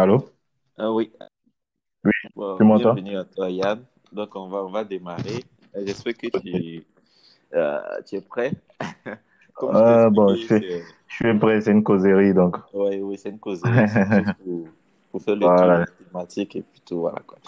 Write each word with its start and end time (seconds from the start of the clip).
Allô? 0.00 0.18
Ah 0.78 0.90
oui, 0.92 1.10
Oui, 2.04 2.12
Bon, 2.34 2.58
tu 2.58 2.64
m'entends? 2.64 2.98
bienvenue 2.98 3.16
à 3.16 3.24
toi 3.24 3.50
Yann. 3.50 3.84
Donc 4.12 4.34
on 4.36 4.48
va, 4.48 4.64
on 4.64 4.70
va 4.70 4.84
démarrer. 4.84 5.44
Euh, 5.74 5.82
J'espère 5.86 6.16
que 6.16 6.28
tu, 6.28 6.84
euh, 7.54 7.80
tu 8.06 8.16
es 8.16 8.20
prêt. 8.20 8.52
Euh, 9.62 10.10
bon, 10.10 10.34
je 10.34 10.42
suis, 10.42 10.64
je 11.08 11.14
suis 11.14 11.38
prêt, 11.38 11.60
c'est 11.60 11.72
une 11.72 11.82
causerie, 11.82 12.34
donc. 12.34 12.56
ouais, 12.72 13.00
oui, 13.00 13.18
c'est 13.18 13.30
une 13.30 13.38
causerie, 13.38 13.86
pour, 14.38 14.68
pour 15.10 15.22
faire 15.22 15.36
le 15.36 15.50
tour 15.50 15.70
de 15.72 15.76
Voilà. 15.76 15.80
la 15.80 15.86
thématique 16.04 16.56
et 16.56 16.62
puis 16.62 16.80
tout, 16.84 17.00
voilà 17.00 17.20
quoi. 17.26 17.38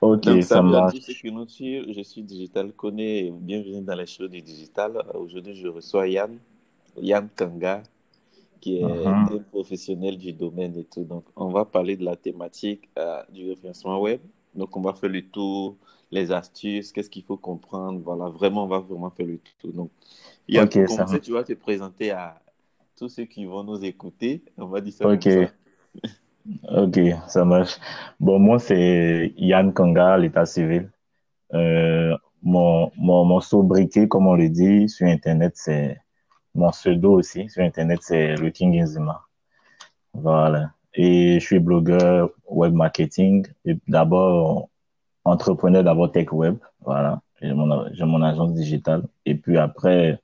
Ok, 0.00 0.24
Donc 0.24 0.44
ça 0.44 0.62
marche. 0.62 1.00
qui 1.20 1.32
nous 1.32 1.48
suivent, 1.48 1.86
je 1.94 2.02
suis 2.02 2.22
Digital 2.22 2.72
et 2.98 3.30
bienvenue 3.32 3.82
dans 3.82 3.94
les 3.96 4.06
shows 4.06 4.28
du 4.28 4.42
digital. 4.42 5.04
Aujourd'hui 5.14 5.54
je 5.56 5.68
reçois 5.68 6.08
Yann, 6.08 6.38
Yann 6.98 7.28
Kanga, 7.36 7.82
qui 8.64 8.78
est 8.78 8.82
un 8.82 9.26
professionnel 9.50 10.16
du 10.16 10.32
domaine 10.32 10.74
et 10.78 10.84
tout. 10.84 11.04
Donc, 11.04 11.24
on 11.36 11.50
va 11.50 11.66
parler 11.66 11.96
de 11.98 12.04
la 12.04 12.16
thématique 12.16 12.88
euh, 12.98 13.22
du 13.30 13.50
référencement 13.50 14.00
web. 14.00 14.20
Donc, 14.54 14.74
on 14.74 14.80
va 14.80 14.94
faire 14.94 15.10
le 15.10 15.20
tour, 15.20 15.76
les 16.10 16.32
astuces, 16.32 16.90
qu'est-ce 16.90 17.10
qu'il 17.10 17.24
faut 17.24 17.36
comprendre. 17.36 18.00
Voilà, 18.02 18.30
vraiment, 18.30 18.64
on 18.64 18.68
va 18.68 18.78
vraiment 18.78 19.10
faire 19.10 19.26
le 19.26 19.38
tour. 19.58 19.70
Donc, 19.74 19.90
commencer, 20.86 20.96
marche. 20.96 21.20
tu 21.20 21.32
vas 21.32 21.44
te 21.44 21.52
présenter 21.52 22.10
à 22.10 22.40
tous 22.96 23.10
ceux 23.10 23.26
qui 23.26 23.44
vont 23.44 23.64
nous 23.64 23.84
écouter. 23.84 24.42
On 24.56 24.68
va 24.68 24.80
dire 24.80 24.94
ça 24.94 25.06
Ok, 25.06 25.24
comme 25.24 25.46
ça. 26.02 26.82
ok, 26.84 26.98
ça 27.28 27.44
marche. 27.44 27.78
Bon, 28.18 28.38
moi, 28.38 28.58
c'est 28.58 29.34
Yann 29.36 29.74
Kanga, 29.74 30.16
l'état 30.16 30.46
civil. 30.46 30.90
Euh, 31.52 32.16
mon, 32.42 32.90
mon, 32.96 33.26
mon 33.26 33.40
sobriquet, 33.40 34.08
comme 34.08 34.26
on 34.26 34.36
le 34.36 34.48
dit 34.48 34.88
sur 34.88 35.06
Internet, 35.06 35.52
c'est 35.56 35.98
mon 36.54 36.70
pseudo 36.70 37.12
aussi. 37.14 37.48
Sur 37.48 37.62
Internet, 37.62 38.00
c'est 38.02 38.36
le 38.36 38.50
King 38.50 38.80
Inzima. 38.80 39.22
Voilà. 40.12 40.70
Et 40.94 41.40
je 41.40 41.44
suis 41.44 41.58
blogueur 41.58 42.30
web 42.48 42.72
marketing. 42.72 43.46
Et 43.64 43.76
d'abord, 43.88 44.68
entrepreneur 45.24 45.82
d'abord 45.82 46.12
tech 46.12 46.32
web. 46.32 46.56
Voilà. 46.80 47.20
J'ai 47.40 47.52
mon, 47.52 48.22
agence 48.22 48.54
digitale. 48.54 49.02
Et 49.26 49.34
puis 49.34 49.58
après, 49.58 50.20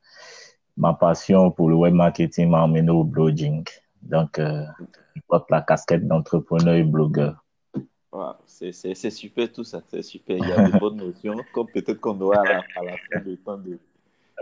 ma 0.76 0.94
passion 0.94 1.50
pour 1.50 1.68
le 1.68 1.74
web 1.74 1.92
marketing 1.92 2.48
m'a 2.48 2.62
emmené 2.62 2.90
au 2.90 3.04
blogging. 3.04 3.64
Donc, 4.00 4.38
euh, 4.38 4.64
je 5.14 5.20
porte 5.28 5.50
la 5.50 5.60
casquette 5.60 6.06
d'entrepreneur 6.06 6.74
et 6.74 6.84
blogueur. 6.84 7.44
Voilà, 8.12 8.38
c'est 8.46 8.94
super 9.10 9.52
tout 9.52 9.62
ça, 9.62 9.82
c'est 9.88 10.02
super. 10.02 10.36
Il 10.36 10.48
y 10.48 10.52
a 10.52 10.68
de 10.68 10.78
bonnes 10.78 10.96
notions, 10.96 11.36
comme 11.52 11.68
peut-être 11.72 12.00
qu'on 12.00 12.20
aura 12.20 12.40
à 12.40 12.44
la, 12.44 12.62
à 12.76 12.84
la 12.84 12.96
fin 12.96 13.20
du 13.20 13.36
temps 13.36 13.58
de, 13.58 13.78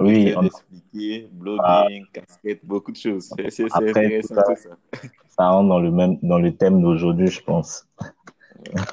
Oui, 0.01 0.33
on, 0.37 0.43
d'expliquer, 0.43 1.25
a- 1.25 1.29
blogging, 1.33 2.07
casquette, 2.13 2.65
beaucoup 2.65 2.93
de 2.93 2.97
choses. 2.97 3.35
C'est 3.51 3.69
tout 3.69 3.69
intéressant 3.75 4.35
ça, 4.35 4.43
tout 4.43 4.57
ça. 4.57 4.77
ça 5.29 5.49
rentre 5.51 5.69
dans 5.69 5.81
le 5.81 5.91
même, 5.91 6.19
dans 6.23 6.39
le 6.39 6.55
thème 6.57 6.81
d'aujourd'hui, 6.81 7.29
je 7.29 7.43
pense. 7.43 7.87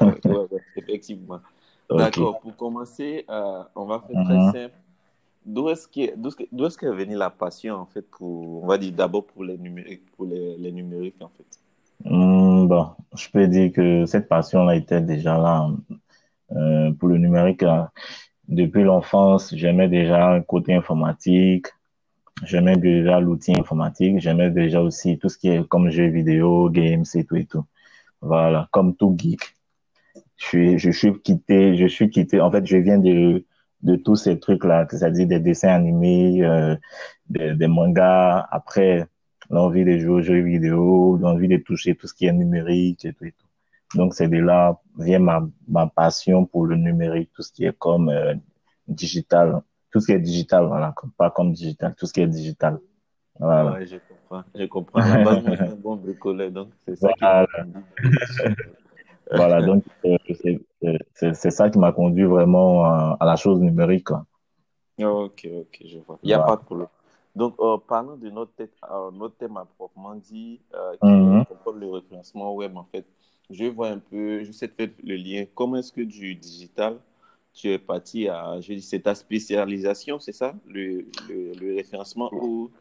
Ouais, 0.02 0.14
ouais, 0.25 0.47
ouais, 0.52 0.59
effectivement. 0.75 1.39
D'accord, 1.89 2.39
pour 2.39 2.56
commencer, 2.56 3.25
euh, 3.30 3.64
on 3.75 3.86
va 3.86 4.00
faire 4.00 4.23
très 4.25 4.36
Mhm. 4.36 4.52
simple. 4.52 4.73
D'où 5.45 5.70
est-ce 5.70 5.88
que- 5.88 6.16
d'où 6.52 6.66
est-ce 6.66 6.78
qu'est 6.78 6.92
venue 6.92 7.16
la 7.16 7.30
passion, 7.30 7.75
en 7.75 7.86
fait, 7.86 8.02
pour, 8.09 8.64
on 8.64 8.67
va 8.67 8.78
dire 8.78 8.92
d'abord 8.94 9.25
pour 9.25 9.44
les 9.44 9.58
numériques, 9.58 10.09
pour 10.16 10.25
les, 10.25 10.58
les 10.58 10.72
numériques, 10.72 11.22
en 11.22 11.30
fait? 11.30 11.45
Hmm, 12.03 12.67
bon, 12.67 12.90
je 13.16 13.30
peux 13.30 13.47
dire 13.47 13.72
que 13.72 14.06
cette 14.06 14.28
passion-là 14.28 14.75
était 14.75 15.02
déjà 15.02 15.38
là 15.38 15.69
euh, 16.52 16.92
pour 16.94 17.09
le 17.09 17.17
numérique. 17.17 17.62
là. 17.62 17.92
Depuis 18.48 18.84
l'enfance, 18.84 19.54
j'aimais 19.56 19.88
déjà 19.90 20.30
un 20.34 20.42
côté 20.42 20.74
informatique. 20.76 21.68
J'aimais 22.44 22.78
déjà 22.78 23.20
l'outil 23.20 23.54
informatique. 23.58 24.20
J'aimais 24.20 24.52
déjà 24.52 24.82
aussi 24.82 25.18
tout 25.18 25.30
ce 25.30 25.38
qui 25.38 25.50
est 25.50 25.68
comme 25.68 25.90
jeux 25.90 26.08
vidéo, 26.08 26.70
games 26.70 27.06
et 27.16 27.24
tout 27.26 27.36
et 27.38 27.46
tout. 27.46 27.66
Voilà, 28.22 28.68
comme 28.72 28.96
tout 28.96 29.16
geek. 29.18 29.42
Je 30.38 30.46
suis, 30.46 30.80
je 30.80 30.92
suis 30.92 31.14
quitté, 31.22 31.76
je 31.78 31.88
suis 31.88 32.10
quitté. 32.10 32.42
En 32.42 32.52
fait, 32.52 32.66
je 32.66 32.78
viens 32.78 33.00
de, 33.00 33.46
de 33.84 33.96
tous 33.96 34.16
ces 34.16 34.40
trucs-là, 34.40 34.88
c'est-à-dire 34.90 35.28
des 35.28 35.40
dessins 35.40 35.69
animés, 35.69 36.44
euh, 36.44 36.75
des, 37.30 37.56
des 37.56 37.68
mangas. 37.68 38.48
Après, 38.52 39.08
l'envie 39.50 39.86
de 39.86 39.98
jouer 39.98 40.14
aux 40.16 40.22
jeux 40.22 40.42
vidéo, 40.42 41.18
l'envie 41.18 41.48
de 41.48 41.58
toucher 41.58 41.96
tout 41.96 42.08
ce 42.08 42.14
qui 42.14 42.25
est 42.25 42.34
numérique 42.34 43.06
et 43.06 43.14
tout 43.14 43.25
et 43.25 43.31
tout. 43.31 43.44
Donc, 43.95 44.13
c'est 44.13 44.28
de 44.28 44.38
là 44.38 44.79
vient 44.97 45.19
ma, 45.19 45.41
ma 45.67 45.88
passion 45.88 46.45
pour 46.45 46.66
le 46.67 46.75
numérique, 46.78 47.31
tout 47.33 47.41
ce 47.44 47.51
qui 47.53 47.66
est 47.66 47.78
comme 47.78 48.09
euh, 48.09 48.35
digital, 48.88 49.61
tout 49.91 50.00
ce 50.01 50.07
qui 50.07 50.11
est 50.13 50.19
digital, 50.19 50.66
voilà, 50.67 50.94
pas 51.17 51.31
comme 51.31 51.53
digital, 51.53 51.95
tout 51.97 52.06
ce 52.06 52.13
qui 52.13 52.22
est 52.22 52.28
digital. 52.28 52.79
Voilà. 53.39 53.78
Ouais, 53.78 53.85
je 53.88 53.97
comprends, 53.97 54.44
je 54.53 54.66
comprends. 54.66 55.00
À 55.00 55.07
la 55.07 55.17
base, 55.17 55.39
moi, 55.41 55.56
je 55.56 55.61
suis 55.61 55.69
un 55.72 55.75
bon 55.75 55.95
bricoleur, 55.95 56.51
donc 56.51 56.73
c'est 56.85 56.95
ça 56.95 57.13
qui 57.13 57.25
Voilà, 57.28 57.45
chose. 57.56 57.73
voilà. 59.33 59.61
Donc, 59.61 59.83
euh, 60.06 60.17
c'est 61.13 61.33
c'est- 61.35 61.51
ça 61.51 61.69
qui 61.69 61.79
m'a 61.79 61.91
conduit 61.91 62.25
vraiment 62.25 62.85
à, 62.85 63.17
à 63.19 63.25
la 63.25 63.35
chose 63.35 63.59
numérique. 63.59 64.06
quoi. 64.06 64.25
Ok, 65.00 65.45
ok, 65.51 65.77
je 65.85 66.00
vois. 66.00 66.19
Il 66.23 66.27
n'y 66.27 66.33
a 66.33 66.39
Voilà. 66.39 66.45
pas 66.45 66.56
de 66.56 66.62
problème. 66.63 66.88
Donc, 67.35 67.56
euh, 67.59 67.77
parlons 67.77 68.16
de 68.16 68.29
notre, 68.29 68.53
tête, 68.56 68.73
euh, 68.89 69.12
notre 69.12 69.35
thème 69.38 69.57
à 69.57 69.66
proprement 69.66 70.16
dit, 70.16 70.62
euh, 70.73 70.95
qui 71.03 71.35
est 71.35 71.44
comprendre 71.44 71.79
le 71.79 71.89
référencement 71.89 72.53
web, 72.56 72.75
en 72.77 72.85
fait. 72.85 73.06
Je 73.50 73.66
vois 73.66 73.89
un 73.89 74.00
peu, 74.00 74.44
j'essaie 74.44 74.67
de 74.67 74.73
faire 74.73 74.89
le 75.03 75.16
lien. 75.16 75.45
Comment 75.53 75.78
est-ce 75.78 75.91
que 75.91 76.01
du 76.01 76.35
digital, 76.35 76.97
tu 77.53 77.69
es 77.69 77.79
parti 77.79 78.28
à, 78.28 78.59
je 78.59 78.73
dis, 78.73 78.81
c'est 78.81 79.01
ta 79.01 79.16
spécialisation, 79.16 80.19
c'est 80.19 80.31
ça, 80.31 80.56
le, 80.67 81.06
le, 81.29 81.53
le 81.59 81.75
référencement 81.75 82.29
ou... 82.33 82.72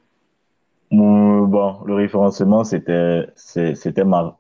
Mmh, 0.91 1.47
Bon, 1.47 1.83
le 1.85 1.95
référencement, 1.95 2.65
c'était, 2.65 3.27
c'était 3.37 4.05
ma, 4.05 4.37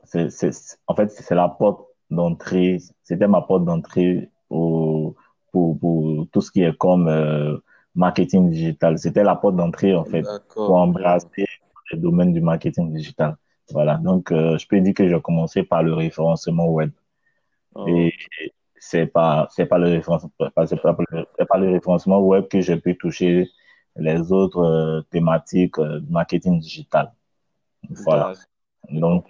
en 0.86 0.94
fait, 0.94 1.08
c'est 1.10 1.34
la 1.34 1.48
porte 1.48 1.86
d'entrée, 2.10 2.78
c'était 3.02 3.28
ma 3.28 3.42
porte 3.42 3.64
d'entrée 3.64 4.30
au, 4.50 5.14
pour, 5.52 5.78
pour 5.78 6.26
tout 6.32 6.40
ce 6.40 6.50
qui 6.50 6.62
est 6.62 6.76
comme 6.78 7.08
euh, 7.08 7.58
marketing 7.94 8.50
digital. 8.50 8.98
C'était 8.98 9.22
la 9.22 9.36
porte 9.36 9.56
d'entrée, 9.56 9.94
en 9.94 10.04
fait, 10.04 10.26
pour 10.64 10.76
je 10.76 10.80
embrasser 10.80 11.46
le 11.92 11.98
domaine 11.98 12.32
du 12.32 12.40
marketing 12.40 12.92
digital. 12.92 13.36
Voilà. 13.70 13.96
Donc, 13.96 14.32
euh, 14.32 14.58
je 14.58 14.66
peux 14.66 14.80
dire 14.80 14.94
que 14.94 15.08
j'ai 15.08 15.20
commencé 15.20 15.62
par 15.62 15.82
le 15.82 15.94
référencement 15.94 16.68
web. 16.68 16.90
Et 17.86 18.06
Ok, 18.06 18.52
c'est 18.76 19.06
pas, 19.06 19.48
c'est 19.50 19.66
pas 19.66 19.78
le 19.78 19.88
référencement, 19.88 22.18
le 22.18 22.24
web 22.24 22.48
que 22.48 22.60
j'ai 22.60 22.76
pu 22.76 22.96
toucher 22.96 23.48
les 23.96 24.32
autres 24.32 24.60
euh, 24.60 25.00
thématiques 25.10 25.78
euh, 25.78 26.00
du 26.00 26.12
marketing 26.12 26.60
digital. 26.60 27.12
Voilà. 27.90 28.32
Donc, 28.90 29.26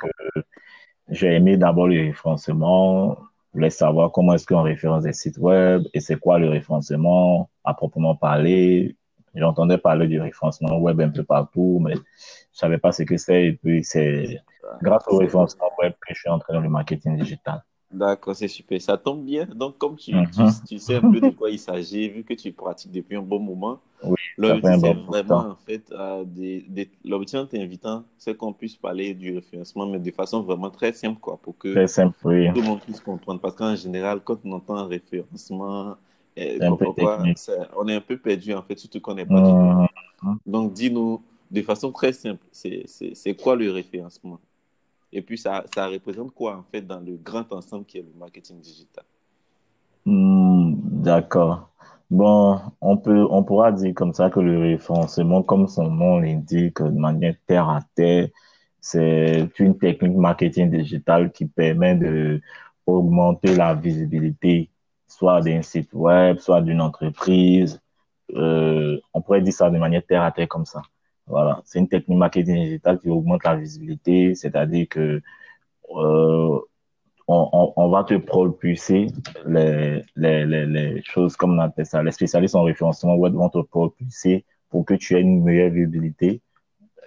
j'ai 1.09 1.35
aimé 1.35 1.57
d'abord 1.57 1.87
le 1.87 2.01
référencement. 2.01 3.17
Je 3.53 3.59
voulais 3.59 3.71
savoir 3.71 4.11
comment 4.11 4.35
est-ce 4.35 4.47
qu'on 4.47 4.63
référence 4.63 5.05
des 5.05 5.13
sites 5.13 5.39
web 5.39 5.85
et 5.95 6.01
c'est 6.01 6.19
quoi 6.19 6.39
le 6.39 6.49
référencement 6.49 7.51
à 7.63 7.75
proprement 7.75 8.17
parler. 8.17 8.97
J'entendais 9.35 9.79
parler 9.79 10.07
du 10.07 10.21
référencement 10.21 10.79
web 10.79 11.01
un 11.01 11.11
peu 11.11 11.25
partout, 11.25 11.81
mais 11.83 11.95
je 11.95 12.01
savais 12.59 12.79
pas 12.79 12.93
ce 12.93 13.03
que 13.03 13.17
c'est. 13.17 13.47
Et 13.47 13.53
puis, 13.53 13.85
c'est 13.85 14.41
grâce 14.83 15.05
au 15.09 15.17
référencement 15.19 15.71
web 15.81 15.93
que 16.07 16.15
je 16.15 16.21
suis 16.21 16.31
entré 16.31 16.53
dans 16.53 16.61
le 16.61 16.69
marketing 16.69 17.17
digital. 17.19 17.63
D'accord, 17.91 18.35
c'est 18.35 18.49
super. 18.49 18.81
Ça 18.83 18.99
tombe 18.99 19.25
bien. 19.25 19.47
Donc, 19.47 19.79
comme 19.79 19.97
tu, 19.97 20.13
Mhm. 20.13 20.51
tu 20.67 20.79
sais 20.79 20.97
un 20.97 21.03
peu 21.03 21.21
de 21.21 21.31
quoi 21.31 21.51
il 21.51 21.59
s'agit, 21.61 22.09
vu 22.09 22.25
que 22.25 22.35
tu 22.35 22.53
pratiques 22.53 22.91
depuis 22.91 23.17
un 23.17 23.23
bon 23.23 23.39
moment, 23.39 23.81
Oui, 24.03 24.17
l'objectif, 24.37 24.65
un 24.65 24.79
c'est 24.81 24.95
bon 24.95 25.13
vraiment, 25.13 25.37
temps. 25.37 25.51
en 25.51 25.57
fait, 25.57 25.93
euh, 25.93 26.25
l'objectif 27.05 27.41
en 27.41 27.47
t'invitant, 27.47 28.05
c'est 28.19 28.37
qu'on 28.37 28.53
puisse 28.53 28.77
parler 28.77 29.15
du 29.15 29.35
référencement, 29.37 29.87
mais 29.87 30.01
de 30.01 30.11
façon 30.11 30.43
vraiment 30.43 30.71
très 30.71 30.93
simple, 30.93 31.21
quoi, 31.21 31.37
pour 31.37 31.57
que 31.57 31.69
Très 31.75 31.87
simple, 31.89 32.17
oui. 32.25 32.49
tout 32.53 32.61
le 32.61 32.67
monde 32.67 32.81
puisse 32.83 33.01
comprendre. 33.01 33.41
Parce 33.41 33.55
qu'en 33.57 33.77
général, 33.77 34.21
quand 34.25 34.39
on 34.45 34.53
entend 34.53 34.87
référencement, 34.87 35.97
un 36.37 36.77
peu 36.77 36.93
quoi, 36.93 37.25
ça- 37.37 37.69
on 37.77 37.87
est 37.89 37.95
un 37.95 38.01
peu 38.01 38.17
perdu, 38.17 38.53
en 38.55 38.63
fait, 38.63 38.79
surtout 38.79 39.01
qu'on 39.01 39.15
n'est 39.15 39.27
pas 39.27 39.41
du 39.41 39.53
domaine. 39.53 39.87
Mhm. 40.23 40.39
Donc, 40.47 40.73
dis-nous, 40.73 41.23
de 41.51 41.63
façon 41.63 41.93
très 41.93 42.13
simple, 42.13 42.45
c'est, 42.51 43.35
quoi 43.41 43.57
le 43.57 43.71
référencement? 43.71 44.41
Et 45.13 45.23
puis, 45.23 45.39
ça, 45.39 45.65
ça 45.73 45.87
représente 45.87 46.33
quoi, 46.33 46.57
en 46.57 46.65
fait, 46.65 46.83
dans 46.83 47.01
le 47.01 47.17
grand 47.17 47.51
ensemble 47.53 47.85
qui 47.85 47.99
est 47.99 48.03
le 48.03 48.13
marketing 48.19 48.61
digital? 48.61 49.05
Hmm, 50.05 50.75
d'accord. 51.03 51.71
Bon, 52.11 52.61
on 52.81 52.97
peut, 52.97 53.27
on 53.31 53.43
pourra 53.43 53.73
dire 53.73 53.95
comme 53.95 54.13
ça 54.13 54.29
que 54.29 54.41
le 54.41 54.59
référencement, 54.59 55.43
comme 55.43 55.69
son 55.69 55.91
nom 55.91 56.19
l'indique, 56.19 56.83
de 56.83 56.91
manière 56.91 57.35
terre 57.47 57.69
à 57.69 57.81
terre, 57.95 58.29
c'est 58.81 59.49
une 59.59 59.79
technique 59.79 60.17
marketing 60.17 60.71
digital 60.71 61.33
qui 61.33 61.47
permet 61.47 61.95
de 61.95 62.41
augmenter 62.87 63.57
la 63.57 63.75
visibilité, 63.75 64.69
soit 65.15 65.41
d'un 65.43 65.63
site 65.63 65.93
web, 65.93 66.39
soit 66.39 66.61
d'une 66.63 66.81
entreprise. 66.81 67.81
Euh, 68.35 68.99
on 69.13 69.23
pourrait 69.23 69.43
dire 69.43 69.53
ça 69.53 69.71
de 69.71 69.79
manière 69.79 70.05
terre 70.07 70.23
à 70.23 70.33
terre 70.33 70.49
comme 70.49 70.67
ça. 70.67 70.83
Voilà. 71.27 71.63
C'est 71.65 71.79
une 71.79 71.89
technique 71.89 72.19
marketing 72.19 72.57
digital 72.65 72.99
qui 73.01 73.09
augmente 73.09 73.45
la 73.45 73.57
visibilité, 73.57 74.35
c'est-à-dire 74.35 74.87
que, 74.89 75.23
euh, 75.97 76.59
on, 77.27 77.89
va 77.89 78.05
te 78.05 78.15
propulser 78.19 79.07
les, 79.47 81.03
choses, 81.05 81.37
comme 81.37 81.53
on 81.55 81.59
appelle 81.59 81.87
ça, 81.87 82.03
les 82.03 82.11
spécialistes 82.11 82.55
en 82.55 82.65
référencement 82.65 83.15
web 83.15 83.33
vont 83.35 83.49
te 83.49 83.61
propulser 83.61 84.45
pour 84.69 84.85
que 84.85 84.95
tu 84.95 85.17
aies 85.17 85.23
une 85.23 85.43
meilleure 85.43 85.71
visibilité 85.71 86.43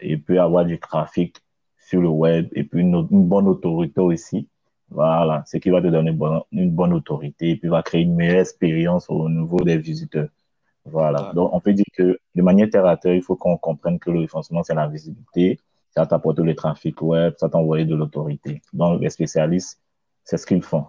et 0.01 0.17
puis 0.17 0.39
avoir 0.39 0.65
du 0.65 0.79
trafic 0.79 1.37
sur 1.77 2.01
le 2.01 2.09
web 2.09 2.47
et 2.53 2.63
puis 2.63 2.81
une 2.81 3.03
bonne 3.03 3.47
autorité 3.47 4.01
aussi 4.01 4.49
Voilà, 4.89 5.43
ce 5.45 5.57
qui 5.57 5.69
va 5.69 5.81
te 5.81 5.87
donner 5.87 6.17
une 6.51 6.71
bonne 6.71 6.93
autorité 6.93 7.51
et 7.51 7.55
puis 7.57 7.67
va 7.67 7.83
créer 7.83 8.01
une 8.01 8.15
meilleure 8.15 8.39
expérience 8.39 9.09
au 9.09 9.29
niveau 9.29 9.59
des 9.59 9.77
visiteurs. 9.77 10.29
Voilà. 10.85 11.31
Donc, 11.33 11.53
on 11.53 11.59
peut 11.59 11.73
dire 11.73 11.85
que 11.93 12.17
de 12.35 12.41
manière 12.41 12.69
terre 12.69 12.85
à 12.85 12.95
terre, 12.95 13.13
il 13.13 13.21
faut 13.21 13.35
qu'on 13.35 13.57
comprenne 13.57 13.99
que 13.99 14.09
le 14.09 14.19
référencement, 14.19 14.63
c'est 14.63 14.75
la 14.75 14.87
visibilité, 14.87 15.59
ça 15.91 16.05
t'apporte 16.05 16.39
le 16.39 16.55
trafic 16.55 17.01
web, 17.01 17.33
ça 17.37 17.49
t'envoie 17.49 17.83
de 17.83 17.95
l'autorité. 17.95 18.61
Donc, 18.71 19.01
les 19.01 19.09
spécialistes, 19.09 19.81
c'est 20.23 20.37
ce 20.37 20.45
qu'ils 20.45 20.61
font. 20.61 20.85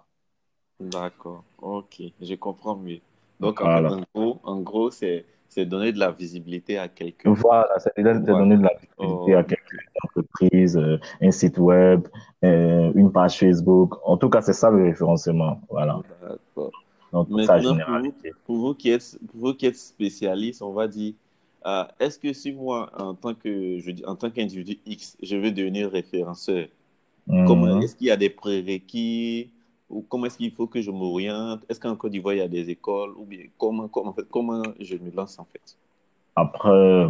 D'accord. 0.78 1.42
OK. 1.60 2.00
Je 2.20 2.34
comprends 2.36 2.76
mieux. 2.76 3.00
Donc, 3.40 3.60
en, 3.60 4.00
gros, 4.14 4.40
en 4.44 4.60
gros 4.60 4.90
c'est 4.90 5.24
c'est 5.48 5.64
donner 5.64 5.92
de 5.92 5.98
la 5.98 6.10
visibilité 6.10 6.78
à 6.78 6.88
quelqu'un. 6.88 7.32
Voilà, 7.32 7.78
c'est 7.78 8.02
donner 8.02 8.56
de 8.56 8.62
la 8.62 8.72
visibilité 8.98 9.34
à 9.34 9.42
quelqu'un, 9.42 9.76
une 9.76 10.08
entreprise, 10.08 10.76
euh, 10.76 10.98
un 11.20 11.30
site 11.30 11.58
web, 11.58 12.06
euh, 12.44 12.92
une 12.94 13.10
page 13.10 13.38
Facebook. 13.38 13.94
En 14.04 14.16
tout 14.16 14.28
cas, 14.28 14.42
c'est 14.42 14.52
ça 14.52 14.70
le 14.70 14.84
référencement. 14.84 15.60
Voilà. 15.70 16.00
Maintenant, 17.12 17.76
pour 18.44 18.56
vous, 18.56 18.74
qui 18.74 18.90
êtes, 18.90 19.18
pour 19.30 19.40
vous 19.40 19.54
qui 19.54 19.66
êtes 19.66 19.76
spécialiste, 19.76 20.60
on 20.60 20.72
va 20.72 20.86
dire, 20.86 21.14
euh, 21.66 21.84
est-ce 21.98 22.18
que 22.18 22.32
si 22.32 22.52
moi, 22.52 22.90
en 22.98 23.14
tant 23.14 23.34
que 23.34 23.78
je 23.78 23.90
en 24.06 24.14
tant 24.14 24.30
qu'individu 24.30 24.78
X, 24.86 25.16
je 25.22 25.36
veux 25.36 25.50
devenir 25.50 25.90
référenceur, 25.90 26.68
mhm. 27.26 27.82
est-ce 27.82 27.96
qu'il 27.96 28.08
y 28.08 28.10
a 28.10 28.16
des 28.16 28.30
prérequis 28.30 29.50
ou 29.88 30.02
comment 30.08 30.26
est-ce 30.26 30.37
qu'il 30.37 30.52
faut 30.52 30.67
que 30.67 30.81
je 30.81 30.90
m'oriente? 30.90 31.64
Est-ce 31.69 31.81
qu'en 31.81 31.96
Côte 31.96 32.12
d'Ivoire, 32.12 32.35
il 32.35 32.38
y 32.38 32.43
a 32.43 32.49
des 32.49 32.70
écoles? 32.70 33.12
Ou 33.17 33.25
bien 33.25 33.46
comment, 33.56 33.88
comment, 33.88 34.11
en 34.11 34.12
fait, 34.12 34.29
comment 34.31 34.62
je 34.79 34.96
me 34.96 35.11
lance 35.11 35.38
en 35.38 35.44
fait? 35.44 35.76
Après, 36.37 36.70
euh, 36.70 37.08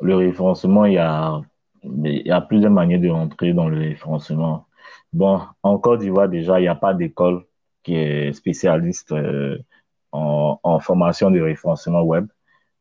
le 0.00 0.16
référencement, 0.16 0.84
il 0.84 0.94
y, 0.94 0.98
a, 0.98 1.40
il 1.82 2.26
y 2.26 2.30
a 2.30 2.40
plusieurs 2.40 2.70
manières 2.70 3.00
de 3.00 3.08
rentrer 3.08 3.52
dans 3.52 3.68
le 3.68 3.78
référencement. 3.78 4.66
Bon, 5.12 5.40
en 5.62 5.78
Côte 5.78 6.00
d'Ivoire, 6.00 6.28
déjà, 6.28 6.60
il 6.60 6.62
n'y 6.62 6.68
a 6.68 6.74
pas 6.74 6.94
d'école 6.94 7.44
qui 7.82 7.94
est 7.94 8.32
spécialiste 8.32 9.12
euh, 9.12 9.58
en, 10.12 10.78
formation 10.80 11.30
de 11.30 11.40
référencement 11.40 12.02
web. 12.02 12.26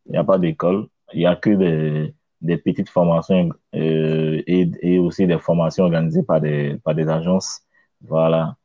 Il 0.05 0.13
n'y 0.13 0.17
a 0.17 0.23
pas 0.23 0.37
d'école. 0.37 0.87
Il 1.13 1.19
n'y 1.19 1.25
a 1.25 1.35
que 1.35 1.49
des, 1.49 2.13
des 2.41 2.57
petites 2.57 2.89
formations 2.89 3.49
euh, 3.75 4.41
et, 4.47 4.71
et 4.81 4.99
aussi 4.99 5.27
des 5.27 5.39
formations 5.39 5.85
organisées 5.85 6.23
par 6.23 6.41
des, 6.41 6.77
par 6.83 6.95
des 6.95 7.07
agences. 7.09 7.61
Voilà 8.01 8.55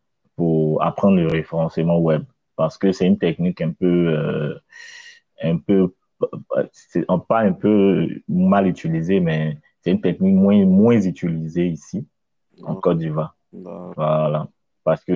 pour 0.40 0.82
apprendre 0.82 1.16
le 1.18 1.26
référencement 1.26 1.98
web. 1.98 2.24
Parce 2.56 2.78
que 2.78 2.92
c'est 2.92 3.06
une 3.06 3.18
technique 3.18 3.60
un 3.60 3.72
peu, 3.72 4.08
euh, 4.08 4.54
un 5.42 5.58
peu, 5.58 5.94
pas 7.28 7.40
un 7.40 7.52
peu 7.52 8.08
mal 8.26 8.66
utilisée, 8.66 9.20
mais 9.20 9.58
c'est 9.82 9.90
une 9.90 10.00
technique 10.00 10.34
moins, 10.34 10.64
moins 10.64 10.98
utilisée 10.98 11.66
ici, 11.66 12.06
en 12.62 12.74
Côte 12.76 12.96
d'Ivoire. 12.96 13.36
Voilà. 13.52 14.48
Parce 14.82 15.04
que 15.04 15.12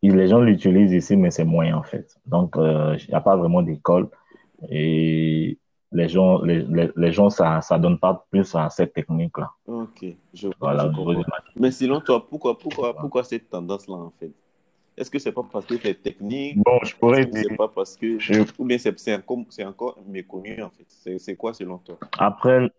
les 0.00 0.28
gens 0.28 0.40
l'utilisent 0.40 0.94
ici, 0.94 1.18
mais 1.18 1.30
c'est 1.30 1.44
moins 1.44 1.74
en 1.74 1.82
fait. 1.82 2.16
Donc, 2.24 2.56
euh, 2.56 2.96
il 2.98 3.08
n'y 3.10 3.14
a 3.14 3.20
pas 3.20 3.36
vraiment 3.36 3.60
d'école. 3.60 4.08
Et 4.70 5.58
les 5.92 6.08
gens, 6.08 6.40
les, 6.40 6.64
les, 6.96 7.12
gens 7.12 7.28
ça 7.28 7.60
ne 7.72 7.78
donne 7.78 7.98
pas 7.98 8.26
plus 8.30 8.54
à 8.54 8.70
cette 8.70 8.94
technique-là. 8.94 9.50
Ok, 9.66 10.06
je, 10.32 10.48
voilà, 10.58 10.90
Mais 11.56 11.70
sinon, 11.70 12.00
toi, 12.00 12.26
pourquoi, 12.26 12.56
pourquoi, 12.58 12.96
pourquoi 12.96 13.22
cette 13.22 13.50
tendance-là 13.50 13.96
en 13.96 14.12
fait? 14.18 14.32
Est-ce 14.96 15.10
que 15.10 15.18
c'est 15.18 15.32
pas 15.32 15.42
parce 15.50 15.66
que 15.66 15.76
c'est 15.76 16.02
technique 16.02 16.56
Bon, 16.58 16.78
je 16.82 16.96
pourrais 16.96 17.26
dire. 17.26 17.44
C'est 17.48 17.56
pas 17.56 17.68
parce 17.68 17.96
que. 17.96 18.18
Ou 18.60 18.64
bien 18.64 18.78
c'est 18.78 19.14
encore, 19.14 19.38
encore 19.66 19.98
méconnu, 20.06 20.62
en 20.62 20.70
fait? 20.70 21.18
C'est 21.18 21.36
quoi 21.36 21.52
selon 21.52 21.78
toi? 21.78 21.98
Après, 22.18 22.70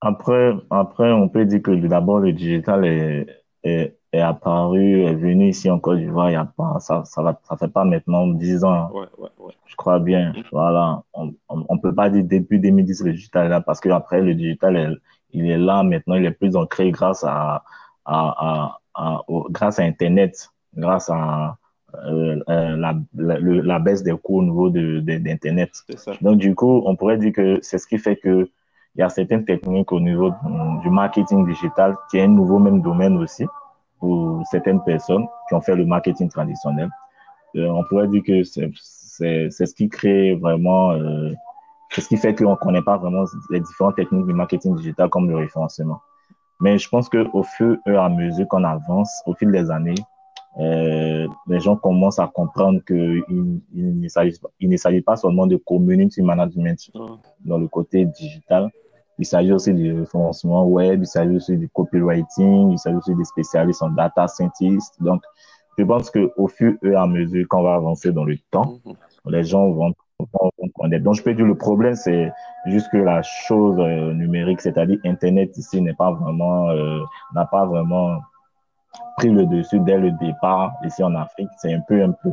après, 0.00 0.52
après, 0.70 1.12
on 1.12 1.28
peut 1.28 1.44
dire 1.44 1.62
que 1.62 1.72
d'abord, 1.86 2.20
le 2.20 2.32
digital 2.32 2.86
est, 2.86 3.26
est, 3.62 3.98
est, 4.12 4.20
apparu, 4.20 5.02
est 5.02 5.14
venu 5.14 5.48
ici 5.50 5.70
en 5.70 5.78
Côte 5.78 5.98
d'Ivoire, 5.98 6.30
il 6.30 6.32
y 6.32 6.36
a 6.36 6.46
pas, 6.46 6.78
ça, 6.80 7.04
ça, 7.04 7.22
va, 7.22 7.38
ça 7.44 7.58
fait 7.58 7.68
pas 7.68 7.84
maintenant 7.84 8.26
10 8.28 8.64
ans. 8.64 8.90
Ouais, 8.92 9.06
ouais, 9.18 9.28
ouais. 9.38 9.52
Je 9.66 9.76
crois 9.76 9.98
bien. 10.00 10.32
Voilà. 10.52 11.02
On, 11.12 11.34
on, 11.48 11.78
peut 11.78 11.94
pas 11.94 12.08
dire 12.08 12.24
depuis 12.24 12.58
2010 12.58 13.04
le 13.04 13.12
digital 13.12 13.46
est 13.46 13.50
là 13.50 13.60
parce 13.60 13.80
que 13.80 13.90
après, 13.90 14.22
le 14.22 14.34
digital, 14.34 14.76
est, 14.76 14.88
il 15.32 15.50
est 15.50 15.58
là 15.58 15.82
maintenant, 15.82 16.14
il 16.14 16.24
est 16.24 16.30
plus 16.30 16.56
ancré 16.56 16.90
grâce 16.90 17.22
à, 17.22 17.64
à, 18.06 18.14
à, 18.14 18.80
à 18.94 19.22
grâce 19.50 19.78
à 19.78 19.82
Internet 19.82 20.50
grâce 20.76 21.10
à 21.10 21.56
euh, 21.94 22.38
euh, 22.48 22.76
la, 22.76 22.94
la, 23.14 23.78
baisse 23.78 24.02
des 24.02 24.12
coûts 24.12 24.38
au 24.38 24.42
niveau 24.42 24.70
de, 24.70 25.00
d'Internet. 25.00 25.70
Donc, 26.20 26.38
du 26.38 26.54
coup, 26.54 26.82
on 26.86 26.94
pourrait 26.94 27.18
dire 27.18 27.32
que 27.32 27.58
c'est 27.62 27.78
ce 27.78 27.86
qui 27.86 27.98
fait 27.98 28.16
que 28.16 28.48
il 28.96 29.00
y 29.00 29.02
a 29.02 29.08
certaines 29.08 29.44
techniques 29.44 29.92
au 29.92 30.00
niveau 30.00 30.32
du 30.82 30.90
marketing 30.90 31.46
digital 31.46 31.96
qui 32.10 32.18
est 32.18 32.24
un 32.24 32.28
nouveau 32.28 32.58
même 32.58 32.82
domaine 32.82 33.16
aussi 33.18 33.46
pour 34.00 34.44
certaines 34.50 34.82
personnes 34.82 35.26
qui 35.48 35.54
ont 35.54 35.60
fait 35.60 35.76
le 35.76 35.84
marketing 35.84 36.28
traditionnel. 36.28 36.90
Euh, 37.56 37.68
on 37.68 37.84
pourrait 37.84 38.08
dire 38.08 38.22
que 38.26 38.42
c'est, 38.42 38.70
ce 39.50 39.74
qui 39.74 39.88
crée 39.88 40.34
vraiment, 40.34 40.92
c'est 41.90 42.00
ce 42.00 42.08
qui 42.08 42.16
fait 42.16 42.34
qu'on 42.34 42.50
ne 42.50 42.56
connaît 42.56 42.82
pas 42.82 42.96
vraiment 42.96 43.24
les 43.50 43.60
différentes 43.60 43.96
techniques 43.96 44.26
du 44.26 44.34
marketing 44.34 44.74
digital 44.76 45.08
comme 45.08 45.28
le 45.28 45.36
référencement. 45.36 46.00
Mais 46.60 46.76
je 46.78 46.88
pense 46.88 47.08
qu'au 47.08 47.42
fur 47.42 47.78
et 47.86 47.96
à 47.96 48.08
mesure 48.08 48.48
qu'on 48.48 48.64
avance, 48.64 49.22
au 49.26 49.34
fil 49.34 49.52
des 49.52 49.70
années, 49.70 49.94
euh, 50.58 51.28
les 51.46 51.60
gens 51.60 51.76
commencent 51.76 52.18
à 52.18 52.26
comprendre 52.26 52.80
qu'il 52.84 53.22
il, 53.72 54.00
ne 54.00 54.76
s'agit 54.76 55.00
pas 55.02 55.16
seulement 55.16 55.46
de 55.46 55.56
community 55.56 56.22
management 56.22 56.90
dans 57.44 57.58
le 57.58 57.68
côté 57.68 58.04
digital. 58.04 58.68
Il 59.18 59.26
s'agit 59.26 59.52
aussi 59.52 59.74
du 59.74 59.92
référencement 59.92 60.66
web, 60.66 61.02
il 61.02 61.06
s'agit 61.06 61.36
aussi 61.36 61.56
du 61.56 61.68
copywriting, 61.68 62.72
il 62.72 62.78
s'agit 62.78 62.96
aussi 62.96 63.14
des 63.14 63.24
spécialistes 63.24 63.82
en 63.82 63.90
data 63.90 64.26
scientist. 64.26 65.00
Donc, 65.00 65.22
je 65.78 65.84
pense 65.84 66.10
qu'au 66.10 66.48
fur 66.48 66.74
et 66.82 66.94
à 66.94 67.06
mesure 67.06 67.46
qu'on 67.48 67.62
va 67.62 67.74
avancer 67.74 68.12
dans 68.12 68.24
le 68.24 68.36
temps, 68.50 68.78
mhm. 68.84 68.94
les 69.26 69.44
gens 69.44 69.70
vont, 69.70 69.92
vont, 70.18 70.50
connaître. 70.74 71.04
Donc, 71.04 71.14
je 71.14 71.22
peux 71.22 71.34
dire 71.34 71.46
le 71.46 71.54
problème, 71.54 71.94
c'est 71.94 72.32
juste 72.66 72.90
que 72.90 72.96
la 72.96 73.22
chose 73.22 73.78
euh, 73.78 74.12
numérique, 74.14 74.62
c'est-à-dire 74.62 74.98
Internet 75.04 75.56
ici 75.56 75.80
n'est 75.80 75.94
pas 75.94 76.12
vraiment, 76.12 76.70
euh, 76.70 77.00
n'a 77.34 77.44
pas 77.44 77.66
vraiment 77.66 78.18
pris 79.16 79.30
le 79.30 79.46
dessus 79.46 79.80
dès 79.80 79.98
le 79.98 80.10
départ 80.12 80.72
ici 80.84 81.02
en 81.02 81.14
Afrique. 81.14 81.48
C'est 81.58 81.72
un 81.74 81.80
peu, 81.80 82.02
un 82.02 82.12
peu. 82.12 82.30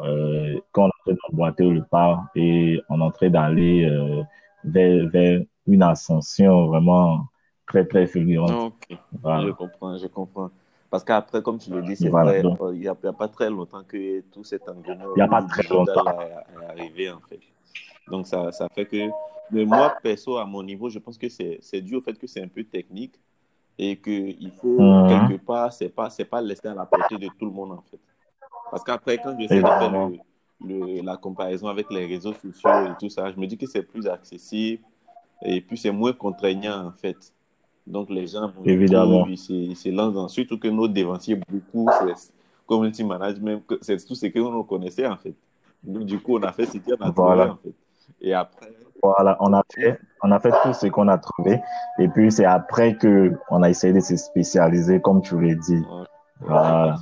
Euh, 0.00 0.58
quand 0.72 0.88
on 1.06 1.10
est 1.10 1.16
d'emboîter 1.28 1.68
le 1.68 1.82
pas 1.82 2.24
et 2.34 2.80
on 2.88 3.00
est 3.00 3.04
en 3.04 3.10
train 3.10 3.28
d'aller 3.28 3.84
euh, 3.84 4.22
vers, 4.64 5.08
vers, 5.08 5.42
une 5.66 5.82
ascension 5.82 6.66
vraiment 6.66 7.26
très, 7.66 7.84
très 7.84 8.06
fulgurante. 8.06 8.74
Je 8.88 9.50
comprends, 9.50 9.98
je 9.98 10.06
comprends. 10.06 10.50
Parce 10.90 11.04
qu'après, 11.04 11.40
comme 11.42 11.58
tu 11.58 11.70
le 11.70 11.82
dis, 11.82 11.94
c'est 11.94 12.08
vrai, 12.08 12.42
il 12.72 12.80
n'y 12.80 12.88
a, 12.88 12.94
pas 12.94 13.28
très 13.28 13.48
longtemps 13.48 13.84
que 13.86 14.22
tout 14.32 14.42
cet 14.42 14.68
engouement 14.68 15.14
il 15.14 15.20
y 15.20 15.22
a 15.22 15.28
pas 15.28 15.42
très 15.42 15.62
longtemps. 15.68 16.04
est 16.04 16.64
arrivé, 16.68 17.10
en 17.10 17.20
fait. 17.20 17.38
Donc, 18.10 18.26
ça, 18.26 18.50
ça 18.50 18.68
fait 18.68 18.86
que, 18.86 19.08
mais 19.52 19.64
moi, 19.64 19.94
perso, 20.02 20.36
à 20.36 20.44
mon 20.44 20.64
niveau, 20.64 20.88
je 20.88 20.98
pense 20.98 21.16
que 21.16 21.28
c'est 21.28 21.80
dû 21.80 21.94
au 21.94 22.00
fait 22.00 22.18
que 22.18 22.26
c'est 22.26 22.42
un 22.42 22.48
peu 22.48 22.64
technique 22.64 23.14
et 23.82 23.96
qu'il 23.96 24.52
faut 24.60 24.78
mhm. 24.78 25.08
quelque 25.08 25.42
part, 25.42 25.72
c'est 25.72 25.88
pas, 25.88 26.10
c'est 26.10 26.26
pas 26.26 26.42
laisser 26.42 26.68
à 26.68 26.74
la 26.74 26.84
portée 26.84 27.16
de 27.16 27.28
tout 27.38 27.46
le 27.46 27.50
monde 27.50 27.72
en 27.72 27.82
fait. 27.90 27.98
Parce 28.70 28.84
qu'après, 28.84 29.16
quand 29.16 29.34
j'essaie 29.38 29.56
de 29.56 29.66
faire 29.66 30.10
le, 30.62 31.02
la 31.02 31.16
comparaison 31.16 31.68
avec 31.68 31.90
les 31.90 32.04
réseaux 32.04 32.34
sociaux 32.34 32.68
et 32.68 32.92
tout 33.00 33.08
ça, 33.08 33.32
je 33.32 33.40
me 33.40 33.46
dis 33.46 33.56
que 33.56 33.66
c'est 33.66 33.82
plus 33.82 34.06
accessible 34.06 34.82
et 35.42 35.62
puis 35.62 35.78
c'est 35.78 35.90
moins 35.90 36.12
contraignant 36.12 36.88
en 36.88 36.92
fait. 36.92 37.32
Donc 37.86 38.10
les 38.10 38.26
gens 38.26 38.48
vont 38.48 38.62
Évidemment. 38.64 39.26
ils 39.26 39.38
se, 39.38 39.88
lancent 39.88 40.12
dans 40.12 40.28
surtout 40.28 40.58
que 40.58 40.68
nos 40.68 40.86
dévanciers 40.86 41.40
beaucoup, 41.48 41.88
c'est 42.16 42.34
community 42.66 43.02
management, 43.02 43.62
c'est 43.80 44.06
tout 44.06 44.14
ce 44.14 44.26
que 44.26 44.38
nous 44.38 44.64
connaissait 44.64 45.06
en 45.06 45.16
fait. 45.16 45.34
Donc 45.82 46.04
du 46.04 46.20
coup, 46.20 46.36
on 46.36 46.42
a 46.42 46.52
fait 46.52 46.66
ce 46.66 46.76
qu'on 46.76 46.96
a 46.96 47.10
trouvé 47.10 47.42
en 47.44 47.56
fait. 47.56 47.74
Et 48.20 48.34
après, 48.34 48.68
voilà, 49.02 49.36
on 49.40 49.52
a 49.52 49.62
fait, 49.74 49.98
on 50.22 50.30
a 50.32 50.40
fait 50.40 50.52
tout 50.62 50.72
ce 50.72 50.86
qu'on 50.86 51.08
a 51.08 51.18
trouvé. 51.18 51.60
Et 51.98 52.08
puis, 52.08 52.30
c'est 52.30 52.44
après 52.44 52.94
que 52.94 53.32
on 53.50 53.62
a 53.62 53.70
essayé 53.70 53.92
de 53.92 54.00
se 54.00 54.16
spécialiser, 54.16 55.00
comme 55.00 55.22
tu 55.22 55.40
l'as 55.40 55.54
dit. 55.54 55.82
Voilà. 56.40 56.96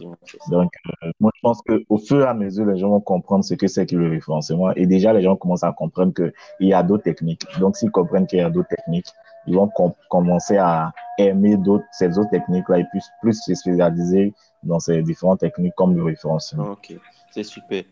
Donc, 0.50 0.72
euh, 1.04 1.10
moi, 1.20 1.30
je 1.34 1.40
pense 1.42 1.62
qu'au 1.62 1.98
fur 1.98 2.22
et 2.22 2.26
à 2.26 2.34
mesure, 2.34 2.66
les 2.66 2.76
gens 2.76 2.88
vont 2.88 3.00
comprendre 3.00 3.44
ce 3.44 3.54
que 3.54 3.68
c'est 3.68 3.86
que 3.86 3.96
le 3.96 4.10
référencement. 4.10 4.72
Et 4.74 4.86
déjà, 4.86 5.12
les 5.12 5.22
gens 5.22 5.36
commencent 5.36 5.64
à 5.64 5.72
comprendre 5.72 6.12
qu'il 6.12 6.32
y 6.68 6.74
a 6.74 6.82
d'autres 6.82 7.04
techniques. 7.04 7.46
Donc, 7.60 7.76
s'ils 7.76 7.90
comprennent 7.90 8.26
qu'il 8.26 8.40
y 8.40 8.42
a 8.42 8.50
d'autres 8.50 8.68
techniques, 8.68 9.12
ils 9.46 9.54
vont 9.54 9.70
commencer 10.10 10.58
à 10.58 10.92
aimer 11.18 11.56
d'autres, 11.56 11.84
ces 11.92 12.18
autres 12.18 12.30
techniques-là 12.30 12.80
et 12.80 12.84
puis 12.90 13.00
plus 13.22 13.32
se 13.32 13.54
spécialiser 13.54 14.34
dans 14.62 14.78
ces 14.78 15.02
différentes 15.02 15.40
techniques 15.40 15.74
comme 15.74 15.96
le 15.96 16.02
référencement. 16.04 16.72
Ok, 16.72 16.94
c'est 17.30 17.44
super. 17.44 17.84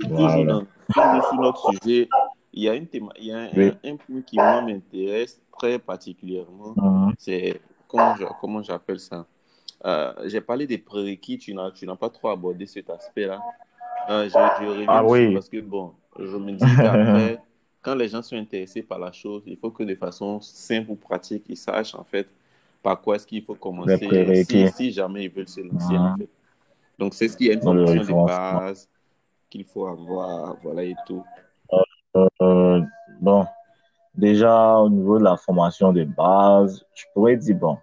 Toujours, 0.00 0.30
sur 0.30 1.34
notre 1.40 1.70
sujet, 1.72 2.08
il 2.52 2.62
y 2.62 2.68
a, 2.68 2.74
une 2.74 2.86
il 3.18 3.26
y 3.26 3.32
a 3.32 3.38
un, 3.38 3.96
point 3.96 4.20
qui 4.26 4.36
m'intéresse 4.36 5.40
très 5.58 5.78
particulièrement. 5.78 6.74
Mhm. 6.76 7.14
C'est 7.18 7.60
comment 7.86 8.62
j'appelle 8.62 9.00
ça 9.00 9.26
euh, 9.84 10.12
J'ai 10.26 10.40
parlé 10.40 10.66
des 10.66 10.78
prérequis, 10.78 11.38
tu 11.38 11.54
n'as 11.54 11.96
pas 11.98 12.10
trop 12.10 12.28
abordé 12.28 12.66
cet 12.66 12.90
aspect-là. 12.90 13.40
Euh, 14.10 14.28
je, 14.28 14.84
ah 14.88 15.04
oui. 15.04 15.32
Parce 15.32 15.48
que 15.48 15.60
bon, 15.60 15.92
je 16.18 16.36
me 16.36 16.52
dis 16.52 16.76
qu'après, 16.76 17.40
quand 17.82 17.94
les 17.94 18.08
gens 18.08 18.22
sont 18.22 18.36
intéressés 18.36 18.82
par 18.82 18.98
la 18.98 19.12
chose, 19.12 19.42
il 19.46 19.56
faut 19.56 19.70
que 19.70 19.84
de 19.84 19.94
façon 19.94 20.40
simple 20.40 20.90
ou 20.90 20.96
pratique, 20.96 21.44
ils 21.48 21.56
sachent 21.56 21.94
en 21.94 22.04
fait 22.04 22.28
par 22.82 23.00
quoi 23.00 23.16
est-ce 23.16 23.26
qu'il 23.26 23.44
faut 23.44 23.54
commencer 23.54 24.44
si, 24.48 24.68
si, 24.68 24.90
jamais 24.90 25.24
ils 25.24 25.30
veulent 25.30 25.48
se 25.48 25.60
lancer, 25.60 25.96
en 25.96 26.16
fait. 26.16 26.28
Donc, 26.98 27.14
c'est 27.14 27.28
ce 27.28 27.36
qui 27.36 27.48
est 27.48 27.54
une 27.54 27.62
formation 27.62 28.22
de 28.22 28.26
base 28.26 28.88
qu'il 29.48 29.64
faut 29.64 29.86
avoir, 29.86 30.56
voilà, 30.62 30.82
et 30.82 30.94
tout. 31.06 31.22
Euh, 32.16 32.80
bon, 33.20 33.46
déjà, 34.14 34.76
au 34.78 34.88
niveau 34.88 35.18
de 35.18 35.24
la 35.24 35.36
formation 35.36 35.92
de 35.92 36.04
base, 36.04 36.84
je 36.94 37.04
pourrais 37.14 37.36
dire, 37.36 37.56
bon, 37.56 37.78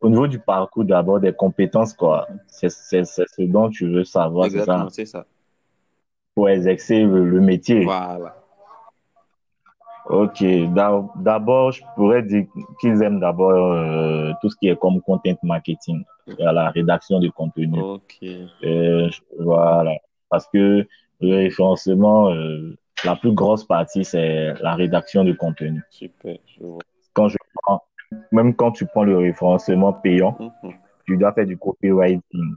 au 0.00 0.08
niveau 0.08 0.26
du 0.26 0.38
parcours, 0.38 0.84
d'abord, 0.84 1.20
des 1.20 1.32
compétences, 1.32 1.92
quoi. 1.92 2.28
C'est 2.46 2.68
ce 2.70 3.42
dont 3.42 3.68
tu 3.68 3.88
veux 3.88 4.04
savoir. 4.04 4.46
Exactement, 4.46 4.88
c'est 4.90 5.06
ça. 5.06 5.26
Pour 6.34 6.48
exercer 6.48 7.02
le, 7.02 7.40
métier. 7.40 7.84
Voilà. 7.84 8.36
Ok, 10.08 10.42
d'abord, 11.16 11.72
je 11.72 11.82
pourrais 11.96 12.22
dire 12.22 12.46
qu'ils 12.80 13.02
aiment 13.02 13.20
d'abord 13.20 13.50
euh, 13.50 14.32
tout 14.40 14.48
ce 14.48 14.56
qui 14.56 14.68
est 14.68 14.76
comme 14.76 15.02
content 15.02 15.36
marketing, 15.42 16.02
la 16.38 16.70
rédaction 16.70 17.18
de 17.18 17.28
contenu. 17.28 17.78
Ok. 17.80 18.24
Euh, 18.62 19.10
voilà, 19.38 19.96
parce 20.30 20.46
que 20.48 20.86
le 21.20 21.34
référencement, 21.34 22.30
euh, 22.30 22.78
la 23.04 23.16
plus 23.16 23.32
grosse 23.32 23.64
partie, 23.64 24.04
c'est 24.04 24.54
la 24.60 24.74
rédaction 24.74 25.24
de 25.24 25.32
contenu. 25.32 25.82
Super, 25.90 26.36
je 26.46 26.64
vois. 26.64 26.78
Quand 27.12 27.28
je 27.28 27.36
prends 27.62 27.82
même 28.32 28.54
quand 28.54 28.72
tu 28.72 28.86
prends 28.86 29.04
le 29.04 29.18
référencement 29.18 29.92
payant, 29.92 30.36
mhm. 30.62 30.72
tu 31.06 31.16
dois 31.16 31.32
faire 31.32 31.46
du 31.46 31.56
copywriting. 31.56 32.54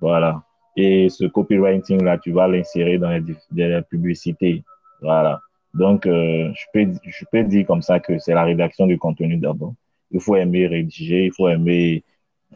Voilà. 0.00 0.42
Et 0.76 1.08
ce 1.08 1.24
copywriting-là, 1.26 2.18
tu 2.18 2.32
vas 2.32 2.48
l'insérer 2.48 2.98
dans 2.98 3.10
les, 3.10 3.82
publicités. 3.82 4.64
Voilà. 5.00 5.40
Donc, 5.72 6.06
euh, 6.06 6.52
je, 6.54 6.64
peux, 6.72 6.92
je 7.04 7.24
peux 7.30 7.44
dire 7.44 7.66
comme 7.66 7.82
ça 7.82 8.00
que 8.00 8.18
c'est 8.18 8.34
la 8.34 8.44
rédaction 8.44 8.86
du 8.86 8.98
contenu 8.98 9.36
d'abord. 9.36 9.74
Il 10.10 10.20
faut 10.20 10.36
aimer 10.36 10.66
rédiger, 10.66 11.26
il 11.26 11.32
faut 11.32 11.48
aimer 11.48 12.04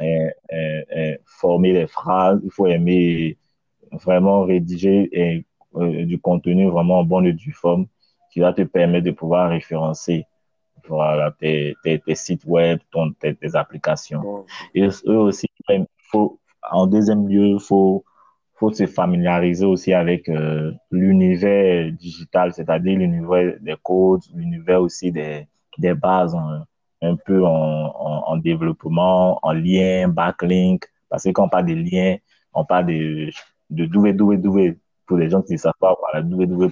euh, 0.01 0.31
euh, 0.53 1.17
former 1.25 1.73
les 1.73 1.87
phrases, 1.87 2.41
il 2.45 2.51
faut 2.51 2.67
aimer 2.67 3.37
vraiment 3.91 4.43
rédiger 4.45 5.45
du 5.75 6.19
contenu 6.21 6.71
vraiment 6.71 7.01
en 7.01 7.05
bonne 7.05 7.27
et 7.27 7.33
due 7.33 7.53
forme 7.53 7.87
qui 8.33 8.41
va 8.41 8.53
te 8.53 8.63
permettre 8.63 9.05
de 9.05 9.11
pouvoir 9.11 9.51
référencer 9.51 10.27
voilà, 10.89 11.31
tes, 11.39 11.77
tes, 11.83 12.01
sites 12.15 12.45
web, 12.47 12.79
ton, 12.91 13.13
tes, 13.13 13.37
applications. 13.55 14.47
Et 14.75 14.89
eux 15.07 15.19
aussi, 15.19 15.47
faut, 16.11 16.39
en 16.71 16.87
deuxième 16.87 17.29
lieu, 17.29 17.47
il 17.47 17.61
faut, 17.61 18.05
faut 18.55 18.73
se 18.73 18.87
familiariser 18.87 19.67
aussi 19.67 19.93
avec 19.93 20.29
euh, 20.29 20.73
l'univers 20.91 21.93
digital, 21.93 22.53
c'est-à-dire 22.53 22.99
l'univers 22.99 23.57
des 23.61 23.77
codes, 23.83 24.23
l'univers 24.35 24.81
aussi 24.81 25.13
des, 25.13 25.47
des 25.79 25.95
bases, 25.95 26.37
un 27.01 27.17
peu 27.17 27.45
en, 27.45 27.93
en, 28.27 28.37
développement, 28.39 29.39
en 29.43 29.53
lien, 29.53 30.09
backlink, 30.09 30.85
parce 31.09 31.25
que 31.25 31.31
quand 31.31 31.45
on 31.45 31.49
parle 31.49 31.67
de 31.67 31.75
liens, 31.75 32.17
on 32.53 32.65
parle 32.65 32.87
de, 32.87 33.31
de 33.71 33.85
www, 33.85 34.77
pour 35.09 35.17
les 35.17 35.31
gens 35.31 35.43
qui 35.43 35.55
ne 35.55 35.59
savent 35.59 35.73
pas, 35.81 35.97
voilà, 36.00 36.25
www 36.25 36.71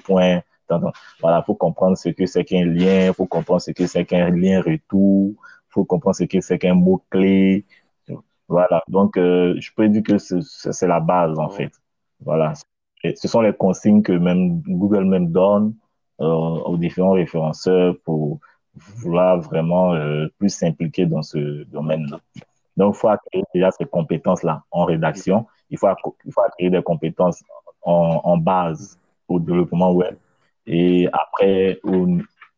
voilà, 1.21 1.43
faut 1.43 1.55
comprendre 1.55 1.97
ce 1.97 2.09
que 2.11 2.27
c'est 2.27 2.45
qu'un 2.45 2.65
lien, 2.65 3.13
faut 3.13 3.27
comprendre 3.27 3.61
ce 3.61 3.71
que 3.71 3.87
c'est 3.87 4.05
qu'un 4.05 4.31
lien 4.31 4.61
retour, 4.61 5.35
faut 5.69 5.85
comprendre 5.85 6.17
ce 6.17 6.25
que 6.25 6.41
c'est 6.41 6.59
qu'un 6.59 6.75
mot-clé. 6.75 7.65
Voilà. 8.49 8.83
Donc, 8.89 9.17
euh, 9.17 9.55
je 9.59 9.71
peux 9.75 9.89
dire 9.89 10.03
que 10.03 10.19
c'est 10.19 10.87
la 10.87 11.01
base, 11.01 11.39
en 11.39 11.51
fait. 11.51 11.73
Voilà. 12.21 12.55
ce 13.03 13.29
sont 13.29 13.41
les 13.41 13.53
consignes 13.53 14.03
que 14.03 14.13
même 14.13 14.61
Google 14.63 15.05
même 15.05 15.31
donne 15.31 15.75
euh, 16.21 16.27
aux 16.27 16.77
différents 16.77 17.13
référenceurs 17.13 17.95
pour 18.05 18.41
vouloir 18.75 19.41
vraiment 19.41 19.95
euh, 19.95 20.29
plus 20.39 20.51
s'impliquer 20.51 21.07
dans 21.07 21.23
ce 21.23 21.65
domaine-là. 21.65 22.21
Donc, 22.77 22.95
il 22.95 22.99
faut 22.99 23.09
acquérir 23.09 23.45
déjà 23.55 23.71
ces 23.71 23.87
compétences-là 23.87 24.63
en 24.71 24.85
rédaction. 24.85 25.47
Il 25.71 25.79
faut, 25.79 25.89
il 26.25 26.33
faut 26.33 26.43
acquérir 26.43 26.73
des 26.73 26.83
compétences 26.83 27.43
en, 27.87 28.37
base 28.37 28.99
au 29.29 29.41
développement 29.41 29.93
web 29.93 30.17
et 30.67 31.09
après, 31.13 31.81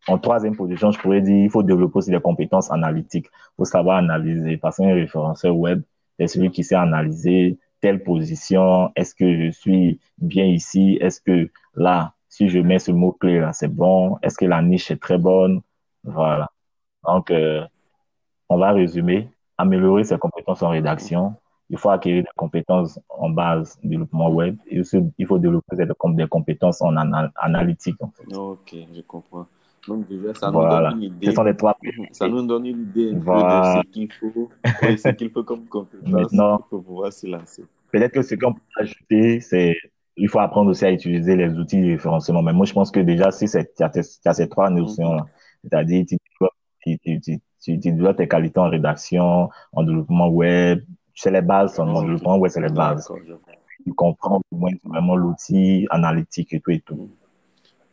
en 0.08 0.18
troisième 0.18 0.56
position, 0.56 0.90
je 0.90 0.98
pourrais 0.98 1.20
dire 1.20 1.36
il 1.36 1.50
faut 1.50 1.62
développer 1.62 1.98
aussi 1.98 2.10
des 2.10 2.20
compétences 2.20 2.70
analytiques. 2.70 3.26
Il 3.26 3.56
faut 3.58 3.64
savoir 3.64 3.98
analyser. 3.98 4.56
Parce 4.56 4.78
qu'un 4.78 4.94
référenceur 4.94 5.56
web, 5.56 5.82
c'est 6.18 6.26
celui 6.28 6.50
qui 6.50 6.64
sait 6.64 6.74
analyser 6.74 7.58
telle 7.80 8.02
position. 8.02 8.90
Est-ce 8.96 9.14
que 9.14 9.44
je 9.44 9.50
suis 9.50 10.00
bien 10.18 10.46
ici? 10.46 10.98
Est-ce 11.00 11.20
que 11.20 11.50
là, 11.74 12.14
si 12.28 12.48
je 12.48 12.58
mets 12.60 12.78
ce 12.78 12.92
mot-clé 12.92 13.40
là, 13.40 13.52
c'est 13.52 13.68
bon? 13.68 14.18
Est-ce 14.22 14.38
que 14.38 14.46
la 14.46 14.62
niche 14.62 14.90
est 14.90 15.00
très 15.00 15.18
bonne? 15.18 15.60
Voilà. 16.04 16.48
Donc, 17.04 17.30
euh, 17.30 17.64
on 18.48 18.58
va 18.58 18.72
résumer. 18.72 19.28
Améliorer 19.58 20.04
ses 20.04 20.18
compétences 20.18 20.62
en 20.62 20.70
rédaction, 20.70 21.34
il 21.70 21.78
faut 21.78 21.90
acquérir 21.90 22.22
des 22.22 22.30
compétences 22.36 22.98
en 23.08 23.30
base 23.30 23.78
de 23.82 23.88
développement 23.88 24.30
web 24.30 24.56
et 24.66 24.80
aussi 24.80 24.98
il 25.18 25.26
faut 25.26 25.38
développer 25.38 25.76
des 25.76 26.26
compétences 26.28 26.80
en 26.82 26.96
analytique. 27.36 27.96
Ok, 28.34 28.74
je 28.94 29.00
comprends. 29.02 29.46
Donc 29.86 30.06
déjà, 30.06 30.34
ça 30.34 30.50
nous 30.50 30.60
donne 30.60 30.96
une 30.96 31.02
idée. 31.02 31.26
Ce 31.26 31.32
sont 31.32 31.42
les 31.44 31.56
trois. 31.56 31.76
Ça 32.12 32.28
nous 32.28 32.46
donne 32.46 32.66
une 32.66 32.82
idée 32.82 33.12
de 33.12 33.20
ce 33.20 33.82
qu'il 33.90 34.12
faut, 34.12 34.50
ce 34.64 35.08
qu'il 35.10 35.30
faut 35.30 35.44
comme 35.44 35.64
compétences 35.66 36.32
pour 36.68 36.84
pouvoir 36.84 37.12
se 37.12 37.26
lancer. 37.26 37.64
Peut-être 37.90 38.12
que 38.12 38.22
ce 38.22 38.34
qu'on 38.34 38.52
peut 38.52 38.60
ajouter, 38.78 39.40
c'est 39.40 39.76
il 40.18 40.28
faut 40.28 40.40
apprendre 40.40 40.70
aussi 40.70 40.84
à 40.84 40.92
utiliser 40.92 41.36
les 41.36 41.54
outils 41.54 41.80
de 41.80 41.86
référencement. 41.92 42.42
Mais 42.42 42.52
moi, 42.52 42.66
je 42.66 42.72
pense 42.72 42.90
que 42.90 43.00
déjà, 43.00 43.30
si 43.30 43.46
tu 43.46 43.82
as, 43.82 44.34
ces 44.34 44.48
trois 44.48 44.68
notions-là, 44.68 45.26
c'est-à-dire 45.62 46.04
tu, 46.08 46.18
tu, 46.82 47.20
tu, 47.20 47.40
tu, 47.62 47.76
développes 47.78 48.16
tes 48.16 48.28
qualités 48.28 48.58
en 48.58 48.68
rédaction, 48.68 49.48
en 49.72 49.82
développement 49.84 50.28
web, 50.28 50.80
c'est 51.18 51.30
les 51.30 51.42
bases 51.42 51.74
seulement. 51.74 52.02
Le 52.02 52.16
point, 52.18 52.36
ouais, 52.38 52.48
c'est 52.48 52.60
les 52.60 52.68
bases. 52.68 53.10
Tu 53.84 53.92
comprends 53.92 54.40
au 54.50 54.56
moins 54.56 54.70
vraiment 54.84 55.16
l'outil 55.16 55.86
analytique 55.90 56.52
et 56.52 56.60
tout 56.60 56.70
et 56.70 56.80
tout. 56.80 57.08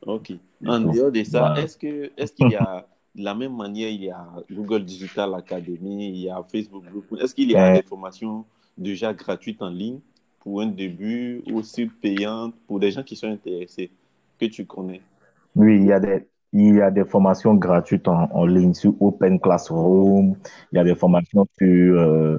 Ok. 0.05 0.33
En 0.65 0.79
dehors 0.79 1.11
de 1.11 1.23
ça, 1.23 1.55
est-ce 1.57 1.77
que 1.77 2.11
est-ce 2.17 2.33
qu'il 2.33 2.49
y 2.49 2.55
a 2.55 2.85
de 3.15 3.23
la 3.23 3.33
même 3.33 3.55
manière, 3.55 3.89
il 3.89 4.03
y 4.03 4.09
a 4.09 4.27
Google 4.51 4.83
Digital 4.83 5.33
Academy, 5.35 6.09
il 6.09 6.17
y 6.17 6.29
a 6.29 6.43
Facebook 6.43 6.83
Group. 6.91 7.05
Est-ce 7.19 7.33
qu'il 7.33 7.49
y 7.49 7.55
a 7.55 7.73
des 7.73 7.83
formations 7.83 8.45
déjà 8.77 9.13
gratuites 9.13 9.61
en 9.61 9.69
ligne 9.69 9.99
pour 10.39 10.61
un 10.61 10.67
début 10.67 11.41
ou 11.49 11.59
aussi 11.59 11.85
payantes 11.85 12.53
pour 12.67 12.79
des 12.79 12.91
gens 12.91 13.03
qui 13.03 13.15
sont 13.15 13.27
intéressés, 13.27 13.89
que 14.39 14.45
tu 14.45 14.65
connais? 14.65 15.01
Oui, 15.55 15.77
il 15.77 15.85
y 15.85 15.93
a 15.93 15.99
des, 15.99 16.27
il 16.51 16.75
y 16.75 16.81
a 16.81 16.91
des 16.91 17.05
formations 17.05 17.55
gratuites 17.55 18.07
en, 18.07 18.29
en 18.31 18.45
ligne 18.45 18.73
sur 18.73 18.93
Open 19.01 19.39
Classroom. 19.39 20.35
Il 20.73 20.75
y 20.75 20.79
a 20.79 20.83
des 20.83 20.95
formations 20.95 21.47
sur 21.57 21.99
euh, 21.99 22.35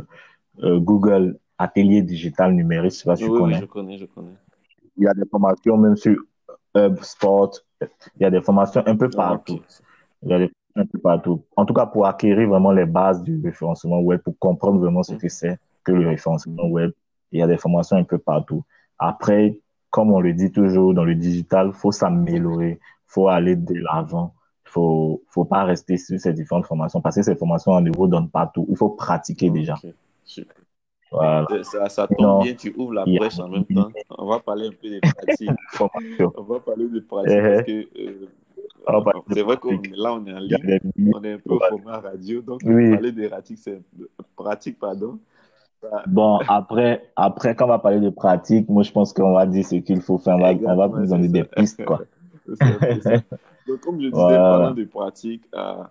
euh, 0.63 0.79
Google 0.79 1.39
Atelier 1.59 2.03
Digital 2.03 2.53
Numérique, 2.53 2.93
je 2.93 2.97
sais 2.99 3.05
pas 3.05 3.17
si 3.17 3.25
tu 3.25 3.31
connais. 3.31 3.61
je 3.61 3.65
connais, 3.65 3.99
je 3.99 4.07
connais. 4.07 4.35
Il 4.97 5.05
y 5.05 5.09
a 5.09 5.15
des 5.15 5.27
formations 5.31 5.77
même 5.77 5.97
sur 5.97 6.17
HubSpot. 6.75 7.51
Il 7.81 8.23
y 8.23 8.25
a 8.25 8.31
des 8.31 8.41
formations 8.41 8.83
un 8.87 8.97
peu 8.97 9.11
partout. 9.11 9.61
Il 10.23 10.31
y 10.31 10.35
a 10.35 10.39
des 10.39 10.51
un 10.77 10.87
peu 10.87 10.99
partout. 10.99 11.43
En 11.57 11.65
tout 11.65 11.75
cas, 11.75 11.87
pour 11.87 12.07
acquérir 12.07 12.49
vraiment 12.49 12.71
les 12.71 12.87
bases 12.87 13.23
du 13.23 13.41
référencement 13.43 14.01
web, 14.01 14.21
pour 14.21 14.39
comprendre 14.39 14.79
vraiment 14.79 15.03
ce 15.03 15.15
que 15.15 15.29
c'est 15.29 15.59
que 15.85 15.93
le 15.93 16.09
référencement 16.09 16.67
web, 16.67 16.93
il 17.33 17.41
y 17.41 17.43
a 17.43 17.47
des 17.47 17.57
formations 17.57 17.97
un 17.97 18.05
peu 18.05 18.19
partout. 18.19 18.63
Après, 18.99 19.59
comme 19.91 20.13
on 20.13 20.21
le 20.21 20.35
dit 20.35 20.53
toujours 20.53 20.95
dans 20.95 21.05
le 21.05 21.15
digital, 21.15 21.73
faut 21.73 21.93
s'améliorer, 21.93 22.79
faut 23.07 23.29
aller 23.29 23.57
de 23.57 23.75
l'avant. 23.75 24.35
Il 24.67 24.71
faut, 24.71 25.23
faut 25.29 25.45
pas 25.45 25.65
rester 25.65 25.97
sur 25.97 26.21
ces 26.21 26.33
différentes 26.33 26.67
formations 26.67 27.01
parce 27.01 27.17
que 27.17 27.23
ces 27.23 27.37
formations, 27.37 27.73
on 27.73 27.81
ne 27.81 27.91
vous 27.97 28.09
donne 28.09 28.29
pas 28.29 28.51
tout. 28.53 28.67
Il 28.69 28.77
faut 28.77 28.91
pratiquer 28.91 29.49
déjà. 29.49 29.77
Voilà. 31.13 31.47
Ça, 31.63 31.89
ça, 31.89 32.09
tombe 32.09 32.43
bien, 32.43 32.55
tu 32.55 32.75
ouvres 32.77 32.95
la 32.95 33.05
brèche 33.05 33.39
en 33.39 33.49
même 33.49 33.65
temps. 33.65 33.89
On 34.11 34.27
va 34.27 34.41
parler 34.41 34.69
un 34.69 34.73
peu 34.73 34.89
des 34.89 35.01
pratiques. 35.01 35.51
on 36.37 36.43
va 36.43 36.61
parler 36.61 36.89
de 36.89 37.01
pratiques 37.01 37.43
parce 37.43 37.63
que 37.63 37.87
euh, 38.01 38.29
ah, 38.87 39.01
bah, 39.01 39.13
c'est 39.33 39.43
vrai 39.43 39.57
que 39.57 39.69
là, 39.97 40.15
on 40.15 40.27
est 40.27 40.33
en 40.33 40.39
ligne, 40.39 40.81
on 41.15 41.25
est 41.25 41.33
un 41.33 41.39
peu 41.39 41.55
au 41.55 41.61
format 41.61 42.01
radio, 42.01 42.41
donc 42.41 42.63
parler 42.63 43.13
des 43.13 43.29
pratiques, 43.29 43.59
c'est 43.59 43.81
pratique, 44.37 44.79
pardon. 44.79 45.19
Bon, 46.07 46.39
après, 46.49 47.11
après, 47.15 47.55
quand 47.55 47.67
on 47.67 47.69
va 47.69 47.79
parler 47.79 48.01
de 48.01 48.11
pratique, 48.11 48.69
moi, 48.69 48.83
je 48.83 48.91
pense 48.91 49.13
qu'on 49.13 49.35
va 49.35 49.47
dire 49.47 49.65
ce 49.65 49.77
qu'il 49.77 50.01
faut 50.01 50.19
faire. 50.19 50.35
On 50.35 50.41
va, 50.41 50.53
on 50.53 50.77
va 50.77 50.87
vous 50.89 51.07
donner 51.07 51.29
des 51.29 51.45
pistes, 51.45 51.85
quoi. 51.85 52.01
donc, 52.49 53.81
comme 53.81 54.01
je 54.01 54.09
disais, 54.09 54.13
parlant 54.13 54.73
de 54.73 54.85
pratique, 54.85 55.43
euh, 55.55 55.83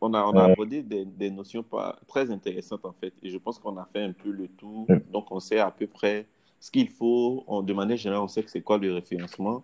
on 0.00 0.14
a, 0.14 0.24
on 0.24 0.32
a 0.32 0.44
abordé 0.44 0.82
des, 0.82 1.04
des, 1.04 1.30
notions 1.30 1.62
pas, 1.62 1.98
très 2.06 2.30
intéressantes 2.30 2.84
en 2.84 2.92
fait, 2.92 3.12
et 3.22 3.30
je 3.30 3.38
pense 3.38 3.58
qu'on 3.58 3.76
a 3.76 3.88
fait 3.92 4.02
un 4.02 4.12
peu 4.12 4.30
le 4.30 4.48
tour. 4.48 4.86
Donc, 5.10 5.30
on 5.30 5.40
sait 5.40 5.58
à 5.58 5.70
peu 5.70 5.86
près 5.86 6.26
ce 6.60 6.70
qu'il 6.70 6.88
faut. 6.88 7.44
On, 7.46 7.62
de 7.62 7.72
manière 7.72 7.96
générale, 7.96 8.24
on 8.24 8.28
sait 8.28 8.42
que 8.42 8.50
c'est 8.50 8.62
quoi 8.62 8.78
le 8.78 8.92
référencement. 8.92 9.62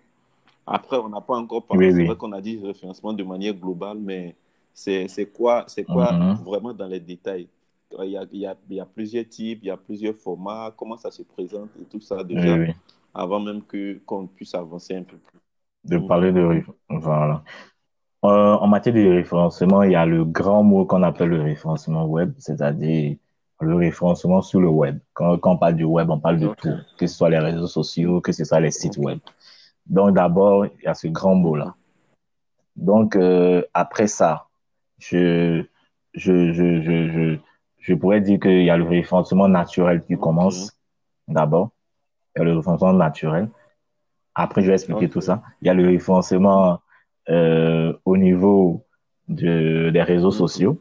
Après, 0.67 0.99
on 0.99 1.09
n'a 1.09 1.21
pas 1.21 1.37
encore 1.37 1.65
parlé. 1.65 1.93
c'est 1.93 2.05
vrai 2.05 2.17
qu'on 2.17 2.33
a 2.33 2.41
dit 2.41 2.61
référencement 2.63 3.13
de 3.13 3.25
manière 3.25 3.55
globale, 3.55 3.99
mais 3.99 4.35
c'est 4.75 5.33
quoi, 5.33 5.65
c'est 5.67 5.85
quoi 5.85 6.13
mm-hmm. 6.13 6.45
vraiment 6.45 6.73
dans 6.75 6.87
les 6.87 7.01
détails? 7.01 7.49
Il 8.01 8.11
y, 8.11 8.19
a, 8.19 8.27
il, 8.31 8.39
y 8.41 8.47
a, 8.47 8.55
il 8.69 8.77
y, 8.77 8.81
a, 8.81 8.85
plusieurs 8.85 9.27
types, 9.27 9.61
il 9.63 9.69
y 9.69 9.71
a 9.71 9.77
plusieurs 9.79 10.15
formats, 10.15 10.75
comment 10.77 10.99
ça 10.99 11.11
se 11.11 11.23
présente 11.23 11.71
et 11.81 11.85
tout 11.87 12.01
ça 12.01 12.23
déjà, 12.23 12.55
avant 13.15 13.41
même 13.41 13.63
qu'on 14.05 14.27
puisse 14.27 14.55
avancer 14.55 14.95
un 14.95 15.05
peu 15.05 15.17
plus. 15.17 15.41
De 15.85 15.97
parler 16.07 16.31
de 16.33 16.63
voilà. 16.91 17.43
Euh, 18.25 18.55
en 18.55 18.67
matière 18.67 18.95
de 18.95 19.09
référencement, 19.09 19.85
il 19.85 19.93
y 19.93 19.97
a 19.97 20.05
le 20.05 20.25
grand 20.25 20.65
mot 20.65 20.85
qu'on 20.85 21.05
appelle 21.05 21.29
le 21.29 21.41
référencement 21.41 22.05
web, 22.05 22.33
c'est-à-dire 22.39 23.17
le 23.61 23.75
référencement 23.77 24.43
sur 24.43 24.61
le 24.61 24.69
web. 24.69 24.99
Quand, 25.15 25.39
quand 25.39 25.53
on 25.53 25.57
parle 25.57 25.77
du 25.77 25.85
web, 25.85 26.11
on 26.11 26.19
parle 26.19 26.41
de 26.41 26.49
tout, 26.49 26.75
que 26.99 27.07
ce 27.07 27.17
soit 27.17 27.31
les 27.31 27.39
réseaux 27.39 27.69
sociaux, 27.69 28.21
que 28.21 28.33
ce 28.33 28.45
soit 28.45 28.61
les 28.61 28.73
sites 28.73 28.97
web. 28.99 29.19
Donc 29.87 30.15
d'abord, 30.15 30.67
il 30.67 30.85
y 30.85 30.87
a 30.87 30.95
ce 30.95 31.07
grand 31.07 31.37
mot-là. 31.37 31.75
Donc 32.75 33.15
euh, 33.17 33.63
après 33.73 34.09
ça, 34.09 34.47
je, 34.99 35.65
je, 36.13 36.53
je, 36.53 36.81
je, 36.83 37.09
je, 37.11 37.39
je 37.79 37.95
pourrais 37.95 38.21
dire 38.21 38.41
qu'il 38.41 38.65
y 38.65 38.71
a 38.71 38.77
le 38.77 38.85
référencement 38.85 39.49
naturel 39.49 40.05
qui 40.05 40.17
commence 40.17 40.77
d'abord. 41.29 41.71
Il 42.35 42.41
y 42.41 42.43
a 42.43 42.45
le 42.47 42.57
référencement 42.57 42.93
naturel. 42.93 43.49
Après, 44.35 44.63
je 44.63 44.69
vais 44.69 44.75
expliquer 44.75 45.09
tout 45.09 45.21
ça. 45.21 45.43
Il 45.63 45.67
y 45.67 45.71
a 45.71 45.75
le 45.75 45.87
référencement 45.87 46.81
euh, 47.29 47.93
au 48.05 48.17
niveau 48.17 48.85
de, 49.29 49.91
des 49.91 50.03
réseaux 50.03 50.31
sociaux. 50.31 50.81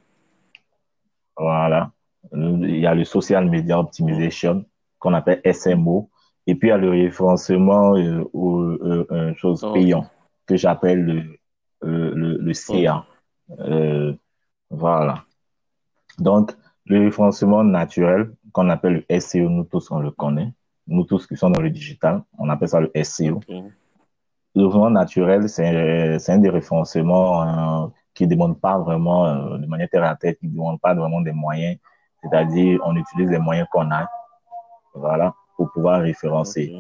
Voilà. 1.38 1.92
Il 2.34 2.80
y 2.80 2.86
a 2.86 2.94
le 2.96 3.04
Social 3.04 3.50
Media. 3.50 3.80
Optimization 3.80 4.66
qu'on 5.00 5.14
appelle 5.14 5.42
SMO. 5.54 6.10
Et 6.48 6.56
puis, 6.56 6.70
il 6.70 6.72
y 6.72 6.74
a 6.74 6.78
le 6.78 6.90
référencement 6.90 7.96
euh, 7.96 8.24
aux 8.34 8.62
euh, 8.62 9.34
choses 9.36 9.64
Ok. 9.64 9.74
payant 9.74 10.06
que 10.46 10.56
j'appelle 10.56 11.04
le, 11.82 12.14
le, 12.16 12.38
le. 12.38 12.54
CA. 12.54 13.06
Euh, 13.60 14.14
voilà. 14.70 15.24
Donc, 16.20 16.52
le 16.86 17.00
référencement 17.02 17.64
naturel 17.64 18.32
qu'on 18.54 18.70
appelle 18.70 19.06
le 19.08 19.20
SEO, 19.20 19.50
nous 19.50 19.66
tous, 19.66 19.92
on 19.92 20.00
le 20.00 20.12
connaît. 20.12 20.52
Nous 20.88 21.04
tous 21.04 21.28
qui 21.28 21.36
sommes 21.36 21.52
dans 21.52 21.62
le 21.62 21.70
digital, 21.70 22.24
on 22.38 22.50
appelle 22.50 22.70
ça 22.70 22.80
le 22.80 22.92
SEO. 23.04 23.42
Le 24.58 24.66
référencement 24.66 24.90
naturel, 24.90 25.48
c'est 25.50 26.32
un 26.32 26.38
des 26.40 26.50
référencements 26.50 27.44
euh, 27.44 27.88
qui 28.16 28.26
ne 28.26 28.32
demande 28.34 28.60
pas 28.60 28.80
vraiment, 28.80 29.28
euh, 29.28 29.58
de 29.60 29.68
manière 29.68 29.88
terre 29.88 30.04
à 30.04 30.16
tête, 30.16 30.40
qui 30.40 30.48
ne 30.48 30.54
demande 30.54 30.82
pas 30.82 30.96
vraiment 30.96 31.22
des 31.22 31.32
moyens. 31.32 31.78
C'est-à-dire, 32.24 32.80
on 32.84 32.96
utilise 32.96 33.30
les 33.30 33.38
moyens 33.38 33.68
qu'on 33.72 33.92
a, 33.92 34.10
voilà, 34.96 35.36
pour 35.56 35.72
pouvoir 35.72 36.02
référencer. 36.02 36.74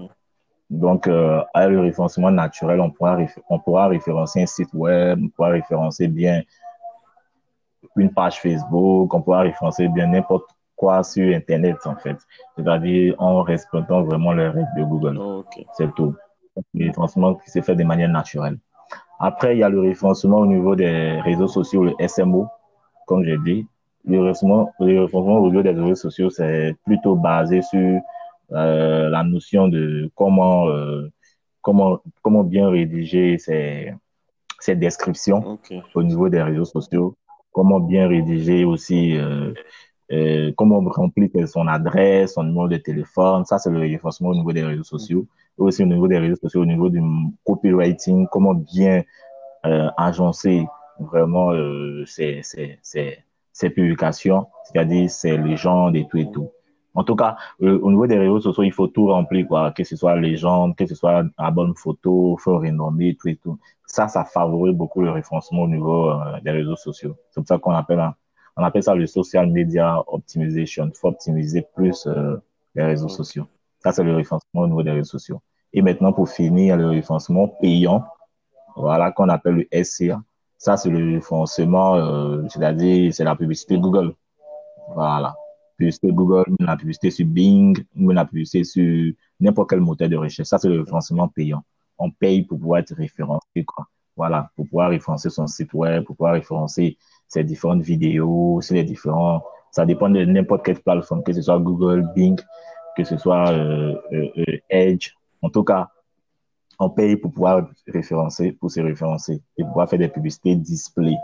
Donc, 0.71 1.05
euh, 1.05 1.43
avec 1.53 1.69
le 1.69 1.81
référencement 1.81 2.31
naturel, 2.31 2.81
on 2.81 2.89
pourra, 2.89 3.15
réfé- 3.15 3.43
on 3.47 3.59
pourra 3.59 3.87
référencer 3.89 4.41
un 4.41 4.47
site 4.47 4.73
web, 4.73 5.19
on 5.23 5.29
pourra 5.29 5.49
référencer 5.49 6.07
bien 6.07 6.41
une 7.95 8.11
page 8.11 8.39
Facebook, 8.41 9.13
on 9.13 9.21
pourra 9.21 9.41
référencer 9.41 9.87
bien 9.87 10.07
n'importe 10.07 10.49
quoi 10.75 11.03
sur 11.03 11.31
Internet, 11.35 11.77
en 11.85 11.95
fait. 11.95 12.17
C'est-à-dire 12.55 13.13
en 13.19 13.43
respectant 13.43 14.01
vraiment 14.01 14.33
les 14.33 14.47
règles 14.47 14.73
de 14.75 14.83
Google. 14.83 15.19
C'est 15.73 15.93
tout. 15.93 16.15
Le 16.73 16.87
référencement 16.87 17.35
qui 17.35 17.51
se 17.51 17.61
fait 17.61 17.75
de 17.75 17.83
manière 17.83 18.09
naturelle. 18.09 18.57
Après, 19.19 19.55
il 19.55 19.59
y 19.59 19.63
a 19.63 19.69
le 19.69 19.79
référencement 19.79 20.39
au 20.39 20.45
niveau 20.45 20.75
des 20.75 21.19
réseaux 21.21 21.47
sociaux, 21.47 21.83
le 21.83 21.93
SMO, 22.07 22.47
comme 23.07 23.23
j'ai 23.23 23.37
dit. 23.37 23.67
Le 24.05 24.19
référencement, 24.19 24.71
le 24.79 25.01
référencement 25.01 25.39
au 25.39 25.49
niveau 25.49 25.63
des 25.63 25.71
réseaux 25.71 25.95
sociaux, 25.95 26.29
c'est 26.29 26.75
plutôt 26.85 27.15
basé 27.15 27.61
sur 27.61 27.99
euh, 28.53 29.09
la 29.09 29.23
notion 29.23 29.67
de 29.67 30.09
comment, 30.15 30.69
euh, 30.69 31.09
comment, 31.61 31.99
comment 32.21 32.43
bien 32.43 32.69
rédiger 32.69 33.37
ces, 33.37 33.93
ces 34.59 34.75
descriptions 34.75 35.59
au 35.93 36.03
niveau 36.03 36.29
des 36.29 36.41
réseaux 36.41 36.63
sociaux, 36.65 37.17
comment 37.51 37.79
bien 37.81 38.07
rédiger 38.07 38.63
aussi, 38.63 39.17
euh, 39.17 40.51
comment 40.55 40.79
remplir 40.79 41.29
son 41.47 41.67
adresse, 41.67 42.35
son 42.35 42.43
numéro 42.43 42.67
de 42.69 42.77
téléphone. 42.77 43.43
Ça, 43.45 43.57
c'est 43.57 43.71
le 43.71 43.79
référencement 43.79 44.29
au 44.29 44.35
niveau 44.35 44.53
des 44.53 44.63
réseaux 44.63 44.83
sociaux. 44.83 45.25
Aussi 45.57 45.83
au 45.83 45.87
niveau 45.87 46.07
des 46.07 46.19
réseaux 46.19 46.35
sociaux, 46.35 46.61
au 46.61 46.65
niveau 46.65 46.89
du 46.89 47.01
copywriting, 47.45 48.27
comment 48.31 48.53
bien 48.53 49.03
euh, 49.65 49.89
agencer 49.97 50.67
vraiment 50.99 51.51
euh, 51.51 52.03
ces, 52.05 52.41
ces, 52.43 52.77
ces, 52.81 53.17
ces 53.51 53.69
publications, 53.69 54.45
c'est-à-dire 54.65 55.09
ces 55.09 55.37
légendes 55.37 55.95
et 55.95 56.07
tout 56.07 56.17
et 56.17 56.29
tout. 56.31 56.49
En 56.93 57.03
tout 57.03 57.15
cas, 57.15 57.37
euh, 57.61 57.79
au 57.81 57.91
niveau 57.91 58.07
des 58.07 58.17
réseaux 58.17 58.39
sociaux, 58.39 58.63
il 58.63 58.71
faut 58.71 58.87
tout 58.87 59.07
remplir, 59.07 59.47
quoi. 59.47 59.71
Que 59.71 59.83
ce 59.83 59.95
soit 59.95 60.15
légende, 60.15 60.75
que 60.75 60.85
ce 60.87 60.95
soit 60.95 61.23
la 61.37 61.51
bonne 61.51 61.75
photo, 61.75 62.37
faut 62.39 62.57
renommer, 62.57 63.15
tout 63.19 63.27
et 63.27 63.35
tout. 63.35 63.59
Ça, 63.85 64.07
ça 64.07 64.25
favorise 64.25 64.75
beaucoup 64.75 65.01
le 65.01 65.11
référencement 65.11 65.63
au 65.63 65.67
niveau 65.67 66.09
euh, 66.09 66.39
des 66.43 66.51
réseaux 66.51 66.75
sociaux. 66.75 67.15
C'est 67.29 67.39
pour 67.39 67.47
ça 67.47 67.59
qu'on 67.59 67.71
appelle, 67.71 68.03
on 68.55 68.63
appelle 68.63 68.81
ça 68.81 68.95
le 68.95 69.05
social 69.05 69.45
media 69.51 70.03
optimization. 70.07 70.87
Il 70.87 70.97
faut 70.97 71.09
optimiser 71.09 71.65
plus 71.75 72.07
euh, 72.07 72.37
les 72.73 72.83
réseaux 72.83 73.09
sociaux. 73.09 73.45
Ça, 73.83 73.91
c'est 73.91 74.03
le 74.03 74.15
référencement 74.15 74.61
au 74.61 74.67
niveau 74.67 74.81
des 74.81 74.91
réseaux 74.91 75.11
sociaux. 75.17 75.39
Et 75.73 75.81
maintenant, 75.81 76.13
pour 76.13 76.29
finir, 76.29 76.77
le 76.77 76.87
référencement 76.87 77.47
payant 77.47 78.03
voilà, 78.75 79.11
qu'on 79.11 79.29
appelle 79.29 79.67
le 79.71 79.83
SCA. 79.83 80.21
Ça, 80.57 80.77
c'est 80.77 80.89
le 80.89 81.15
référencement, 81.15 81.95
euh, 81.95 82.43
c'est-à-dire, 82.49 83.13
c'est 83.13 83.23
la 83.23 83.35
publicité. 83.35 83.77
Google. 83.77 84.13
Voilà. 84.93 85.35
Publicité 85.77 86.11
Google, 86.11 86.45
la 86.59 86.75
publicité 86.75 87.11
sur 87.11 87.27
Bing, 87.27 87.77
la 87.95 88.25
publicité 88.25 88.63
sur 88.63 89.13
n'importe 89.39 89.69
quel 89.69 89.81
moteur 89.81 90.09
de 90.09 90.15
recherche. 90.15 90.47
Ça, 90.47 90.57
c'est 90.57 90.69
le 90.69 90.79
référencement 90.79 91.27
payant. 91.27 91.63
On 91.99 92.09
paye 92.09 92.43
pour 92.43 92.59
pouvoir 92.59 92.79
être 92.79 92.95
référencé. 92.95 93.65
Voilà, 94.15 94.49
pour 94.55 94.65
pouvoir 94.65 94.89
référencer 94.89 95.29
son 95.29 95.45
site 95.45 95.73
web, 95.73 96.03
pour 96.03 96.15
pouvoir 96.15 96.33
référencer 96.33 96.97
ses 97.27 97.43
différentes 97.43 97.83
vidéos, 97.83 98.59
les 98.71 98.83
différents, 98.83 99.43
ça 99.69 99.85
dépend 99.85 100.09
de 100.09 100.25
n'importe 100.25 100.65
quelle 100.65 100.79
plateforme, 100.79 101.21
que 101.21 101.33
ce 101.33 101.41
soit 101.43 101.59
Google, 101.59 102.03
Bing, 102.15 102.39
que 102.95 103.03
ce 103.03 103.15
soit 103.17 103.51
euh, 103.51 103.95
euh, 104.11 104.57
Edge. 104.69 105.13
En 105.41 105.49
tout 105.49 105.63
cas, 105.63 105.89
on 106.79 106.89
paye 106.89 107.15
pour 107.17 107.31
pouvoir 107.31 107.67
référencer, 107.87 108.51
pour 108.51 108.71
se 108.71 108.79
référencer 108.81 109.41
et 109.57 109.63
pouvoir 109.63 109.89
faire 109.89 109.99
des 109.99 110.09
publicités 110.09 110.55
display. 110.55 111.15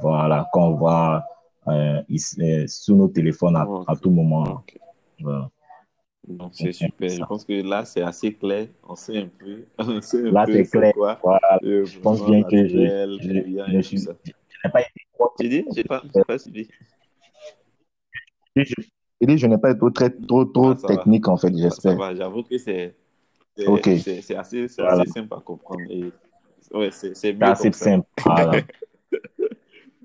Voilà, 0.00 0.48
qu'on 0.52 0.74
voit 0.74 1.24
euh, 1.68 2.02
euh, 2.40 2.64
sur 2.66 2.96
nos 2.96 3.08
téléphones 3.08 3.56
à, 3.56 3.96
tout 4.00 4.10
moment. 4.10 4.62
Voilà. 5.20 5.50
Donc, 6.26 6.50
C'est 6.54 6.72
super. 6.72 7.08
Je 7.08 7.22
pense 7.24 7.44
que 7.44 7.62
là, 7.62 7.84
c'est 7.84 8.02
assez 8.02 8.32
clair. 8.32 8.68
On 8.82 8.96
sait 8.96 9.18
un 9.18 9.28
peu, 9.28 9.64
on 9.78 10.00
sait 10.00 10.28
un 10.28 10.32
Là, 10.32 10.44
c'est 10.46 10.64
clair. 10.64 10.92
quoi 10.94 11.18
Voilà. 11.22 11.58
le 11.62 11.84
Je 11.84 11.98
pense 12.00 12.24
bien 12.26 12.42
que 12.42 12.66
je, 12.66 13.82
suis, 13.82 13.98
n'ai 13.98 14.70
pas 14.72 14.80
été 14.80 14.90
trop? 15.14 15.32
J'ai 15.40 15.84
pas, 15.84 16.02
pas 16.26 16.38
suivi. 16.38 16.68
je, 18.56 18.64
je, 18.64 19.36
je 19.36 19.46
n'ai 19.46 19.58
pas 19.58 19.70
été 19.70 19.78
trop, 20.26 20.44
trop 20.46 20.70
Ah, 20.70 20.74
va. 20.74 20.88
technique, 20.88 21.28
en 21.28 21.36
fait, 21.36 21.52
ça 21.52 21.56
j'espère. 21.56 22.16
J'avoue 22.16 22.42
que 22.42 22.58
c'est, 22.58 22.96
c'est, 23.56 24.36
assez, 24.36 24.68
c'est 24.68 24.82
voilà. 24.82 25.02
assez 25.02 25.10
simple 25.12 25.34
à 25.34 25.40
comprendre. 25.40 25.90
Et 25.90 26.12
ouais, 26.72 26.90
c'est, 26.90 27.12
assez 27.42 27.72
simple. 27.72 28.06
Voilà. 28.24 28.52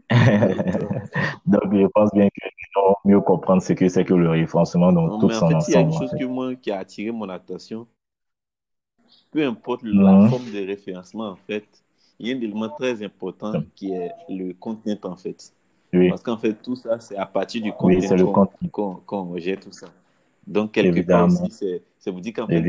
Donc, 1.46 1.74
je 1.74 1.88
pense 1.88 2.10
bien 2.14 2.28
que 2.30 2.52
vont 2.76 2.96
mieux 3.06 3.22
comprendre 3.22 3.62
ce 3.62 3.74
que 3.74 3.88
c'est 3.90 4.06
que 4.06 4.14
le 4.14 4.30
référencement 4.30 4.92
dans 4.92 5.10
Non, 5.10 5.20
tout 5.20 5.30
mais 5.30 5.36
en 5.36 5.40
son 5.40 5.48
fait, 5.48 5.68
il 5.68 5.72
y 5.74 5.76
a 5.76 5.80
une 5.82 5.92
en 5.92 6.00
chose 6.00 6.12
fait. 6.12 6.18
que 6.20 6.24
moi, 6.26 6.56
qui 6.56 6.72
a 6.72 6.80
attiré 6.80 7.12
mon 7.12 7.30
attention. 7.30 7.88
Peu 9.32 9.46
importe 9.46 9.84
la 9.84 10.18
Mhm. 10.22 10.30
forme 10.30 10.52
de 10.52 10.66
référencement, 10.66 11.30
en 11.30 11.36
fait, 11.36 11.66
il 12.20 12.28
y 12.28 12.32
a 12.32 12.36
un 12.36 12.42
élément 12.42 12.70
très 12.70 13.04
important 13.04 13.54
qui 13.76 13.92
est 13.94 14.12
le 14.30 14.54
content, 14.54 14.98
en 15.04 15.16
fait. 15.18 15.54
Oui, 15.94 16.10
Parce 16.10 16.22
qu'en 16.22 16.38
fait, 16.38 16.54
tout 16.62 16.76
ça, 16.76 17.00
c'est 17.00 17.18
à 17.18 17.26
partir 17.26 17.62
du 17.62 17.72
oui, 17.82 18.00
qu'on 18.08 18.34
contenu, 18.34 18.70
qu'on 18.72 18.96
qu'on 18.98 19.26
rejette 19.32 19.62
tout 19.62 19.72
ça. 19.72 19.88
Donc, 20.48 20.72
quelque 20.74 21.00
part 21.02 21.24
évidemment, 21.26 21.26
aussi, 21.26 21.52
c'est 21.52 22.12
vous 22.12 22.20
dire 22.22 22.34
qu'en 22.34 22.48
fait, 22.48 22.66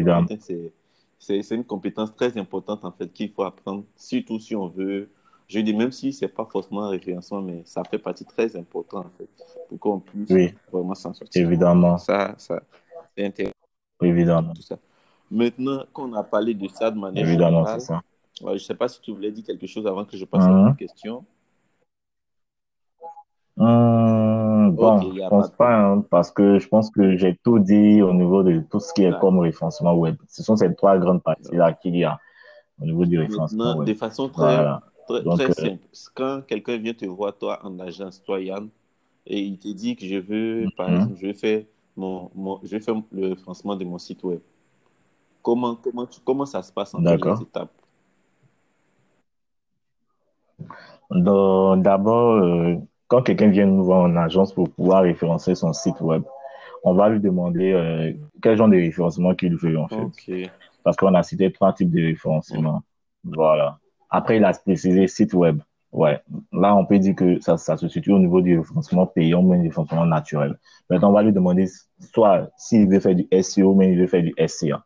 c'est 1.19 1.55
une 1.55 1.65
compétence 1.65 2.15
très 2.15 2.37
importante, 2.39 2.85
en 2.85 2.93
fait, 2.93 3.13
qu'il 3.13 3.31
faut 3.31 3.43
apprendre, 3.45 3.85
surtout 3.97 4.39
si 4.39 4.55
on 4.57 4.69
veut. 4.69 5.11
Je 5.49 5.61
dis, 5.61 5.75
même 5.75 5.93
si 5.93 6.13
c'est 6.13 6.29
pas 6.29 6.47
forcément 6.51 6.85
un 6.85 6.91
référencement, 6.91 7.43
mais 7.43 7.63
ça 7.65 7.83
fait 7.85 7.99
partie 7.99 8.25
très 8.25 8.57
importante, 8.57 9.07
en 9.07 9.11
fait, 9.19 9.29
pour 9.69 9.79
qu'on 9.79 10.01
puisse 10.01 10.31
Oui, 10.31 10.55
vraiment 10.73 10.95
s'en 10.95 11.13
sortir. 11.15 11.45
évidemment, 11.45 11.99
Ça, 11.99 12.35
ça, 12.39 12.63
c'est 13.17 13.25
intéressant, 13.27 13.53
évidemment, 14.03 14.55
tout 14.55 14.63
ça. 14.63 14.79
Maintenant 15.31 15.85
qu'on 15.93 16.13
a 16.15 16.23
parlé 16.23 16.55
de 16.55 16.69
ça 16.69 16.91
de 16.91 16.99
manière 16.99 17.25
évidemment, 17.25 17.65
générale, 17.65 17.81
ça. 17.81 18.01
je 18.41 18.59
sais 18.59 18.75
pas 18.75 18.89
si 18.89 19.01
tu 19.01 19.13
voulais 19.13 19.31
dire 19.33 19.45
quelque 19.45 19.67
chose 19.67 19.87
avant 19.87 20.05
que 20.05 20.17
je 20.17 20.25
passe 20.25 20.49
à 20.49 20.53
Mhm. 20.53 20.59
l'autre 20.65 20.77
question. 20.77 21.25
Hum, 23.57 24.22
Ok, 24.77 25.01
bon, 25.01 25.01
il 25.03 25.17
je 25.17 25.21
pas 25.31 25.31
pense 25.31 25.51
pas, 25.51 25.75
hein, 25.77 26.05
parce 26.11 26.31
que 26.31 26.59
je 26.59 26.69
pense 26.69 26.91
que 26.91 27.17
j'ai 27.17 27.37
tout 27.45 27.59
dit 27.59 28.03
au 28.03 28.13
niveau 28.15 28.43
de 28.43 28.61
tout 28.71 28.81
ce 28.81 28.93
qui 28.95 29.05
est 29.05 29.11
D'accord. 29.11 29.21
comme 29.21 29.39
référencement 29.39 29.95
web. 29.95 30.17
Ce 30.29 30.43
sont 30.43 30.57
ces 30.57 30.75
trois 30.75 30.99
grandes 30.99 31.23
parties-là 31.23 31.73
qu'il 31.75 31.97
y 31.97 32.05
a 32.05 32.19
au 32.81 32.85
niveau 32.87 33.05
du 33.07 33.19
référencement 33.19 33.71
Maintenant, 33.71 33.75
web. 33.77 33.89
de 33.89 33.95
façon 33.95 34.29
très, 34.29 34.65
Voilà. 34.65 34.81
très, 35.07 35.25
Donc, 35.25 35.41
très 35.47 35.51
euh, 35.51 35.53
simple, 35.53 35.85
quand 36.15 36.43
quelqu'un 36.47 36.77
vient 36.79 36.95
te 36.95 37.07
voir, 37.07 37.37
toi, 37.37 37.61
en 37.65 37.79
agence, 37.79 38.23
toi, 38.23 38.41
Yann, 38.41 38.69
et 39.27 39.41
il 39.41 39.59
te 39.59 39.69
dit 39.69 39.97
que 39.97 40.07
je 40.07 40.17
veux, 40.17 40.71
par 40.77 40.89
mhm. 40.89 40.99
exemple, 40.99 41.17
je 41.21 41.27
vais 41.27 41.35
faire, 41.35 41.65
mon, 41.97 42.31
mon- 42.35 42.61
je 42.65 42.71
vais 42.71 42.81
faire 42.81 42.97
le 43.13 43.29
référencement 43.31 43.77
de 43.77 43.85
mon 43.85 43.99
site 43.99 44.25
web. 44.25 44.41
Comment, 45.43 45.77
comment, 45.77 46.09
comment 46.25 46.47
ça 46.47 46.63
se 46.63 46.73
passe, 46.73 46.95
en 46.95 47.01
les 47.01 47.05
D'accord. 47.05 47.43
étapes? 47.43 47.73
D'abord, 51.11 52.37
euh, 52.43 52.77
quand 53.13 53.21
quelqu'un 53.21 53.49
vient 53.49 53.67
nous 53.67 53.85
voir 53.85 54.05
en 54.05 54.17
agence 54.17 54.55
pour 54.55 54.71
pouvoir 54.71 55.03
référencer 55.03 55.55
son 55.55 55.75
site 55.75 56.01
web, 56.01 56.23
on 56.83 56.95
va 56.95 57.11
lui 57.11 57.21
demander 57.21 57.73
euh, 57.73 58.11
quel 58.43 58.57
genre 58.57 58.71
de 58.71 58.77
référencement 58.77 59.35
qu'il 59.35 59.55
veut, 59.55 59.79
en 59.79 59.87
fait. 59.87 60.49
Parce 60.83 60.97
qu'on 60.97 61.13
a 61.13 61.23
cité 61.23 61.53
trois 61.53 61.75
types 61.75 61.91
de 61.91 62.01
référencement. 62.01 62.83
Voilà. 63.23 63.79
Après, 64.09 64.39
il 64.39 64.45
a 64.47 64.55
précisé 64.55 65.09
site 65.09 65.35
web. 65.35 65.61
Ouais, 65.93 66.23
là, 66.55 66.75
on 66.75 66.87
peut 66.87 66.99
dire 66.99 67.15
que 67.15 67.39
ça, 67.41 67.59
ça 67.59 67.77
se 67.77 67.87
situe 67.87 68.13
au 68.13 68.19
niveau 68.19 68.41
du 68.41 68.59
référencement 68.59 69.07
payant, 69.07 69.43
mais 69.43 69.59
du 69.59 69.69
référencement 69.69 70.07
naturel. 70.07 70.59
Maintenant, 70.89 71.11
on 71.11 71.13
va 71.13 71.23
lui 71.23 71.35
demander 71.35 71.67
soit 72.15 72.49
s'il 72.57 72.89
veut 72.89 72.99
faire 72.99 73.15
du 73.15 73.29
SEO, 73.43 73.75
mais 73.75 73.93
il 73.93 73.99
veut 73.99 74.07
faire 74.07 74.23
du 74.23 74.33
SCA. 74.47 74.83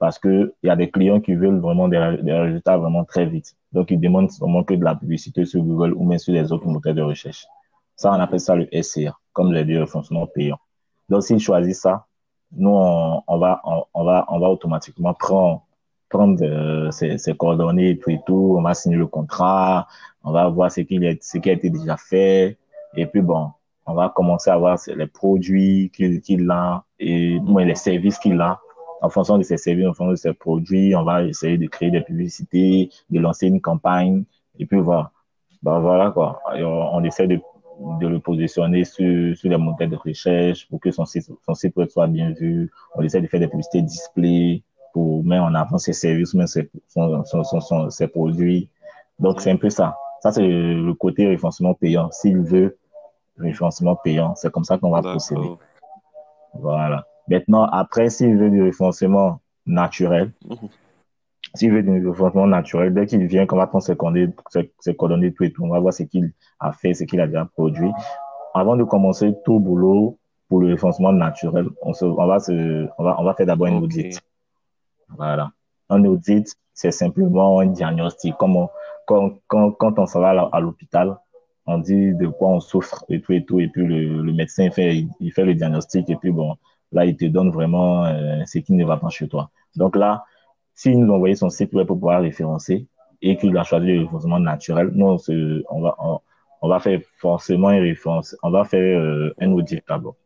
Parce 0.00 0.18
que 0.18 0.52
il 0.64 0.66
y 0.66 0.70
a 0.70 0.74
des 0.74 0.90
clients 0.90 1.20
qui 1.20 1.34
veulent 1.34 1.60
vraiment 1.60 1.86
des, 1.86 1.98
résultats 1.98 2.76
vraiment 2.76 3.04
très 3.04 3.26
vite. 3.26 3.54
Donc, 3.72 3.92
ils 3.92 4.00
demandent 4.00 4.30
vraiment 4.40 4.64
que 4.64 4.74
de 4.74 4.82
la 4.82 4.96
publicité 4.96 5.44
sur 5.44 5.62
Google 5.62 5.92
ou 5.92 6.04
même 6.04 6.18
sur 6.18 6.34
les 6.34 6.50
autres 6.50 6.66
moteurs 6.66 6.94
de 6.94 7.02
recherche. 7.02 7.46
Ça, 7.94 8.10
on 8.10 8.18
appelle 8.18 8.40
ça 8.40 8.56
le 8.56 8.66
SCA, 8.82 9.16
comme 9.32 9.54
j'ai 9.54 9.64
dit, 9.64 9.74
le 9.74 9.82
référencement 9.82 10.26
payant. 10.26 10.58
Donc, 11.08 11.22
s'il 11.22 11.38
choisit 11.38 11.76
ça, 11.76 12.06
nous, 12.50 12.70
on, 12.70 13.38
va, 13.38 13.60
on, 13.94 14.04
va, 14.04 14.24
on 14.28 14.40
va 14.40 14.50
automatiquement 14.50 15.14
prendre 15.14 15.62
prendre 16.08 16.42
euh, 16.42 16.90
ses, 16.90 17.34
coordonnées 17.34 17.90
et 17.90 17.98
tout 17.98 18.10
et 18.10 18.20
tout, 18.26 18.56
on 18.58 18.62
va 18.62 18.74
signer 18.74 18.96
le 18.96 19.06
contrat, 19.06 19.86
on 20.24 20.32
va 20.32 20.48
voir 20.48 20.72
ce 20.72 20.80
qui, 20.80 20.98
ce 21.22 21.38
qui 21.38 21.50
a 21.50 21.52
été 21.52 21.70
déjà 21.70 21.96
fait, 21.96 22.58
et 22.96 23.06
puis 23.06 23.20
bon, 23.20 23.50
on 23.86 23.94
va 23.94 24.08
commencer 24.08 24.50
à 24.50 24.56
voir 24.56 24.78
les 24.88 25.06
produits 25.06 25.90
qu'il 25.94 26.50
a 26.50 26.84
et 26.98 27.38
les 27.38 27.74
services 27.74 28.18
qu'il 28.18 28.40
a. 28.40 28.60
En 29.02 29.08
fonction 29.08 29.38
de 29.38 29.42
ses 29.42 29.56
services, 29.56 29.86
en 29.86 29.94
fonction 29.94 30.10
de 30.10 30.16
ses 30.16 30.32
produits, 30.32 30.94
on 30.94 31.04
va 31.04 31.24
essayer 31.24 31.56
de 31.58 31.66
créer 31.66 31.90
des 31.90 32.02
publicités, 32.02 32.90
de 33.10 33.18
lancer 33.18 33.46
une 33.46 33.60
campagne, 33.60 34.24
et 34.58 34.66
puis 34.66 34.80
voilà. 34.80 35.10
Ben 35.62 35.78
voilà 35.80 36.10
quoi. 36.10 36.40
on, 36.54 37.04
essaie 37.04 37.26
de, 37.26 37.38
de 38.00 38.06
le 38.06 38.18
positionner 38.18 38.84
sur, 38.84 39.36
sur 39.36 39.50
les 39.50 39.58
moteurs 39.58 39.88
de 39.88 39.96
recherche 39.96 40.66
pour 40.68 40.80
que 40.80 40.90
son 40.90 41.04
site, 41.04 41.30
son 41.44 41.54
site 41.54 41.76
web 41.76 41.88
soit 41.90 42.06
bien 42.06 42.30
vu. 42.30 42.70
On 42.94 43.02
essaie 43.02 43.20
de 43.20 43.26
faire 43.26 43.40
des 43.40 43.48
publicités 43.48 43.82
display, 43.82 44.62
pour 44.92 45.24
mettre 45.24 45.44
en 45.44 45.54
avant 45.54 45.78
ses 45.78 45.92
services, 45.92 46.34
ses, 46.46 46.70
son, 46.88 47.90
ses 47.90 48.08
produits. 48.08 48.68
Donc, 49.18 49.40
c'est 49.40 49.50
un 49.50 49.56
peu 49.56 49.70
ça. 49.70 49.96
Ça, 50.20 50.32
c'est 50.32 50.46
le 50.46 50.92
côté 50.94 51.26
référencement 51.26 51.74
payant. 51.74 52.10
S'il 52.10 52.38
veut 52.38 52.78
référencement 53.38 53.96
payant, 53.96 54.34
c'est 54.34 54.50
comme 54.50 54.64
ça 54.64 54.78
qu'on 54.78 54.90
va 54.90 55.00
procéder. 55.00 55.50
Voilà. 56.54 57.06
Maintenant, 57.30 57.64
après, 57.66 58.10
s'il 58.10 58.36
veut 58.36 58.50
du 58.50 58.60
référencement 58.60 59.40
naturel, 59.64 60.32
mhm. 60.48 60.68
s'il 61.54 61.72
veut 61.72 61.82
du 61.82 62.08
référencement 62.08 62.48
naturel, 62.48 62.92
dès 62.92 63.06
qu'il 63.06 63.24
vient, 63.26 63.46
qu'on 63.46 63.56
va 63.56 63.68
prendre 63.68 63.84
ses 63.84 63.96
coordonnées, 63.96 64.34
ses, 64.80 64.94
coordonnées, 64.96 65.32
tout 65.32 65.44
et 65.44 65.52
tout, 65.52 65.64
on 65.64 65.68
va 65.68 65.78
voir 65.78 65.94
ce 65.94 66.02
qu'il 66.02 66.32
a 66.58 66.72
fait, 66.72 66.92
ce 66.92 67.04
qu'il 67.04 67.20
a 67.20 67.28
déjà 67.28 67.44
produit. 67.44 67.92
Avant 68.52 68.76
de 68.76 68.82
commencer 68.82 69.32
tout 69.44 69.60
boulot 69.60 70.18
pour 70.48 70.60
le 70.60 70.72
référencement 70.72 71.12
naturel, 71.12 71.68
on, 71.82 71.92
se, 71.92 72.04
on, 72.04 72.26
va, 72.26 72.40
se, 72.40 72.88
on, 72.98 73.04
va, 73.04 73.20
on 73.20 73.24
va 73.24 73.34
faire 73.34 73.46
d'abord 73.46 73.68
une 73.68 73.76
audit. 73.76 74.20
Voilà. 75.16 75.52
Un 75.88 76.04
audit, 76.04 76.52
c'est 76.74 76.90
simplement 76.90 77.60
un 77.60 77.66
diagnostic. 77.66 78.36
Comme 78.38 78.66
quand, 79.06 79.34
quand, 79.46 79.70
quand, 79.72 80.00
on 80.00 80.06
s'en 80.06 80.20
va 80.20 80.48
à 80.52 80.60
l'hôpital, 80.60 81.16
on 81.66 81.78
dit 81.78 82.12
de 82.14 82.26
quoi 82.26 82.48
on 82.48 82.60
souffre 82.60 83.04
et 83.08 83.20
tout 83.20 83.32
et 83.32 83.44
tout, 83.44 83.60
et 83.60 83.68
puis 83.68 83.86
le, 83.86 84.22
le 84.22 84.32
médecin 84.32 84.68
fait, 84.70 85.04
il 85.20 85.32
fait 85.32 85.44
le 85.44 85.54
diagnostic, 85.54 86.10
et 86.10 86.16
puis 86.16 86.32
bon, 86.32 86.56
là, 86.92 87.04
il 87.04 87.16
te 87.16 87.24
donne 87.24 87.50
vraiment 87.50 88.04
euh, 88.04 88.42
ce 88.46 88.58
qui 88.58 88.72
ne 88.72 88.84
va 88.84 88.96
pas 88.96 89.08
chez 89.08 89.28
toi. 89.28 89.50
Donc 89.76 89.96
là, 89.96 90.24
s'il 90.74 90.98
nous 90.98 91.12
envoyait 91.12 91.34
son 91.34 91.50
site 91.50 91.72
web 91.74 91.86
pour 91.86 91.96
pouvoir 91.96 92.22
référencer 92.22 92.86
et 93.22 93.36
qu'il 93.36 93.56
a 93.56 93.64
choisi 93.64 93.86
le 93.86 94.00
référencement 94.00 94.40
naturel, 94.40 94.90
nous, 94.94 95.16
on, 95.68 95.80
va, 95.80 95.96
on, 96.62 96.68
va 96.68 96.78
faire 96.78 97.00
forcément 97.18 97.70
une 97.70 97.82
référence, 97.82 98.36
on 98.42 98.50
va 98.50 98.64
faire 98.64 98.98
euh, 98.98 99.34
un 99.40 99.52
audit 99.52 99.82
d'abord. 99.88 100.16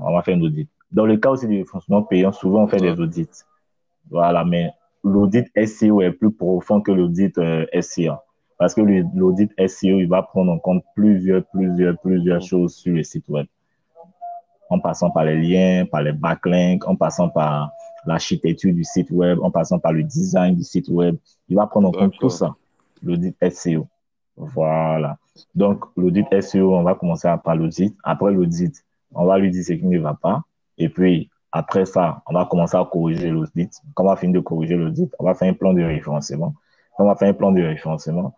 On 0.00 0.12
va 0.12 0.22
faire 0.22 0.36
un 0.36 0.40
audit. 0.40 0.68
Dans 0.90 1.06
le 1.06 1.16
cas 1.16 1.30
aussi 1.30 1.46
du 1.46 1.58
référencement 1.58 2.02
payant, 2.02 2.32
souvent 2.32 2.64
on 2.64 2.68
fait 2.68 2.78
des 2.78 2.98
audits. 2.98 3.28
Voilà, 4.10 4.44
mais 4.44 4.70
l'audit 5.04 5.46
SEO 5.66 6.00
est 6.00 6.12
plus 6.12 6.32
profond 6.32 6.80
que 6.80 6.92
l'audit 6.92 7.36
euh, 7.38 7.66
SEA. 7.80 8.18
Parce 8.58 8.74
que 8.74 8.80
l'audit 8.80 9.50
SEO, 9.66 9.98
il 9.98 10.08
va 10.08 10.22
prendre 10.22 10.52
en 10.52 10.58
compte 10.58 10.84
plusieurs, 10.94 11.44
plusieurs, 11.46 11.98
plusieurs 11.98 12.40
choses 12.40 12.76
sur 12.76 12.94
le 12.94 13.02
site 13.02 13.28
web. 13.28 13.46
En 14.72 14.78
passant 14.78 15.10
par 15.10 15.26
les 15.26 15.36
liens, 15.36 15.84
par 15.84 16.00
les 16.00 16.12
backlinks, 16.12 16.88
en 16.88 16.96
passant 16.96 17.28
par 17.28 17.70
l'architecture 18.06 18.72
du 18.72 18.84
site 18.84 19.10
web, 19.10 19.38
en 19.42 19.50
passant 19.50 19.78
par 19.78 19.92
le 19.92 20.02
design 20.02 20.56
du 20.56 20.62
site 20.62 20.88
web. 20.88 21.14
Il 21.50 21.56
va 21.56 21.66
prendre 21.66 21.88
en 21.88 21.92
compte 21.92 22.14
tout 22.18 22.30
ça, 22.30 22.54
l'audit 23.02 23.36
SEO. 23.50 23.86
Voilà. 24.34 25.18
Donc, 25.54 25.84
l'audit 25.94 26.24
SEO, 26.40 26.74
on 26.74 26.84
va 26.84 26.94
commencer 26.94 27.28
par 27.44 27.54
l'audit. 27.54 27.94
Après 28.02 28.32
l'audit, 28.32 28.74
on 29.14 29.26
va 29.26 29.36
lui 29.36 29.50
dire 29.50 29.62
ce 29.62 29.74
qui 29.74 29.84
ne 29.84 29.98
va 29.98 30.14
pas. 30.14 30.42
Et 30.78 30.88
puis, 30.88 31.28
après 31.52 31.84
ça, 31.84 32.22
on 32.26 32.32
va 32.32 32.46
commencer 32.46 32.78
à 32.78 32.84
corriger 32.90 33.28
l'audit. 33.28 33.70
Quand 33.92 34.04
on 34.04 34.06
va 34.06 34.16
finir 34.16 34.36
de 34.36 34.40
corriger 34.40 34.76
l'audit, 34.76 35.14
on 35.18 35.24
va 35.24 35.34
faire 35.34 35.50
un 35.50 35.54
plan 35.54 35.74
de 35.74 35.82
référencement. 35.82 36.54
Quand 36.96 37.04
on 37.04 37.08
va 37.08 37.16
faire 37.16 37.28
un 37.28 37.34
plan 37.34 37.52
de 37.52 37.60
référencement, 37.62 38.34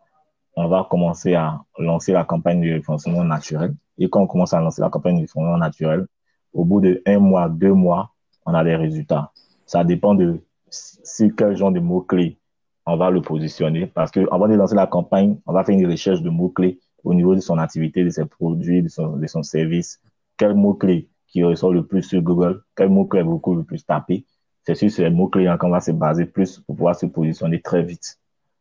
on 0.57 0.66
va 0.66 0.85
commencer 0.90 1.35
à 1.35 1.61
lancer 1.79 2.12
la 2.12 2.25
campagne 2.25 2.61
de 2.61 2.73
référencement 2.73 3.23
naturel. 3.23 3.73
Et 3.99 4.09
quand 4.09 4.23
on 4.23 4.27
commence 4.27 4.53
à 4.53 4.61
lancer 4.61 4.83
la 4.83 4.90
campagne 4.90 5.14
de 5.14 5.20
référencement 5.20 5.59
naturel, 5.59 6.07
au 6.55 6.64
bout 6.64 6.81
de 6.81 7.03
un 7.07 7.19
mois, 7.19 7.49
deux 7.49 7.73
mois, 7.73 8.12
on 8.47 8.55
a 8.55 8.64
des 8.64 8.77
résultats. 8.77 9.33
Ça 9.67 9.85
dépend 9.85 10.14
de 10.14 10.40
sur 10.71 11.31
quel 11.37 11.57
genre 11.57 11.73
de 11.73 11.81
mots-clés 11.81 12.38
on 12.87 12.97
va 12.97 13.11
le 13.11 13.21
positionner. 13.21 13.87
Parce 13.87 14.11
que 14.11 14.21
avant 14.33 14.49
de 14.49 14.55
lancer 14.55 14.75
la 14.75 14.87
campagne, 14.87 15.38
on 15.47 15.53
va 15.53 15.64
faire 15.64 15.77
une 15.77 15.90
recherche 15.90 16.23
de 16.23 16.31
mots-clés 16.31 16.81
au 17.03 17.14
niveau 17.14 17.35
de 17.35 17.40
son 17.40 17.59
activité, 17.59 18.05
de 18.05 18.11
ses 18.11 18.25
produits, 18.25 18.83
de 18.83 18.88
son, 18.88 19.17
de 19.17 19.27
son 19.27 19.43
service. 19.43 20.01
Quels 20.37 20.55
mots-clés 20.55 21.09
qui 21.27 21.43
ressort 21.43 21.73
le 21.73 21.85
plus 21.85 22.03
sur 22.03 22.23
Google, 22.23 22.62
quel 22.77 22.88
mot-clé 22.88 23.21
est 23.21 23.25
beaucoup 23.25 23.55
le 23.55 23.64
plus 23.64 23.85
tapé. 23.85 24.25
C'est 24.62 24.75
sur 24.75 24.90
ces 24.90 25.11
mots-clés 25.11 25.53
qu'on 25.59 25.71
va 25.71 25.81
se 25.81 25.90
baser 25.90 26.27
plus 26.27 26.61
pour 26.61 26.77
pouvoir 26.77 26.97
se 26.97 27.07
positionner 27.07 27.61
très 27.61 27.83
vite. 27.83 28.19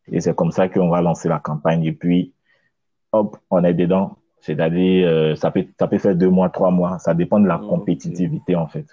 Et 0.07 0.19
c'est 0.19 0.35
comme 0.35 0.51
ça 0.51 0.67
qu'on 0.67 0.89
va 0.89 1.01
lancer 1.01 1.29
la 1.29 1.39
campagne. 1.39 1.83
Et 1.85 1.93
puis, 1.93 2.33
hop, 3.11 3.37
on 3.49 3.63
est 3.63 3.73
dedans. 3.73 4.17
C'est-à-dire, 4.43 5.07
euh, 5.07 5.35
ça, 5.35 5.51
peut, 5.51 5.65
ça 5.79 5.87
peut 5.87 5.97
faire 5.97 6.17
deux 6.17 6.29
mois, 6.29 6.49
trois 6.49 6.69
mois. 6.69 6.99
Ça 6.99 7.13
dépend 7.13 7.39
de 7.39 7.47
la 7.47 7.57
compétitivité, 7.57 8.57
en 8.57 8.67
fait. 8.67 8.85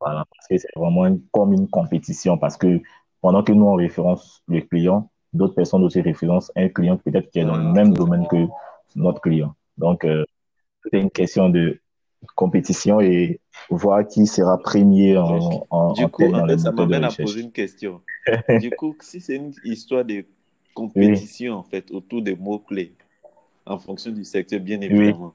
Voilà, 0.00 0.24
parce 0.28 0.48
que 0.48 0.58
c'est 0.58 0.74
vraiment 0.74 1.16
comme 1.30 1.52
une 1.52 1.68
compétition. 1.68 2.36
Parce 2.36 2.56
que 2.56 2.80
pendant 3.20 3.44
que 3.44 3.52
nous, 3.52 3.66
on 3.66 3.74
référence 3.74 4.42
le 4.48 4.62
client, 4.62 5.08
d'autres 5.32 5.54
personnes 5.54 5.84
aussi 5.84 6.00
référencent 6.00 6.50
un 6.56 6.68
client 6.70 6.96
peut-être 6.96 7.30
qui 7.30 7.38
est 7.38 7.44
dans 7.44 7.56
le 7.56 7.72
même 7.72 7.94
domaine 7.94 8.26
que 8.26 8.48
notre 8.96 9.20
client. 9.20 9.54
Donc, 9.78 10.04
euh, 10.04 10.24
c'est 10.90 11.00
une 11.00 11.12
question 11.12 11.48
de 11.48 11.80
compétition 12.34 13.00
et 13.00 13.40
voir 13.68 14.04
qui 14.08 14.26
sera 14.26 14.58
premier 14.58 15.18
en, 15.18 15.66
en, 15.70 15.92
du 15.92 16.08
coup, 16.08 16.22
ça 16.58 16.72
m'amène 16.72 17.04
à 17.04 17.12
poser 17.12 17.42
une 17.42 17.52
question. 17.52 18.00
du 18.60 18.72
coup, 18.72 18.96
si 19.02 19.20
c'est 19.20 19.36
une 19.36 19.52
histoire 19.64 20.04
de 20.04 20.24
compétition, 20.74 21.54
en 21.54 21.62
fait, 21.62 21.92
autour 21.92 22.22
des 22.22 22.34
mots-clés, 22.34 22.92
en 23.70 23.78
fonction 23.78 24.10
du 24.10 24.24
secteur, 24.24 24.60
bien 24.60 24.80
évidemment, 24.80 25.34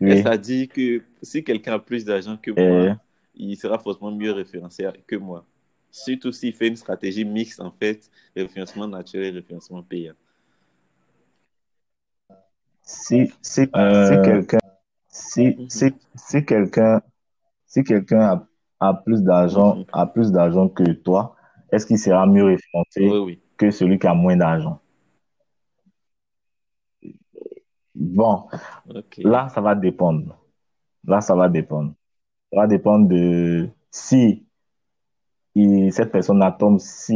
oui. 0.00 0.22
ça 0.22 0.36
dit 0.36 0.68
que 0.68 1.02
si 1.22 1.42
quelqu'un 1.42 1.74
a 1.74 1.78
plus 1.78 2.04
d'argent 2.04 2.36
que 2.36 2.50
moi, 2.50 2.96
il 3.34 3.56
sera 3.56 3.78
forcément 3.78 4.12
mieux 4.12 4.32
référencé 4.32 4.86
que 5.06 5.16
moi. 5.16 5.44
Surtout 5.90 6.32
s'il 6.32 6.54
fait 6.54 6.68
une 6.68 6.76
stratégie 6.76 7.24
mixte, 7.24 7.60
en 7.60 7.70
fait, 7.70 8.10
référencement 8.34 8.88
naturel 8.88 9.34
et 9.34 9.38
référencement 9.40 9.82
payant. 9.82 10.14
Si, 12.82 13.30
si, 13.42 13.62
si 13.62 13.68
euh, 13.76 14.22
quelqu'un 14.22 14.58
si, 15.08 15.46
mhm. 15.46 15.70
si, 15.70 15.94
si 16.14 16.44
quelqu'un 16.44 17.00
si 17.66 17.84
quelqu'un 17.84 18.44
a, 18.80 18.94
plus 18.94 19.22
d'argent 19.22 19.76
mhm. 19.76 19.84
a 19.92 20.06
plus 20.06 20.32
d'argent 20.32 20.68
que 20.68 20.90
toi, 20.92 21.36
est-ce 21.70 21.86
qu'il 21.86 21.98
sera 21.98 22.26
mieux 22.26 22.44
référencé 22.44 23.40
que 23.56 23.70
celui 23.70 23.98
qui 23.98 24.06
a 24.06 24.14
moins 24.14 24.36
d'argent? 24.36 24.81
Bon, 28.12 28.44
là, 29.18 29.48
ça 29.48 29.60
va 29.60 29.74
dépendre. 29.74 30.36
Là, 31.04 31.20
ça 31.20 31.34
va 31.34 31.48
dépendre. 31.48 31.92
Ça 32.52 32.60
va 32.60 32.66
dépendre 32.66 33.08
de 33.08 33.68
si 33.90 34.44
cette 35.54 36.12
personne 36.12 36.42
tombe, 36.58 36.78
si 36.78 37.14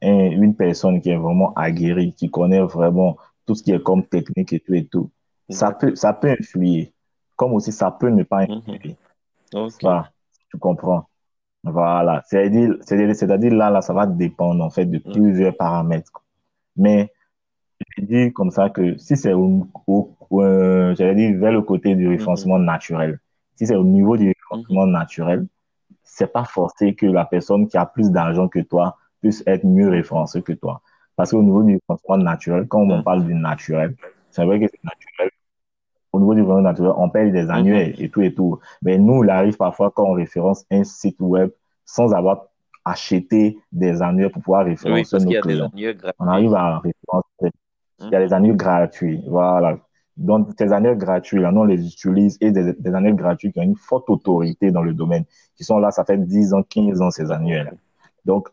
une 0.00 0.54
personne 0.56 1.00
qui 1.00 1.10
est 1.10 1.16
vraiment 1.16 1.52
aguerrie, 1.54 2.12
qui 2.14 2.30
connaît 2.30 2.60
vraiment 2.60 3.16
tout 3.46 3.54
ce 3.54 3.62
qui 3.62 3.72
est 3.72 3.82
comme 3.82 4.04
technique 4.04 4.52
et 4.52 4.60
tout 4.60 4.74
et 4.74 4.86
tout, 4.86 5.10
ça 5.48 5.72
peut, 5.72 5.94
ça 5.96 6.12
peut 6.12 6.30
influer 6.30 6.92
comme 7.36 7.54
aussi 7.54 7.72
ça 7.72 7.90
peut 7.90 8.08
ne 8.08 8.22
pas 8.22 8.46
mhm. 8.46 8.62
influer. 8.68 8.96
tu 10.48 10.58
comprends. 10.58 11.08
Voilà. 11.64 12.22
C'est-à-dire, 12.26 12.76
là, 13.54 13.70
là, 13.70 13.82
ça 13.82 13.92
va 13.92 14.06
dépendre, 14.06 14.64
en 14.64 14.70
fait, 14.70 14.86
de 14.86 14.98
mhm. 14.98 15.12
plusieurs 15.12 15.56
paramètres. 15.56 16.22
Mais, 16.76 17.11
je 17.96 18.02
dis 18.02 18.32
comme 18.32 18.50
ça 18.50 18.70
que 18.70 18.96
si 18.98 19.16
c'est 19.16 19.32
au, 19.32 19.68
euh, 20.32 20.94
j'allais 20.94 21.14
dire, 21.14 21.38
vers 21.38 21.52
le 21.52 21.62
côté 21.62 21.94
du 21.94 22.08
référencement 22.08 22.58
mhm. 22.58 22.64
naturel, 22.64 23.20
si 23.56 23.66
c'est 23.66 23.76
au 23.76 23.84
niveau 23.84 24.16
du 24.16 24.28
référencement 24.28 24.86
naturel, 24.86 25.46
c'est 26.02 26.32
pas 26.32 26.44
forcé 26.44 26.94
que 26.94 27.06
la 27.06 27.24
personne 27.24 27.68
qui 27.68 27.76
a 27.76 27.86
plus 27.86 28.10
d'argent 28.10 28.48
que 28.48 28.60
toi 28.60 28.96
puisse 29.20 29.42
être 29.46 29.64
mieux 29.64 29.88
référencée 29.88 30.42
que 30.42 30.52
toi. 30.52 30.82
Parce 31.16 31.30
qu'au 31.30 31.42
niveau 31.42 31.62
du 31.62 31.74
référencement 31.74 32.18
naturel, 32.18 32.66
quand 32.68 32.80
on 32.80 33.02
parle 33.02 33.24
du 33.24 33.34
naturel, 33.34 33.94
c'est 34.30 34.44
vrai 34.44 34.60
que 34.60 34.66
c'est 34.66 34.84
naturel 34.84 35.30
au 36.12 36.20
niveau 36.20 36.34
du 36.34 36.42
vraiment 36.42 36.60
naturel, 36.60 36.92
on 36.96 37.08
paye 37.08 37.32
des 37.32 37.48
annuels 37.50 37.94
et 37.98 38.10
tout 38.10 38.20
et 38.20 38.34
tout. 38.34 38.58
Mais 38.82 38.98
nous, 38.98 39.24
il 39.24 39.30
arrive 39.30 39.56
parfois 39.56 39.90
quand 39.90 40.04
on 40.04 40.12
référence 40.12 40.64
un 40.70 40.84
site 40.84 41.20
web 41.20 41.50
sans 41.84 42.12
avoir 42.12 42.46
acheté 42.84 43.58
des 43.70 44.02
annuels 44.02 44.30
pour 44.30 44.42
pouvoir 44.42 44.64
référencer 44.66 45.18
nos 45.18 45.40
clients. 45.40 45.70
On 46.18 46.26
arrive 46.26 46.54
à 46.54 46.80
référencer. 46.80 47.56
Il 48.02 48.12
y 48.12 48.16
a 48.16 48.20
les 48.20 48.32
annuels 48.32 48.56
gratuits. 48.56 49.22
Voilà. 49.26 49.78
Donc, 50.16 50.48
ces 50.58 50.72
annuels 50.72 50.98
gratuits, 50.98 51.40
là, 51.40 51.52
nous, 51.52 51.62
on 51.62 51.64
les 51.64 51.86
utilise 51.86 52.36
et 52.40 52.50
des, 52.50 52.74
des 52.74 52.94
annuels 52.94 53.16
gratuits 53.16 53.52
qui 53.52 53.60
ont 53.60 53.62
une 53.62 53.76
forte 53.76 54.10
autorité 54.10 54.70
dans 54.70 54.82
le 54.82 54.92
domaine, 54.92 55.24
qui 55.56 55.64
sont 55.64 55.78
là, 55.78 55.90
ça 55.90 56.04
fait 56.04 56.18
10 56.18 56.52
ans, 56.52 56.62
15 56.62 57.00
ans, 57.00 57.10
ces 57.10 57.30
annuels. 57.30 57.76
Donc, 58.24 58.48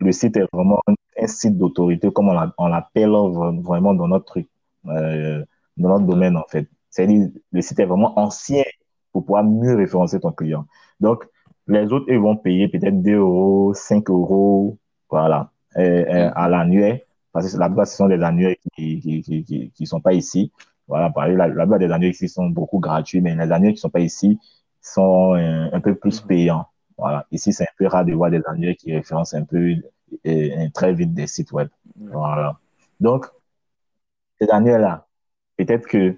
le 0.00 0.12
site 0.12 0.36
est 0.36 0.46
vraiment 0.52 0.80
un, 0.86 1.26
site 1.26 1.56
d'autorité, 1.56 2.10
comme 2.12 2.28
on 2.58 2.68
l'appelle 2.68 3.10
vraiment 3.62 3.94
dans 3.94 4.08
notre, 4.08 4.38
euh, 4.86 5.44
dans 5.76 5.88
notre 5.88 6.06
domaine, 6.06 6.36
en 6.36 6.44
fait. 6.48 6.68
C'est-à-dire, 6.90 7.28
le 7.52 7.60
site 7.62 7.78
est 7.80 7.86
vraiment 7.86 8.18
ancien 8.18 8.64
pour 9.12 9.24
pouvoir 9.24 9.44
mieux 9.44 9.74
référencer 9.74 10.20
ton 10.20 10.32
client. 10.32 10.66
Donc, 11.00 11.24
les 11.68 11.92
autres, 11.92 12.06
ils 12.08 12.18
vont 12.18 12.36
payer 12.36 12.68
peut-être 12.68 13.02
2 13.02 13.14
euros, 13.16 13.72
5 13.74 14.10
euros, 14.10 14.78
voilà, 15.10 15.50
à 15.74 16.48
l'annuel, 16.48 17.05
parce 17.36 17.52
que 17.52 17.58
la 17.58 17.66
plupart, 17.68 17.86
ce 17.86 17.96
sont 17.96 18.08
des 18.08 18.22
annuels 18.22 18.56
qui 18.74 19.00
qui, 19.00 19.22
qui, 19.22 19.70
qui, 19.70 19.86
sont 19.86 20.00
pas 20.00 20.14
ici. 20.14 20.52
Voilà, 20.88 21.12
la, 21.16 21.48
la 21.48 21.64
plupart 21.64 21.78
des 21.78 21.92
annuels 21.92 22.12
ici 22.12 22.28
sont 22.28 22.46
beaucoup 22.48 22.78
gratuits, 22.78 23.20
mais 23.20 23.34
les 23.34 23.52
annuels 23.52 23.74
qui 23.74 23.80
sont 23.80 23.90
pas 23.90 24.00
ici 24.00 24.38
sont 24.80 25.34
un, 25.34 25.72
un 25.72 25.80
peu 25.80 25.94
plus 25.94 26.20
payants. 26.20 26.66
Voilà. 26.96 27.26
Ici, 27.30 27.52
c'est 27.52 27.64
un 27.64 27.74
peu 27.78 27.86
rare 27.86 28.04
de 28.04 28.12
voir 28.14 28.30
des 28.30 28.40
annuels 28.46 28.76
qui 28.76 28.94
référencent 28.94 29.34
un 29.34 29.44
peu 29.44 29.74
et, 30.24 30.70
très 30.72 30.94
vite 30.94 31.12
des 31.14 31.26
sites 31.26 31.52
web. 31.52 31.68
Voilà. 31.96 32.58
Donc, 33.00 33.26
ces 34.40 34.48
annuels-là, 34.50 35.06
peut-être 35.58 35.86
que 35.86 36.16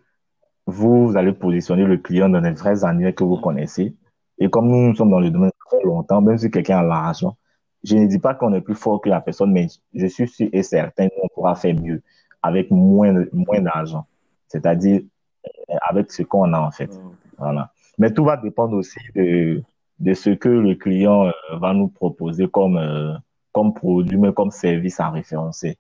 vous, 0.67 1.15
allez 1.17 1.33
positionner 1.33 1.85
le 1.85 1.97
client 1.99 2.29
dans 2.29 2.41
les 2.41 2.53
vrais 2.53 2.85
annuels 2.85 3.15
que 3.15 3.25
vous 3.25 3.39
connaissez. 3.41 3.97
Et 4.39 4.49
comme 4.51 4.69
nous, 4.69 4.89
nous 4.89 4.95
sommes 4.95 5.11
dans 5.11 5.21
le 5.21 5.31
domaine 5.31 5.51
très 5.67 5.83
longtemps, 5.83 6.21
même 6.21 6.39
si 6.39 6.51
quelqu'un 6.51 6.79
a 6.79 6.83
l'argent, 6.83 7.37
je 7.85 7.97
ne 7.97 8.07
dis 8.07 8.19
pas 8.19 8.35
qu'on 8.35 8.53
est 8.55 8.61
plus 8.61 8.75
fort 8.75 9.01
que 9.01 9.09
la 9.09 9.21
personne, 9.21 9.53
mais 9.53 9.69
je 9.95 10.07
suis 10.07 10.29
sûr 10.29 10.49
et 10.53 10.63
certain 10.63 11.09
qu'on 11.09 11.29
pourra 11.29 11.55
faire 11.55 11.75
mieux 11.75 12.03
avec 12.43 12.71
moins, 12.71 13.25
moins 13.33 13.61
d'argent. 13.61 14.07
C'est-à-dire 14.49 15.03
euh, 15.47 15.77
avec 15.89 16.11
ce 16.11 16.23
qu'on 16.23 16.53
a 16.53 16.61
en 16.61 16.71
fait. 16.71 16.91
Voilà. 17.37 17.71
Mais 17.99 18.13
tout 18.13 18.25
va 18.25 18.37
dépendre 18.37 18.77
aussi 18.77 18.99
de, 19.15 19.63
de 19.99 20.15
ce 20.15 20.31
que 20.31 20.49
le 20.49 20.75
client 20.75 21.27
euh, 21.27 21.33
va 21.59 21.73
nous 21.73 21.89
proposer 21.89 22.49
comme, 22.49 22.77
euh, 22.77 23.15
comme 23.53 23.75
produit, 23.75 24.17
mais 24.17 24.33
comme 24.33 24.51
service 24.51 25.01
à 25.01 25.11
référencer. 25.11 25.79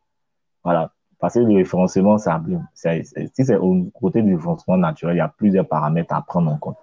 Voilà. 0.65 0.93
Parce 1.19 1.35
que 1.35 1.41
le 1.41 1.57
référencement, 1.57 2.17
ça, 2.19 2.41
si 2.75 3.45
c'est 3.45 3.57
au 3.57 3.91
côté 4.01 4.23
du 4.23 4.37
référencement 4.37 4.77
naturel, 4.77 5.17
il 5.17 5.19
y 5.19 5.23
a 5.23 5.29
plusieurs 5.29 5.67
paramètres 5.67 6.15
à 6.15 6.23
prendre 6.23 6.51
en 6.51 6.59
compte. 6.59 6.77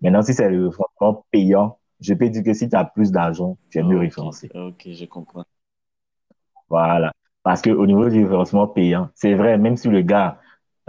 Maintenant, 0.00 0.22
si 0.22 0.32
c'est 0.32 0.48
le 0.48 0.68
référencement 0.68 1.24
payant, 1.30 1.76
je 2.00 2.14
peux 2.14 2.28
dire 2.28 2.42
que 2.42 2.52
si 2.52 2.68
tu 2.68 2.76
as 2.76 2.84
plus 2.84 3.12
d'argent, 3.12 3.56
tu 3.70 3.78
es 3.78 3.82
mieux 3.82 3.98
référencé. 3.98 4.50
Ok, 4.54 4.88
je 4.90 5.04
comprends. 5.04 5.44
Voilà. 6.68 7.12
Parce 7.42 7.62
qu'au 7.62 7.86
niveau 7.86 8.08
du 8.08 8.22
référencement 8.22 8.66
payant, 8.68 9.10
c'est 9.14 9.34
vrai, 9.34 9.58
même 9.58 9.76
si 9.76 9.88
le 9.88 10.02
gars, 10.02 10.38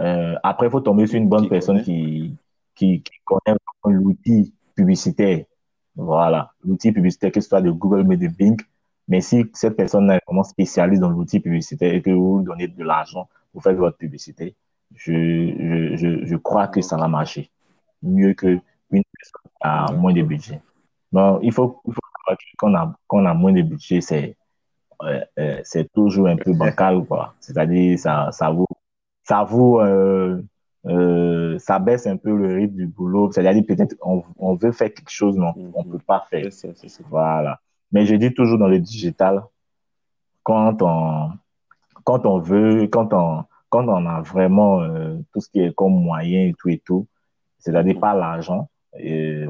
euh, 0.00 0.34
après, 0.42 0.66
il 0.66 0.70
faut 0.70 0.80
tomber 0.80 1.06
sur 1.06 1.18
une 1.18 1.28
bonne 1.28 1.48
personne 1.48 1.82
qui, 1.82 2.36
qui, 2.74 3.02
qui 3.02 3.12
connaît 3.24 3.56
l'outil 3.84 4.54
publicitaire 4.74 5.44
voilà, 5.96 6.52
l'outil 6.64 6.92
publicitaire, 6.92 7.32
que 7.32 7.40
ce 7.40 7.48
soit 7.48 7.60
de 7.60 7.70
Google, 7.70 8.04
mais 8.04 8.16
de 8.16 8.28
Bing. 8.28 8.58
Mais 9.08 9.20
si 9.20 9.44
cette 9.52 9.76
personne 9.76 10.10
est 10.10 10.20
vraiment 10.26 10.44
spécialiste 10.44 11.02
dans 11.02 11.10
l'outil 11.10 11.40
publicitaire 11.40 11.92
et 11.92 12.02
que 12.02 12.10
vous 12.10 12.38
lui 12.38 12.44
donnez 12.44 12.68
de 12.68 12.84
l'argent 12.84 13.28
pour 13.52 13.62
faire 13.62 13.74
votre 13.74 13.98
publicité, 13.98 14.56
je, 14.94 15.12
je, 15.96 16.24
je, 16.24 16.36
crois 16.36 16.68
que 16.68 16.80
ça 16.80 16.96
va 16.96 17.08
marcher 17.08 17.50
mieux 18.02 18.34
qu'une 18.34 18.60
personne 18.90 19.42
qui 19.44 19.58
a 19.60 19.92
moins 19.92 20.12
de 20.12 20.22
budget. 20.22 20.60
Donc, 21.12 21.40
il 21.42 21.52
faut, 21.52 21.80
il 21.86 21.92
faut 21.94 22.00
qu'on 22.58 22.74
a, 22.74 22.94
qu'on 23.06 23.26
a 23.26 23.34
moins 23.34 23.52
de 23.52 23.62
budget, 23.62 24.00
c'est 24.00 24.36
euh, 25.02 25.20
euh, 25.38 25.60
c'est 25.64 25.92
toujours 25.92 26.28
un 26.28 26.36
peu 26.36 26.52
bancal, 26.52 27.04
quoi. 27.04 27.34
C'est-à-dire, 27.40 27.98
ça, 27.98 28.30
ça 28.30 28.50
vous, 28.50 28.66
ça 29.24 29.44
vous, 29.44 29.78
euh, 29.78 30.42
euh, 30.86 31.58
ça 31.58 31.78
baisse 31.78 32.06
un 32.06 32.16
peu 32.16 32.34
le 32.36 32.54
rythme 32.54 32.76
du 32.76 32.86
boulot. 32.86 33.30
C'est-à-dire 33.32 33.64
peut-être 33.66 33.96
on, 34.02 34.22
on, 34.38 34.54
veut 34.54 34.72
faire 34.72 34.92
quelque 34.92 35.10
chose, 35.10 35.36
mais 35.36 35.46
on 35.74 35.84
ne 35.84 35.92
peut 35.92 35.98
pas 35.98 36.26
faire. 36.30 36.48
Voilà. 37.08 37.60
Mais 37.92 38.06
je 38.06 38.14
dis 38.14 38.32
toujours 38.32 38.58
dans 38.58 38.68
le 38.68 38.80
digital, 38.80 39.42
quand 40.42 40.82
on, 40.82 41.30
quand 42.04 42.26
on 42.26 42.38
veut, 42.38 42.86
quand 42.86 43.12
on, 43.12 43.44
quand 43.68 43.88
on 43.88 44.06
a 44.06 44.20
vraiment 44.22 44.82
euh, 44.82 45.16
tout 45.32 45.40
ce 45.40 45.48
qui 45.50 45.60
est 45.60 45.74
comme 45.74 45.94
moyen 45.94 46.46
et 46.48 46.54
tout 46.58 46.68
et 46.68 46.78
tout, 46.78 47.06
c'est-à-dire 47.58 47.98
pas 48.00 48.14
l'argent, 48.14 48.68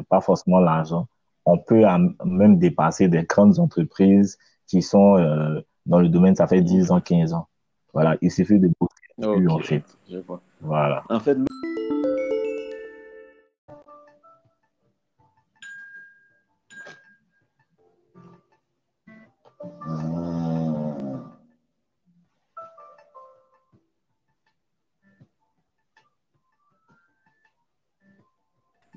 pas 0.08 0.20
forcément 0.20 0.60
l'argent, 0.60 1.06
on 1.44 1.58
peut 1.58 1.84
même 2.24 2.58
dépasser 2.58 3.08
des 3.08 3.24
grandes 3.24 3.58
entreprises 3.58 4.38
qui 4.66 4.82
sont 4.82 5.16
euh, 5.18 5.60
dans 5.86 6.00
le 6.00 6.08
domaine, 6.08 6.36
ça 6.36 6.46
fait 6.46 6.62
10 6.62 6.90
ans, 6.90 7.00
15 7.00 7.32
ans. 7.32 7.48
Voilà, 7.92 8.16
il 8.22 8.30
suffit 8.30 8.58
de 8.58 8.70
bosser 8.80 9.46
en 9.48 9.58
fait. 9.58 9.84
Je 10.08 10.18
vois. 10.18 10.40
Voilà. 10.60 11.02
En 11.10 11.20
fait, 11.20 11.36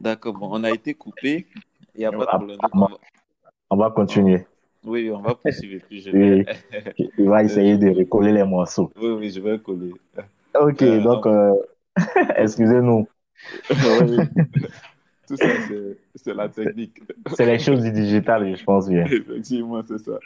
D'accord, 0.06 0.34
bon, 0.36 0.50
on 0.52 0.64
a 0.64 0.70
été 0.70 0.94
coupé. 0.94 1.48
Il 1.96 2.00
n'y 2.00 2.06
a 2.06 2.12
pas 2.12 2.18
de 2.18 2.26
problème. 2.26 2.58
On 3.70 3.78
va 3.78 3.90
continuer. 3.92 4.46
Oui, 4.86 5.10
on 5.12 5.22
va 5.22 5.36
poursuivre. 5.36 5.84
Puis 5.88 6.02
je 6.02 6.12
vais... 6.12 6.46
Il 7.18 7.28
va 7.28 7.44
essayer 7.44 7.78
de 7.78 7.90
recoller 7.90 8.32
les 8.32 8.44
morceaux. 8.44 8.92
Oui, 8.96 9.10
oui, 9.12 9.30
je 9.32 9.40
vais 9.40 9.58
coller. 9.60 9.94
Ok, 10.60 10.82
euh, 10.84 11.02
donc, 11.02 11.26
euh, 11.26 11.54
excusez-nous. 12.36 13.08
Tout 15.28 15.38
ça, 15.38 15.48
c'est 16.16 16.34
la 16.34 16.50
technique. 16.50 17.02
C'est 17.36 17.48
les 17.48 17.58
choses 17.58 17.82
du 17.82 17.92
digital, 17.92 18.56
je 18.56 18.64
pense 18.64 18.88
bien. 18.88 19.06
Effectivement, 19.06 19.82
c'est 19.86 19.98
ça. 19.98 20.20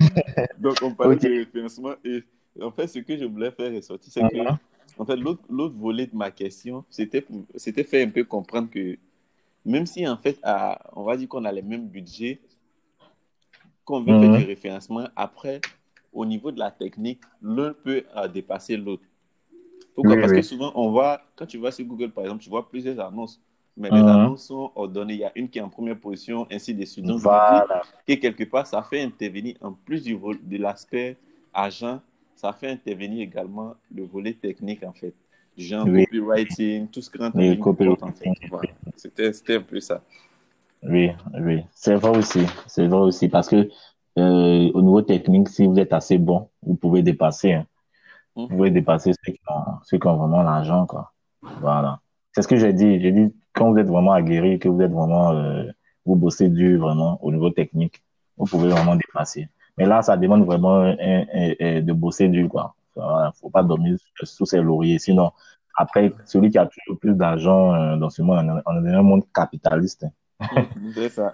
donc, 0.58 0.76
on 0.82 0.94
parlait 0.94 1.16
de 1.16 1.28
référencement 1.28 1.92
et 2.04 2.24
en 2.60 2.70
fait, 2.70 2.86
ce 2.86 3.00
que 3.00 3.16
je 3.18 3.26
voulais 3.26 3.50
faire 3.50 3.72
ressortir, 3.72 4.10
c'est 4.10 4.22
que 4.22 4.36
uh-huh. 4.36 4.56
en 4.98 5.04
fait, 5.04 5.16
l'autre 5.16 5.74
volet 5.76 6.06
de 6.06 6.16
ma 6.16 6.30
question, 6.30 6.84
c'était 6.88 7.22
faire 7.84 8.06
un 8.06 8.10
peu 8.10 8.24
comprendre 8.24 8.70
que 8.70 8.96
même 9.64 9.86
si 9.86 10.06
en 10.06 10.16
fait, 10.16 10.40
on 10.92 11.02
va 11.02 11.16
dire 11.16 11.28
qu'on 11.28 11.44
a 11.44 11.52
les 11.52 11.62
mêmes 11.62 11.88
budgets, 11.88 12.40
qu'on 13.84 14.00
veut 14.00 14.20
faire 14.20 14.38
du 14.38 14.44
référencement, 14.44 15.08
après, 15.16 15.60
au 16.12 16.24
niveau 16.24 16.50
de 16.50 16.58
la 16.58 16.70
technique, 16.70 17.20
l'un 17.42 17.72
peut 17.72 18.04
euh, 18.16 18.28
dépasser 18.28 18.76
l'autre. 18.76 19.04
Pourquoi? 19.94 20.16
Parce 20.16 20.32
que 20.32 20.42
souvent, 20.42 20.72
on 20.74 20.90
voit, 20.90 21.20
quand 21.36 21.46
tu 21.46 21.58
vas 21.58 21.70
sur 21.70 21.84
Google, 21.84 22.10
par 22.10 22.24
exemple, 22.24 22.42
tu 22.42 22.50
vois 22.50 22.68
plusieurs 22.68 22.98
annonces. 23.00 23.40
Mais 23.76 23.88
les 23.90 23.96
uh-huh. 23.96 24.08
annonces 24.08 24.46
sont 24.46 24.72
ordonnées. 24.74 25.14
Il 25.14 25.20
y 25.20 25.24
a 25.24 25.32
une 25.34 25.48
qui 25.48 25.58
est 25.58 25.62
en 25.62 25.68
première 25.68 25.98
position, 25.98 26.46
ainsi 26.50 26.74
de 26.74 26.84
suite. 26.84 27.04
Donc, 27.04 27.20
voilà. 27.20 27.82
et 28.06 28.18
quelque 28.18 28.44
part, 28.44 28.66
ça 28.66 28.82
fait 28.82 29.00
intervenir, 29.00 29.56
en 29.60 29.72
plus 29.72 30.02
du 30.02 30.16
de 30.16 30.56
l'aspect 30.58 31.16
agent, 31.54 32.00
ça 32.34 32.52
fait 32.52 32.68
intervenir 32.68 33.22
également 33.22 33.74
le 33.94 34.04
volet 34.04 34.34
technique, 34.34 34.82
en 34.82 34.92
fait. 34.92 35.14
Genre 35.56 35.84
copywriting, 35.84 36.88
tout 36.88 37.02
ce 37.02 37.10
qui 37.10 37.18
rentre 37.18 37.36
oui, 37.36 37.58
en 37.60 37.74
fait. 38.12 39.32
C'était 39.32 39.56
un 39.56 39.60
peu 39.60 39.80
ça. 39.80 40.02
Oui, 40.82 41.10
oui. 41.38 41.62
C'est 41.72 41.94
vrai 41.94 42.16
aussi. 42.16 42.46
C'est 42.66 42.86
vrai 42.86 43.00
aussi. 43.00 43.28
Parce 43.28 43.48
que 43.48 43.68
euh, 44.18 44.70
au 44.72 44.82
niveau 44.82 45.02
technique, 45.02 45.48
si 45.48 45.66
vous 45.66 45.78
êtes 45.78 45.92
assez 45.92 46.18
bon, 46.18 46.48
vous 46.62 46.74
pouvez 46.74 47.02
dépasser. 47.02 47.52
Hein. 47.52 47.66
Vous 48.36 48.48
pouvez 48.48 48.70
dépasser 48.70 49.12
ceux 49.12 49.32
qui 49.32 49.40
ont, 49.48 49.74
ceux 49.84 49.98
qui 49.98 50.06
ont 50.06 50.16
vraiment 50.16 50.42
l'argent, 50.42 50.86
quoi. 50.86 51.12
Voilà. 51.60 52.00
C'est 52.32 52.42
ce 52.42 52.48
que 52.48 52.56
j'ai 52.56 52.72
dit. 52.72 53.00
J'ai 53.00 53.12
dit, 53.12 53.34
quand 53.52 53.70
vous 53.70 53.78
êtes 53.78 53.88
vraiment 53.88 54.12
aguerri, 54.12 54.58
que 54.58 54.68
vous 54.68 54.80
êtes 54.80 54.92
vraiment, 54.92 55.32
euh, 55.32 55.64
vous 56.06 56.16
bossez 56.16 56.48
dur 56.48 56.80
vraiment 56.80 57.22
au 57.22 57.32
niveau 57.32 57.50
technique, 57.50 58.02
vous 58.36 58.46
pouvez 58.46 58.68
vraiment 58.68 58.96
dépasser. 58.96 59.48
Mais 59.76 59.86
là, 59.86 60.02
ça 60.02 60.16
demande 60.16 60.44
vraiment 60.44 60.82
de 60.84 61.92
bosser 61.92 62.28
dur, 62.28 62.48
quoi. 62.48 62.74
Voilà. 62.94 63.32
Faut 63.40 63.50
pas 63.50 63.62
dormir 63.62 63.96
sous 64.22 64.46
ses 64.46 64.60
lauriers. 64.60 64.98
Sinon, 64.98 65.32
après, 65.76 66.12
celui 66.26 66.50
qui 66.50 66.58
a 66.58 66.66
toujours 66.66 66.98
plus 66.98 67.14
d'argent 67.14 67.74
euh, 67.74 67.96
dans 67.96 68.10
ce 68.10 68.22
monde, 68.22 68.62
on 68.66 68.84
est 68.84 68.92
dans 68.92 68.98
un 68.98 69.02
monde 69.02 69.24
capitaliste. 69.34 70.06
C'est 70.94 71.08
ça. 71.10 71.32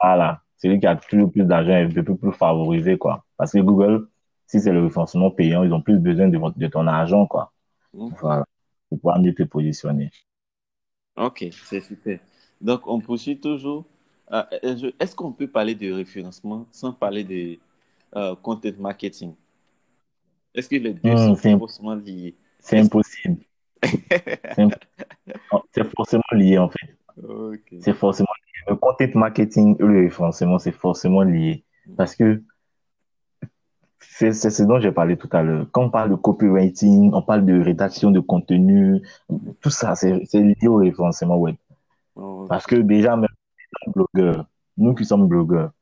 voilà. 0.00 0.40
Celui 0.56 0.80
qui 0.80 0.86
a 0.86 0.96
toujours 0.96 1.30
plus 1.30 1.44
d'argent 1.44 1.72
est 1.72 1.98
un 1.98 2.02
peu 2.02 2.16
plus 2.16 2.32
favorisé, 2.32 2.96
quoi. 2.96 3.24
Parce 3.36 3.52
que 3.52 3.58
Google, 3.58 4.08
si 4.46 4.60
c'est 4.60 4.72
le 4.72 4.82
référencement 4.82 5.30
payant, 5.30 5.62
ils 5.62 5.72
ont 5.72 5.82
plus 5.82 5.98
besoin 5.98 6.28
de, 6.28 6.38
de 6.38 6.66
ton 6.68 6.86
argent, 6.86 7.26
quoi. 7.26 7.52
Mmh. 7.92 8.08
Voilà. 8.20 8.44
Pour 8.88 8.98
pouvoir 8.98 9.20
mieux 9.20 9.34
te 9.34 9.42
positionner. 9.42 10.10
Ok, 11.16 11.46
c'est 11.64 11.80
super. 11.80 12.18
Donc, 12.60 12.86
on 12.86 13.00
poursuit 13.00 13.38
toujours. 13.38 13.84
Euh, 14.32 14.42
euh, 14.64 14.90
est-ce 14.98 15.14
qu'on 15.14 15.32
peut 15.32 15.46
parler 15.48 15.74
de 15.74 15.92
référencement 15.92 16.66
sans 16.72 16.92
parler 16.92 17.24
de 17.24 17.58
euh, 18.16 18.34
content 18.36 18.70
marketing? 18.78 19.34
Est-ce 20.54 20.68
que 20.68 20.76
les 20.76 20.94
deux 20.94 21.10
mmh, 21.10 21.36
sont 21.36 21.58
forcément 21.58 21.94
liés? 21.94 22.36
C'est 22.60 22.78
impossible. 22.78 23.42
c'est 25.72 25.84
forcément 25.96 26.22
lié, 26.32 26.58
en 26.58 26.68
fait. 26.68 26.96
C'est 27.80 27.94
forcément 27.94 28.28
lié. 28.28 28.72
Le 28.72 28.76
content 28.76 29.06
marketing 29.14 29.76
et 29.78 29.82
le 29.82 30.00
référencement, 30.04 30.58
c'est 30.58 30.72
forcément 30.72 31.22
lié. 31.22 31.64
Mmh. 31.86 31.94
Parce 31.96 32.14
que 32.14 32.42
c'est 34.16 34.32
ce 34.32 34.62
dont 34.62 34.78
j'ai 34.78 34.92
parlé 34.92 35.16
tout 35.16 35.28
à 35.32 35.42
l'heure. 35.42 35.66
Quand 35.72 35.84
on 35.84 35.90
parle 35.90 36.10
de 36.10 36.14
copywriting, 36.14 37.10
on 37.12 37.22
parle 37.22 37.44
de 37.44 37.60
rédaction 37.60 38.12
de 38.12 38.20
contenu, 38.20 39.02
tout 39.60 39.70
ça, 39.70 39.96
c'est 39.96 40.12
lié 40.34 40.68
au 40.68 40.76
référencement 40.76 41.36
web. 41.36 41.56
Oh, 42.14 42.46
Parce 42.48 42.64
que 42.66 42.76
déjà, 42.76 43.16
même 43.16 43.28
blogueurs, 43.88 44.46
nous 44.76 44.94
qui 44.94 45.04
sommes 45.04 45.26
blogueurs, 45.26 45.72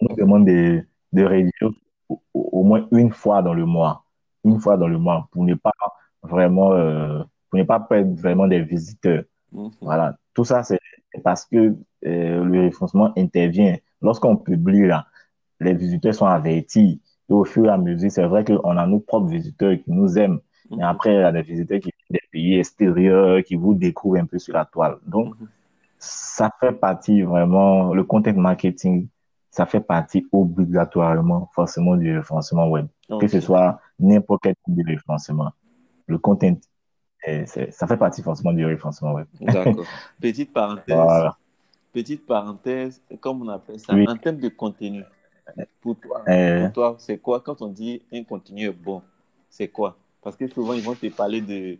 on 0.00 0.06
nous 0.10 0.16
demande 0.16 0.46
de, 0.46 0.84
de 1.12 1.22
rédiger 1.22 1.66
au, 2.08 2.62
moins 2.64 2.88
une 2.90 3.12
fois 3.12 3.42
dans 3.42 3.54
le 3.54 3.64
mois. 3.64 4.04
Une 4.46 4.60
fois 4.60 4.76
dans 4.76 4.88
le 4.88 4.98
mois 4.98 5.28
pour 5.32 5.44
ne 5.44 5.54
pas 5.54 5.72
vraiment, 6.22 6.72
euh, 6.72 7.22
pour 7.50 7.58
ne 7.58 7.64
pas 7.64 7.80
perdre 7.80 8.14
vraiment 8.14 8.46
des 8.46 8.62
visiteurs. 8.62 9.24
Mhm. 9.52 9.70
Voilà. 9.80 10.16
Tout 10.34 10.44
ça, 10.44 10.62
c'est 10.62 10.78
parce 11.24 11.44
que 11.44 11.76
euh, 12.06 12.44
le 12.44 12.60
référencement 12.60 13.12
intervient. 13.16 13.76
Lorsqu'on 14.02 14.36
publie 14.36 14.86
là, 14.86 15.06
les 15.60 15.74
visiteurs 15.74 16.14
sont 16.14 16.26
avertis. 16.26 17.00
Et 17.28 17.32
au 17.32 17.44
fur 17.44 17.66
et 17.66 17.70
à 17.70 17.78
mesure, 17.78 18.10
c'est 18.10 18.26
vrai 18.26 18.44
qu'on 18.44 18.76
a 18.76 18.86
nos 18.86 19.00
propres 19.00 19.28
visiteurs 19.28 19.74
qui 19.76 19.90
nous 19.90 20.16
aiment. 20.18 20.40
Mais 20.70 20.76
mhm. 20.76 20.82
après, 20.82 21.14
il 21.14 21.20
y 21.20 21.22
a 21.22 21.32
des 21.32 21.42
visiteurs 21.42 21.80
qui 21.80 21.90
viennent 21.90 22.20
des 22.20 22.28
pays 22.30 22.58
extérieurs, 22.58 23.42
qui 23.42 23.56
vous 23.56 23.74
découvrent 23.74 24.18
un 24.18 24.26
peu 24.26 24.38
sur 24.38 24.54
la 24.54 24.64
toile. 24.64 24.98
Donc, 25.06 25.38
mhm. 25.40 25.48
ça 25.98 26.50
fait 26.60 26.72
partie 26.72 27.22
vraiment, 27.22 27.94
le 27.94 28.04
content 28.04 28.34
marketing, 28.34 29.08
ça 29.56 29.64
fait 29.64 29.80
partie 29.80 30.26
obligatoirement, 30.32 31.48
forcément, 31.54 31.96
du 31.96 32.14
référencement 32.14 32.68
web. 32.68 32.88
Que 33.18 33.26
ce 33.26 33.40
soit 33.40 33.80
n'importe 33.98 34.42
quel 34.42 34.54
type 34.54 34.76
de 34.76 34.84
référencement. 34.86 35.50
Le 36.06 36.18
content, 36.18 36.58
ça 37.22 37.86
fait 37.86 37.96
partie 37.96 38.20
forcément 38.22 38.52
du 38.52 38.66
référencement 38.66 39.14
web. 39.14 39.26
D'accord. 39.40 39.86
Petite 40.20 40.52
parenthèse. 40.52 40.98
Petite 41.90 42.26
parenthèse, 42.26 43.00
comme 43.18 43.40
on 43.40 43.48
appelle 43.48 43.80
ça, 43.80 43.94
en 43.94 44.16
termes 44.16 44.36
de 44.36 44.50
contenu. 44.50 45.02
Pour 45.80 45.98
toi, 45.98 46.22
euh. 46.28 46.68
toi 46.70 46.96
c'est 46.98 47.16
quoi? 47.16 47.40
Quand 47.40 47.62
on 47.62 47.68
dit 47.68 48.02
un 48.12 48.24
contenu 48.24 48.70
bon 48.72 49.00
C'est 49.48 49.68
quoi? 49.68 49.96
Parce 50.20 50.36
que 50.36 50.48
souvent, 50.48 50.74
ils 50.74 50.82
vont 50.82 50.94
te 50.94 51.06
parler 51.06 51.40
de, 51.40 51.78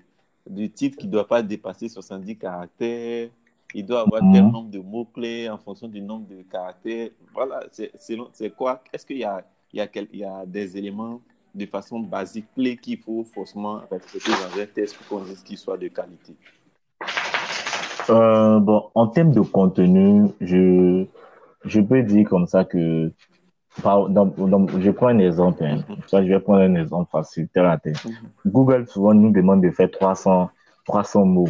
du 0.49 0.71
titre 0.71 0.97
qui 0.97 1.09
ne 1.09 1.12
doit 1.12 1.29
pas 1.29 1.43
dépasser 1.43 1.91
70 1.91 2.39
caractères. 2.39 3.29
Il 3.75 3.85
doit 3.85 4.03
avoir 4.03 4.21
tel 4.33 4.45
mhm. 4.45 4.53
nombre 4.53 4.71
de 4.71 4.79
mots-clés 4.79 5.49
en 5.51 5.59
fonction 5.59 5.89
du 5.89 6.01
nombre 6.01 6.27
de 6.29 6.43
caractères. 6.43 7.11
Voilà, 7.35 7.61
c'est 7.71 8.51
quoi? 8.57 8.83
Est-ce 8.93 9.05
qu'il 9.05 9.19
y 9.19 9.25
a, 9.25 9.45
il 9.73 9.79
y, 9.79 9.83
a 9.83 9.89
il 9.95 10.19
y 10.19 10.25
a 10.25 10.47
des 10.47 10.77
éléments 10.77 11.21
de 11.55 11.67
façon 11.67 12.01
basique 12.01 12.47
clés 12.55 12.77
qu'il 12.77 12.99
faut 12.99 13.25
forcément 13.25 13.81
respecter 13.91 14.31
dans 14.31 14.61
un 14.61 14.67
test 14.67 14.97
pour 14.97 15.19
qu'on 15.19 15.25
dise 15.25 15.43
qu'il 15.43 15.59
soit 15.59 15.79
de 15.79 15.89
qualité? 15.89 16.35
Euh, 18.11 18.61
Bon, 18.61 18.91
en 18.95 19.09
termes 19.09 19.33
de 19.33 19.41
contenu, 19.41 20.29
je, 20.41 21.07
je 21.65 21.81
peux 21.81 22.03
dire 22.03 22.29
comme 22.29 22.47
ça 22.47 22.65
que 22.65 23.13
je 23.79 24.91
prends 24.91 25.09
un 25.09 25.19
exemple. 25.19 25.65
Hein. 25.65 25.79
je 26.13 26.19
vais 26.19 26.41
prendre 26.41 26.61
un 26.61 26.75
exemple 26.77 27.11
facile, 27.11 27.49
Google 28.47 28.87
souvent 28.87 29.15
nous 29.15 29.33
demande 29.33 29.63
de 29.63 29.71
faire 29.71 29.91
300, 29.91 30.51
300 30.87 31.25
mots 31.25 31.49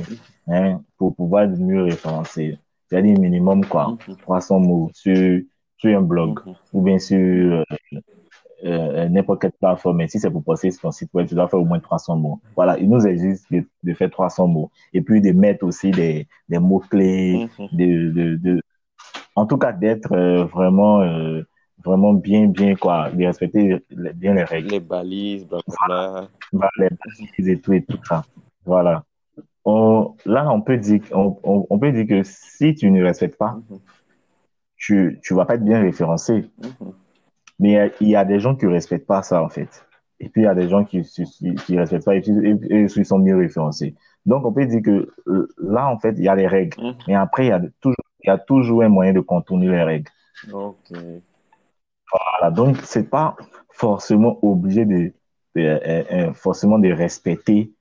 hein, 0.48 0.82
pour 0.98 1.14
pouvoir 1.14 1.48
mieux 1.48 1.82
référencer. 1.84 2.58
C'est-à-dire 2.88 3.18
minimum 3.18 3.64
quoi, 3.64 3.96
300 4.22 4.60
mots 4.60 4.90
sur, 4.94 5.40
sur 5.78 5.98
un 5.98 6.02
blog 6.02 6.40
ou 6.72 6.82
bien 6.82 6.98
sur 6.98 7.18
euh, 7.18 7.64
euh, 8.64 9.08
n'importe 9.08 9.42
quelle 9.42 9.52
plateforme. 9.52 9.98
Mais 9.98 10.08
si 10.08 10.18
c'est 10.18 10.30
pour 10.30 10.44
passer 10.44 10.70
sur 10.70 10.82
ton 10.82 10.90
site 10.90 11.10
web, 11.14 11.26
tu 11.28 11.34
dois 11.34 11.48
faire 11.48 11.60
au 11.60 11.64
moins 11.64 11.80
300 11.80 12.16
mots. 12.16 12.40
Voilà, 12.54 12.78
il 12.78 12.88
nous 12.88 13.06
existe 13.06 13.52
de, 13.52 13.64
de 13.82 13.94
faire 13.94 14.10
300 14.10 14.46
mots. 14.48 14.70
Et 14.92 15.00
puis 15.02 15.20
de 15.20 15.32
mettre 15.32 15.64
aussi 15.64 15.90
des, 15.90 16.26
des 16.48 16.58
mots-clés, 16.58 17.48
de, 17.72 18.10
de, 18.10 18.36
de, 18.36 18.62
en 19.34 19.46
tout 19.46 19.58
cas 19.58 19.72
d'être 19.72 20.12
euh, 20.12 20.44
vraiment 20.44 21.02
vraiment 21.84 22.14
bien, 22.14 22.46
bien, 22.48 22.74
quoi, 22.74 23.10
de 23.10 23.24
respecter 23.24 23.78
bien 23.90 24.34
les 24.34 24.42
règles. 24.44 24.70
Les 24.70 24.80
balises, 24.80 25.46
blablabla. 25.46 26.28
les 26.78 26.88
balises 26.90 27.48
et 27.48 27.60
tout, 27.60 27.72
et 27.72 27.84
tout 27.84 27.98
ça. 28.04 28.24
Voilà. 28.64 29.04
On, 29.68 30.14
là, 30.24 30.50
on 30.50 30.60
peut 30.62 30.76
dire, 30.76 31.02
on, 31.12 31.36
on, 31.42 31.78
peut 31.78 31.90
dire 31.90 32.06
que 32.06 32.22
si 32.22 32.74
tu 32.74 32.90
ne 32.90 33.02
respectes 33.02 33.36
pas, 33.36 33.58
mm-hmm. 33.58 33.78
tu, 34.76 35.20
tu 35.22 35.34
vas 35.34 35.44
pas 35.44 35.56
être 35.56 35.64
bien 35.64 35.80
référencé. 35.80 36.48
Mm-hmm. 36.60 36.92
Mais 37.58 37.92
il 38.00 38.08
y, 38.08 38.16
a 38.16 38.24
des 38.24 38.38
gens 38.38 38.54
qui 38.54 38.66
respectent 38.66 39.06
pas 39.06 39.22
ça, 39.22 39.42
en 39.42 39.48
fait. 39.48 39.84
Et 40.20 40.28
puis, 40.28 40.42
il 40.42 40.44
y 40.44 40.48
a 40.48 40.54
des 40.54 40.68
gens 40.68 40.84
qui, 40.84 41.02
qui 41.02 41.78
respectent 41.78 42.04
pas 42.04 42.14
et, 42.14 42.22
qui 42.22 43.04
sont 43.04 43.18
mieux 43.18 43.36
référencés. 43.36 43.96
Donc, 44.24 44.46
on 44.46 44.52
peut 44.52 44.66
dire 44.66 44.82
que 44.82 45.12
euh, 45.26 45.48
là, 45.58 45.88
en 45.88 45.98
fait, 45.98 46.14
il 46.16 46.22
y 46.24 46.28
a 46.28 46.36
les 46.36 46.46
règles. 46.46 46.78
Mm-hmm. 46.78 47.04
Mais 47.08 47.14
après, 47.14 47.46
il 47.46 47.48
y 47.48 47.52
a 47.52 47.60
toujours, 47.80 47.96
il 48.20 48.28
y 48.28 48.30
a 48.30 48.38
toujours 48.38 48.82
un 48.82 48.88
moyen 48.88 49.12
de 49.12 49.20
contourner 49.20 49.68
les 49.68 49.82
règles. 49.82 50.10
Ok. 50.52 50.92
Voilà, 52.12 52.54
donc 52.54 52.76
c'est 52.84 53.10
pas 53.10 53.36
forcément 53.70 54.38
obligé 54.42 54.84
de, 54.84 55.12
euh, 55.56 55.78
euh, 55.86 56.04
euh, 56.12 56.32
forcément 56.34 56.78
de 56.78 56.92
respecter 56.92 57.72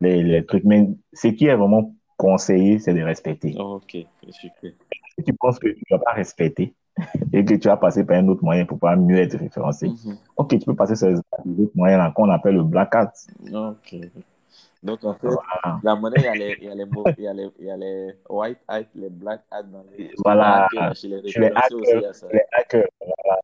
les, 0.00 0.22
les, 0.22 0.44
trucs, 0.44 0.64
mais 0.64 0.88
ce 1.12 1.28
qui 1.28 1.46
est 1.46 1.54
vraiment 1.54 1.94
conseillé, 2.16 2.78
c'est 2.78 2.94
de 2.94 3.02
respecter. 3.02 3.54
ok, 3.58 3.96
super. 4.30 4.72
Si 5.16 5.24
tu 5.24 5.32
penses 5.34 5.58
que 5.58 5.68
tu 5.68 5.82
ne 5.90 5.96
vas 5.96 6.04
pas 6.04 6.12
respecter 6.12 6.74
et 7.32 7.44
que 7.44 7.54
tu 7.54 7.68
vas 7.68 7.76
passer 7.76 8.04
par 8.04 8.16
un 8.16 8.28
autre 8.28 8.44
moyen 8.44 8.64
pour 8.64 8.78
pouvoir 8.78 8.96
mieux 8.96 9.18
être 9.18 9.36
référencé, 9.38 9.88
mhm. 9.88 10.16
ok, 10.36 10.58
tu 10.58 10.64
peux 10.64 10.74
passer 10.74 10.96
sur 10.96 11.08
les 11.08 11.16
autres 11.16 11.72
moyens 11.74 12.12
qu'on 12.14 12.30
appelle 12.30 12.56
le 12.56 12.64
black 12.64 12.94
hat. 12.94 13.12
Ok. 13.52 13.96
Donc, 14.82 15.02
en 15.02 15.14
fait, 15.14 15.28
la 15.82 15.96
monnaie, 15.96 16.18
il 16.18 16.24
y, 16.24 16.28
a 16.28 16.34
les, 16.34 16.56
il, 16.60 16.68
y 16.68 16.70
a 16.70 16.74
les, 16.74 16.84
il, 17.18 17.24
y 17.24 17.26
a 17.26 17.34
les, 17.34 17.50
il 17.58 17.66
y 17.66 17.70
a 17.70 17.76
les 17.76 18.14
white 18.28 18.58
hats, 18.68 18.82
les 18.94 19.10
black 19.10 19.40
hats 19.50 19.64
dans 19.64 19.84
les. 19.96 20.12
Voilà. 20.24 20.68
Chez 20.94 21.08
les, 21.08 21.20
les 21.20 21.46
hackers, 21.46 22.28
les 22.32 22.40
hackers 22.52 22.86
voilà. 23.00 23.40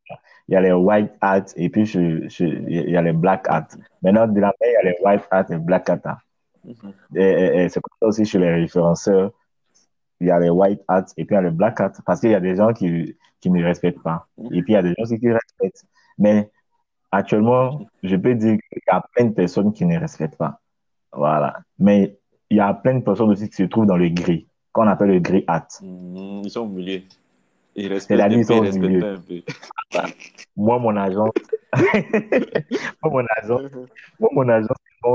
Il 0.47 0.55
y 0.55 0.57
a 0.57 0.61
les 0.61 0.73
white 0.73 1.11
hats 1.21 1.45
et 1.57 1.69
puis 1.71 1.87
je, 1.87 2.29
je, 2.29 2.45
il 2.45 2.90
y 2.90 2.97
a 2.97 3.03
les 3.03 3.12
black 3.12 3.47
hats. 3.49 3.67
Maintenant, 4.03 4.29
de 4.29 4.40
la 4.40 4.49
main, 4.49 4.53
il 4.61 4.73
y 4.73 4.77
a 4.77 4.90
les 4.90 4.97
white 5.05 5.23
hats 5.31 5.47
et 5.51 5.57
black 5.57 5.88
hats. 5.90 6.19
Mm. 6.64 7.16
Et, 7.16 7.68
c'est 7.68 7.81
comme 7.81 7.96
ça 8.00 8.07
aussi 8.09 8.24
chez 8.24 8.38
les 8.38 8.53
référenceurs. 8.53 9.33
Il 10.20 10.29
y 10.29 10.31
a 10.31 10.38
les 10.38 10.50
white 10.50 10.81
hats 10.88 11.05
et 11.16 11.24
puis 11.24 11.35
il 11.35 11.37
y 11.37 11.38
a 11.38 11.42
les 11.42 11.50
black 11.50 11.81
hats 11.81 11.92
parce 12.07 12.20
qu'il 12.20 12.31
y 12.31 12.35
a 12.35 12.40
des 12.40 12.57
gens 12.57 12.72
qui, 12.72 13.16
qui 13.40 13.50
ne 13.50 13.62
respectent 13.62 14.03
pas. 14.03 14.27
Et 14.53 14.62
puis 14.62 14.72
il 14.72 14.74
y 14.74 14.77
a 14.77 14.83
des 14.83 14.90
gens 14.90 15.03
aussi 15.03 15.18
qui 15.18 15.31
respectent. 15.31 15.85
Mais 16.18 16.50
actuellement, 17.11 17.87
je 18.03 18.16
peux 18.16 18.35
dire 18.35 18.57
qu'il 18.72 18.83
y 18.87 18.90
a 18.90 19.05
plein 19.14 19.27
de 19.27 19.35
personnes 19.35 19.72
qui 19.72 19.85
ne 19.85 19.98
respectent 19.98 20.37
pas. 20.37 20.61
Voilà. 21.12 21.59
Mais 21.79 22.18
il 22.50 22.57
y 22.59 22.61
a 22.61 22.72
plein 22.74 22.94
de 22.94 23.05
personnes 23.05 23.31
aussi 23.31 23.48
qui 23.48 23.57
se 23.57 23.64
trouvent 23.64 23.87
dans 23.87 23.96
le 23.96 24.09
gris, 24.09 24.46
qu'on 24.72 24.87
appelle 24.87 25.11
le 25.11 25.20
gris 25.20 25.44
hat. 25.46 25.68
Mmh, 25.83 26.42
ils 26.44 26.50
sont 26.50 26.61
au. 26.61 26.79
Ils 27.77 27.93
respectent, 27.93 28.21
un, 28.21 28.29
peu, 28.29 28.67
ils 28.67 28.81
milieu. 28.81 29.05
un 29.05 29.19
peu. 29.19 29.43
moi, 30.57 30.79
mon 30.79 30.97
agent, 30.97 31.31
moi, 33.03 33.11
mon 33.13 33.25
agent, 33.37 33.61
moi, 34.21 34.31
mon 34.33 34.49
agent, 34.49 34.75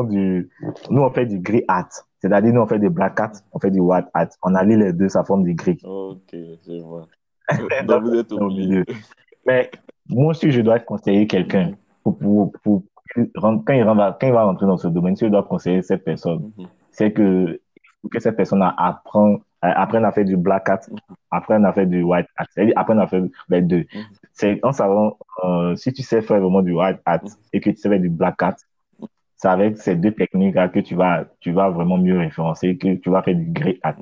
du, 0.10 0.50
nous, 0.90 1.02
on 1.02 1.10
fait 1.12 1.26
du 1.26 1.40
gris 1.40 1.64
hat. 1.68 1.90
C'est-à-dire, 2.20 2.54
nous, 2.54 2.62
on 2.62 2.68
fait 2.68 2.80
du 2.80 2.90
black 2.90 3.20
hat, 3.20 3.32
on 3.54 3.60
fait 3.60 3.72
du 3.72 3.80
white 3.80 4.06
hat. 4.14 4.30
On 4.44 4.56
allie 4.56 4.76
les 4.76 4.94
deux, 4.94 5.10
ça 5.10 5.24
forme 5.24 5.44
du 5.44 5.54
gris. 5.54 5.80
Ok, 5.84 6.32
je 6.34 6.82
vois. 6.82 7.08
Donc, 7.88 8.04
vous 8.04 8.16
êtes 8.16 8.32
au 8.32 8.48
milieu. 8.48 8.86
Mais 9.46 9.72
moi, 10.08 10.34
si 10.34 10.52
je 10.52 10.62
dois 10.62 10.80
conseiller 10.80 11.28
quelqu'un 11.28 11.72
pour, 12.04 12.18
pour, 12.18 12.52
pour, 12.64 12.84
quand 13.16 13.74
il, 13.74 13.84
va, 13.84 14.18
quand 14.20 14.28
il 14.28 14.34
va 14.34 14.44
rentrer 14.44 14.68
dans 14.68 14.78
ce 14.78 14.88
domaine, 14.88 15.16
si 15.16 15.26
je 15.26 15.30
dois 15.30 15.44
conseiller 15.44 15.82
cette 15.82 16.04
personne, 16.04 16.52
mhm. 16.58 16.68
c'est 16.92 17.12
que, 17.12 17.60
que 18.12 18.20
cette 18.20 18.36
personne 18.36 18.62
apprenne, 18.78 19.40
apprenne 19.62 20.06
à 20.06 20.12
faire 20.12 20.26
du 20.26 20.38
black 20.38 20.70
hat, 20.70 20.82
mhm. 20.90 20.98
apprenne 21.32 21.66
à 21.66 21.74
faire 21.74 21.88
du 21.88 22.04
white 22.04 22.28
hat, 22.38 22.46
c'est-à-dire 22.50 22.74
apprenne 22.78 23.00
à 23.00 23.08
faire 23.08 23.24
les 23.50 23.62
deux. 23.62 23.86
Mhm. 23.94 24.04
C'est 24.34 24.60
en 24.64 24.72
savant, 24.72 25.18
euh, 25.44 25.76
si 25.76 25.92
tu 25.94 26.02
sais 26.02 26.22
faire 26.22 26.40
vraiment 26.40 26.62
du 26.62 26.74
white 26.74 27.00
hat 27.06 27.22
et 27.54 27.60
que 27.60 27.70
tu 27.70 27.78
sais 27.78 27.90
faire 27.90 28.00
du 28.00 28.10
black 28.10 28.42
hat, 28.42 28.56
c'est 29.36 29.48
avec 29.48 29.78
ces 29.78 29.96
deux 29.96 30.12
techniques-là 30.12 30.70
que 30.70 30.80
tu 30.80 30.96
vas, 30.96 31.26
tu 31.40 31.52
vas 31.52 31.70
vraiment 31.70 31.98
mieux 31.98 32.20
référencer, 32.20 32.78
que 32.78 32.96
tu 32.96 33.10
vas 33.10 33.22
faire 33.22 33.36
du 33.36 33.46
grey 33.52 33.80
hat. 33.84 33.96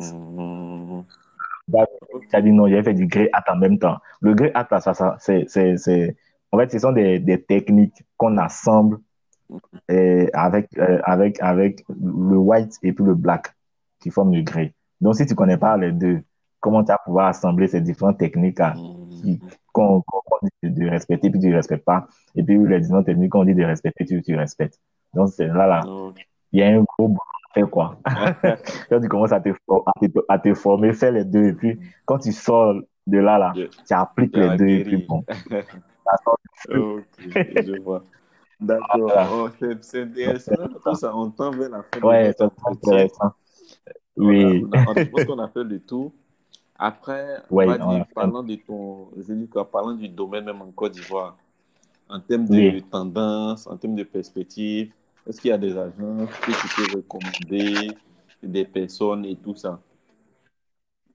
Tu 2.29 2.35
as 2.35 2.41
dit 2.41 2.51
non, 2.51 2.67
j'ai 2.67 2.81
fait 2.81 2.93
du 2.93 3.05
grey 3.07 3.29
hat 3.33 3.43
en 3.51 3.57
même 3.57 3.77
temps. 3.77 3.97
Le 4.21 4.33
grey 4.33 4.51
hat, 4.55 4.67
ça, 4.79 4.93
ça, 4.93 5.15
c'est, 5.19 5.45
c'est, 5.47 6.15
en 6.51 6.57
fait, 6.57 6.71
ce 6.71 6.79
sont 6.79 6.91
des, 6.91 7.19
des 7.19 7.41
techniques 7.41 8.03
qu'on 8.17 8.37
assemble 8.37 8.99
euh, 9.91 10.27
avec, 10.33 10.69
euh, 10.77 10.99
avec, 11.03 11.41
avec 11.41 11.85
le 11.89 12.37
white 12.37 12.73
et 12.83 12.91
puis 12.91 13.05
le 13.05 13.15
black 13.15 13.53
qui 13.99 14.09
forment 14.09 14.33
le 14.33 14.41
gris. 14.41 14.71
Donc, 15.01 15.15
si 15.15 15.25
tu 15.25 15.35
connais 15.35 15.57
pas 15.57 15.77
les 15.77 15.91
deux, 15.91 16.21
comment 16.59 16.83
tu 16.83 16.91
vas 16.91 16.99
pouvoir 17.03 17.27
assembler 17.27 17.67
ces 17.67 17.81
différentes 17.81 18.17
techniques 18.17 18.59
qu'on 19.71 20.03
dit 20.63 20.69
de 20.69 20.89
respecter 20.89 21.29
puis 21.29 21.39
tu 21.39 21.49
ne 21.49 21.55
respectes 21.55 21.85
pas? 21.85 22.07
Et 22.35 22.43
puis 22.43 22.57
les 22.67 22.79
différentes 22.79 23.05
techniques 23.05 23.31
qu'on 23.31 23.45
dit 23.45 23.55
de 23.55 23.63
respecter, 23.63 24.05
tu, 24.05 24.21
tu 24.21 24.35
respectes. 24.35 24.79
Donc, 25.13 25.29
c'est 25.29 25.47
là, 25.47 25.67
là. 25.67 25.81
Il 26.51 26.59
y 26.59 26.63
a 26.63 26.67
un 26.67 26.83
gros 26.83 27.07
boulot 27.07 27.19
à 27.19 27.53
faire, 27.53 27.69
quoi. 27.69 27.97
quand 28.89 29.01
tu 29.01 29.07
commences 29.07 29.31
à 29.31 29.39
te, 29.39 29.49
à 30.29 30.39
te, 30.39 30.53
former, 30.53 30.93
fais 30.93 31.11
les 31.11 31.25
deux. 31.25 31.45
Et 31.45 31.53
puis, 31.53 31.79
quand 32.05 32.19
tu 32.19 32.31
sors 32.31 32.75
de 33.05 33.17
là, 33.17 33.37
là, 33.37 33.53
tu 33.55 33.93
appliques 33.93 34.35
les 34.35 34.57
deux. 34.57 34.67
Et 34.67 34.83
puis, 34.83 35.05
bon. 35.07 35.23
ok, 36.69 37.05
je 37.25 37.81
vois. 37.81 38.03
D'accord, 38.59 39.11
oh, 39.31 39.49
c'est 39.81 40.01
intéressant. 40.01 40.55
Tout 40.83 40.95
ça, 40.95 41.15
on 41.15 41.29
tend 41.29 41.51
vers 41.51 41.69
la 41.69 41.83
fin. 41.83 42.01
Ouais, 42.01 42.33
c'est 42.35 42.49
intéressant. 42.65 43.33
Oui. 44.17 44.63
je 44.97 45.09
pense 45.09 45.25
qu'on 45.25 45.39
a 45.39 45.47
fait 45.47 45.63
le 45.63 45.79
tour. 45.79 46.11
Après, 46.77 47.43
ouais, 47.49 47.65
on 47.65 47.71
va 47.71 47.77
dire, 47.79 48.05
parlant 48.13 48.43
de 48.43 48.55
ton, 48.55 49.09
je 49.17 49.33
dis 49.33 49.47
quoi, 49.47 49.69
parlant 49.69 49.93
du 49.93 50.09
domaine 50.09 50.45
même 50.45 50.61
en 50.61 50.71
Côte 50.71 50.93
d'Ivoire, 50.93 51.37
en 52.09 52.19
termes 52.19 52.47
de 52.47 52.79
tendance, 52.81 53.67
en 53.67 53.77
termes 53.77 53.95
de 53.95 54.03
perspective 54.03 54.91
Est-ce 55.27 55.41
qu'il 55.41 55.49
y 55.49 55.53
a 55.53 55.57
des 55.57 55.77
agences 55.77 56.29
que 56.45 56.51
tu 56.51 56.67
peux 56.69 56.97
recommander, 56.97 57.97
des 58.43 58.65
personnes 58.65 59.25
et 59.25 59.35
tout 59.35 59.55
ça? 59.55 59.79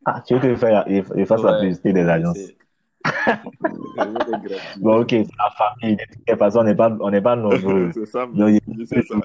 Ah, 0.04 0.20
tu 0.26 0.34
veux 0.34 0.40
que 0.40 0.48
je 0.54 1.24
fasse 1.24 1.42
la 1.42 1.54
publicité 1.54 1.92
des 1.92 2.02
agences? 2.08 2.38
Bon, 4.80 5.00
ok, 5.00 5.10
c'est 5.10 5.26
la 5.38 5.50
famille. 5.56 5.96
De 5.96 6.02
toute 6.32 6.38
façon, 6.38 6.60
on 6.60 6.64
n'est 6.64 6.74
pas, 6.74 6.96
on 7.00 7.10
n'est 7.10 7.20
pas 7.20 7.36
nombreux. 7.36 7.90
c'est 7.94 8.06
ça, 8.06 8.28
c'est 8.86 9.02
ça. 9.02 9.16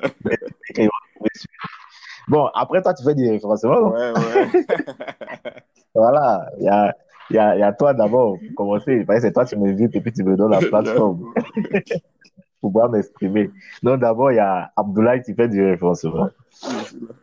Bon, 2.28 2.48
après, 2.54 2.82
toi, 2.82 2.94
tu 2.94 3.04
fais 3.04 3.16
du 3.16 3.30
référencement. 3.30 3.90
Ouais, 3.90 4.12
ouais. 4.12 4.66
voilà, 5.96 6.50
il 6.60 6.66
y 6.66 6.70
a, 6.70 6.96
y, 7.32 7.38
a, 7.38 7.58
y 7.58 7.64
a 7.64 7.72
toi 7.74 7.94
d'abord 7.94 8.38
pour 8.38 8.56
commencer. 8.56 9.06
C'est 9.20 9.32
toi, 9.32 9.46
tu 9.46 9.56
m'invites 9.56 9.96
et 9.96 10.02
puis 10.02 10.12
tu 10.12 10.24
me 10.24 10.36
donnes 10.36 10.52
la 10.52 10.60
plateforme 10.70 11.34
pour 12.62 12.72
pouvoir 12.72 12.90
m'exprimer. 12.90 13.50
Donc, 13.82 14.02
d'abord, 14.02 14.32
il 14.32 14.36
y 14.36 14.40
a 14.40 14.72
Abdoulaye 14.76 15.22
qui 15.22 15.34
fait 15.34 15.48
du 15.48 15.64
référencement. 15.64 16.30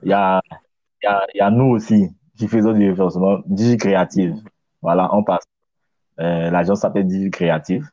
Il 0.02 0.08
y 0.08 0.12
a, 0.12 0.40
y, 1.02 1.06
a, 1.06 1.26
y 1.34 1.40
a 1.40 1.50
nous 1.50 1.66
aussi 1.66 2.10
qui 2.38 2.48
faisons 2.48 2.72
du 2.72 2.88
référencement, 2.88 3.40
Digi 3.46 3.76
Créative. 3.76 4.36
Voilà, 4.80 5.14
on 5.14 5.22
passe. 5.22 5.44
Euh, 6.20 6.50
L'agence 6.50 6.80
s'appelle 6.80 7.06
Digi 7.06 7.30
Créative. 7.30 7.86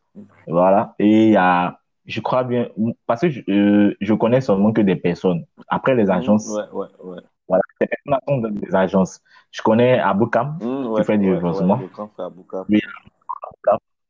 Voilà. 0.47 0.95
Et 0.97 1.27
il 1.27 1.31
y 1.31 1.37
a 1.37 1.80
je 2.11 2.19
crois 2.21 2.43
bien, 2.43 2.67
parce 3.07 3.21
que 3.21 3.29
je, 3.29 3.41
euh, 3.49 3.95
je 3.99 4.13
connais 4.13 4.41
seulement 4.41 4.73
que 4.73 4.81
des 4.81 4.95
personnes. 4.95 5.45
Après, 5.69 5.95
les 5.95 6.09
agences. 6.09 6.49
Ouais, 6.49 6.63
ouais, 6.73 6.87
ouais. 7.03 7.21
Voilà, 7.47 7.63
les 7.79 7.87
personnes 7.87 8.19
sont 8.27 8.41
des 8.49 8.75
agences. 8.75 9.21
Je 9.51 9.61
connais 9.61 9.99
Aboukam, 9.99 10.57
mmh, 10.61 10.95
qui 10.97 11.03
fait 11.03 11.17
du 11.17 11.33
référencement. 11.33 11.79
Oui, 12.69 12.81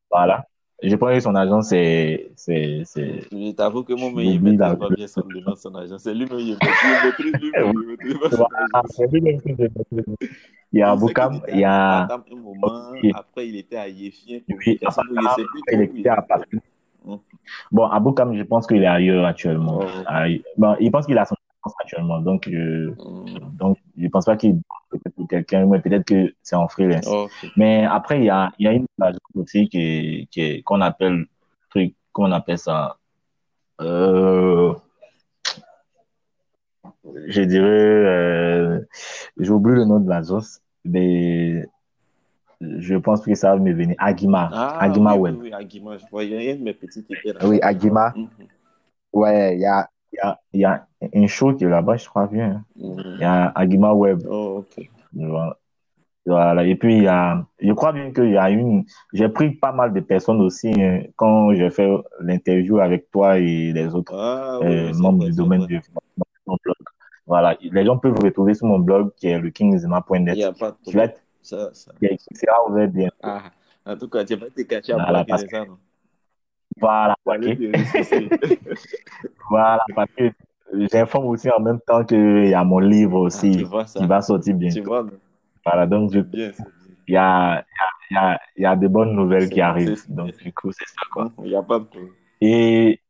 voilà. 0.10 0.45
Je 0.84 0.95
pense 0.95 1.12
que 1.12 1.20
son 1.20 1.36
agence, 1.36 1.70
c'est. 1.70 2.32
Je 2.47 3.52
t'avoue 3.52 3.84
que 3.84 3.93
mon 3.93 4.12
meilleur 4.12 4.41
il 4.43 4.58
pas 4.58 4.76
bien 4.89 5.06
son 5.06 5.22
son 5.56 5.76
agence. 5.76 6.02
C'est 6.02 6.14
lui-même, 6.14 6.39
il 6.39 6.58
maîtrise 7.04 7.34
lui-même. 7.39 7.74
Il 10.74 10.80
y 10.80 10.82
a 10.82 10.91
Aboukam, 10.91 11.41
il 11.49 11.60
y 11.60 11.64
a. 11.64 12.04
Un 12.06 12.36
moment, 12.36 12.93
après, 13.14 13.47
il 13.47 13.58
était 13.58 13.78
à 13.78 13.88
Yéfien. 13.88 14.39
Oui, 14.49 14.80
il 15.72 15.82
était 15.82 16.10
à 16.10 16.22
Paris. 16.24 16.45
Bon, 17.72 17.86
Aboukam, 17.86 18.36
je 18.36 18.43
pense 18.43 18.68
qu'il 18.68 18.84
est 18.84 18.88
ailleurs 18.88 19.26
actuellement. 19.26 19.80
Oh, 19.82 20.04
ah, 20.08 20.26
bon, 20.58 20.76
il 20.80 20.91
pense 20.91 21.06
qu'il 21.06 21.18
a 21.18 21.26
son 21.26 21.36
actuellement. 21.80 22.20
Donc, 22.20 22.47
je, 22.49 22.89
mm. 22.89 23.56
donc, 23.58 23.78
je 23.97 24.08
pense 24.08 24.26
pas 24.26 24.36
qu'il 24.36 24.60
peut-être 24.89 25.16
pour 25.16 25.28
quelqu'un, 25.28 25.66
mais 25.66 25.80
peut-être 25.80 26.06
que 26.06 26.34
c'est 26.41 26.56
en 26.56 26.68
freelance. 26.68 27.08
Oh, 27.10 27.28
mais 27.56 27.86
après, 27.86 28.20
il 28.20 28.26
y 28.26 28.30
a, 28.30 28.52
il 28.60 28.66
y 28.66 28.68
a 28.68 28.74
une 28.74 28.88
page 28.97 29.16
aussi 29.36 29.70
qui, 29.70 30.28
qui 30.32 30.64
qu'on 30.64 30.82
appelle, 30.82 31.26
truc, 31.70 31.95
qu'on 32.12 32.32
appelle 32.32 32.58
ça, 32.58 32.97
euh, 33.82 34.74
je 37.28 37.41
dirais, 37.41 37.68
euh, 37.68 38.80
j'ai 39.39 39.52
oublié 39.52 39.78
le 39.78 39.86
nom 39.86 39.99
de 39.99 40.10
l'agence, 40.10 40.62
mais 40.86 41.66
je 42.62 42.95
pense 42.95 43.22
que 43.22 43.34
ça 43.36 43.53
va 43.53 43.59
me 43.59 43.74
venir. 43.74 43.95
Agima. 43.97 44.49
Ah, 44.53 44.78
Agima 44.80 45.16
oui, 45.16 45.20
Web. 45.20 45.38
Oui, 45.41 45.53
Agima. 45.53 45.97
Je 45.97 46.05
voyais 46.12 46.55
mes 46.55 46.74
petites 46.74 47.09
là. 47.26 47.34
Oui, 47.43 47.59
Agima. 47.62 48.14
Mhm. 48.16 48.28
Ouais, 49.14 49.55
il 49.55 49.62
y 49.62 49.66
a, 49.66 49.89
y, 50.14 50.20
a, 50.20 50.39
y 50.53 50.64
a 50.64 50.88
une 51.14 51.28
show 51.28 51.53
qui 51.53 51.66
est 51.66 51.70
là-bas, 51.70 51.97
je 51.97 52.07
crois 52.07 52.28
bien. 52.28 52.64
Mhm. 52.76 53.03
Il 53.16 53.22
y 53.22 53.24
a 53.24 53.51
Agima 53.55 53.93
Web. 53.93 54.22
Oh, 54.30 54.64
ok. 54.64 54.89
Voilà. 56.24 56.64
Et 56.66 56.76
puis, 56.76 56.99
y 57.01 57.07
a, 57.07 57.43
je 57.59 57.74
crois 57.74 57.93
bien 57.93 58.12
qu'il 58.12 58.30
y 58.30 58.38
a 58.38 58.49
une, 58.51 58.86
j'ai 59.12 59.28
pris 59.28 59.51
pas 59.51 59.72
mal 59.72 59.91
de 59.91 59.99
personnes 60.01 60.39
aussi 60.41 60.72
hein, 60.80 61.01
quand 61.16 61.51
j'ai 61.55 61.72
fait 61.72 61.89
l'interview 62.20 62.80
avec 62.80 63.09
toi 63.09 63.39
et 63.39 63.74
les 63.74 63.88
autres 63.95 64.14
ah, 64.16 64.59
euh, 64.62 64.93
membres 64.93 65.26
du 65.26 65.32
domaine 65.32 65.66
du 65.66 65.82
blog. 66.45 66.76
Voilà. 67.26 67.57
Les 67.62 67.86
gens 67.86 67.97
peuvent 67.97 68.20
retrouver 68.22 68.53
sur 68.53 68.68
mon 68.68 68.78
blog 68.78 69.12
qui 69.16 69.28
est 69.28 69.39
le 69.39 69.49
kingzima.net. 69.49 70.36
Il 70.36 70.39
n'y 70.39 70.43
a 70.43 70.53
pas 70.53 70.72
de 70.72 70.91
ça, 71.41 71.73
ça. 71.73 71.91
bien. 72.87 73.09
Ah, 73.21 73.51
en 73.85 73.97
tout 73.97 74.09
cas, 74.09 74.23
tu 74.23 74.37
pas 74.37 74.47
été 74.47 74.65
caché 74.65 74.93
à 74.93 74.97
voilà, 74.97 75.25
parce... 75.25 75.45
ça, 75.47 75.65
non? 75.65 75.77
Voilà, 76.79 77.15
voilà, 79.49 79.83
parce 79.93 80.11
que 80.17 80.31
j'informe 80.91 81.25
aussi 81.25 81.49
en 81.51 81.59
même 81.59 81.79
temps 81.85 82.03
qu'il 82.05 82.47
y 82.47 82.53
a 82.53 82.63
mon 82.63 82.79
livre 82.79 83.19
aussi 83.19 83.67
ah, 83.71 83.83
qui 83.83 84.07
va 84.07 84.21
sortir 84.21 84.55
bientôt. 84.55 84.79
Tu 84.79 84.85
vois, 84.85 85.05
voilà, 85.65 85.85
donc 85.85 86.13
je... 86.13 86.21
bien, 86.21 86.51
il 87.07 87.13
y 87.13 87.17
a, 87.17 87.65
il 88.09 88.13
y, 88.13 88.17
a, 88.17 88.39
il 88.55 88.63
y 88.63 88.65
a 88.65 88.75
de 88.75 88.87
bonnes 88.87 89.13
nouvelles 89.13 89.49
qui 89.49 89.61
arrivent. 89.61 90.01
Donc, 90.07 90.35
du 90.37 90.53
coup, 90.53 90.71
c'est 90.71 90.87
ça, 90.87 91.01
quoi. 91.11 91.31
Il 91.39 91.49
n'y 91.49 91.55
a 91.55 91.61
pas 91.63 91.79
de 91.79 91.85
Et, 92.39 93.01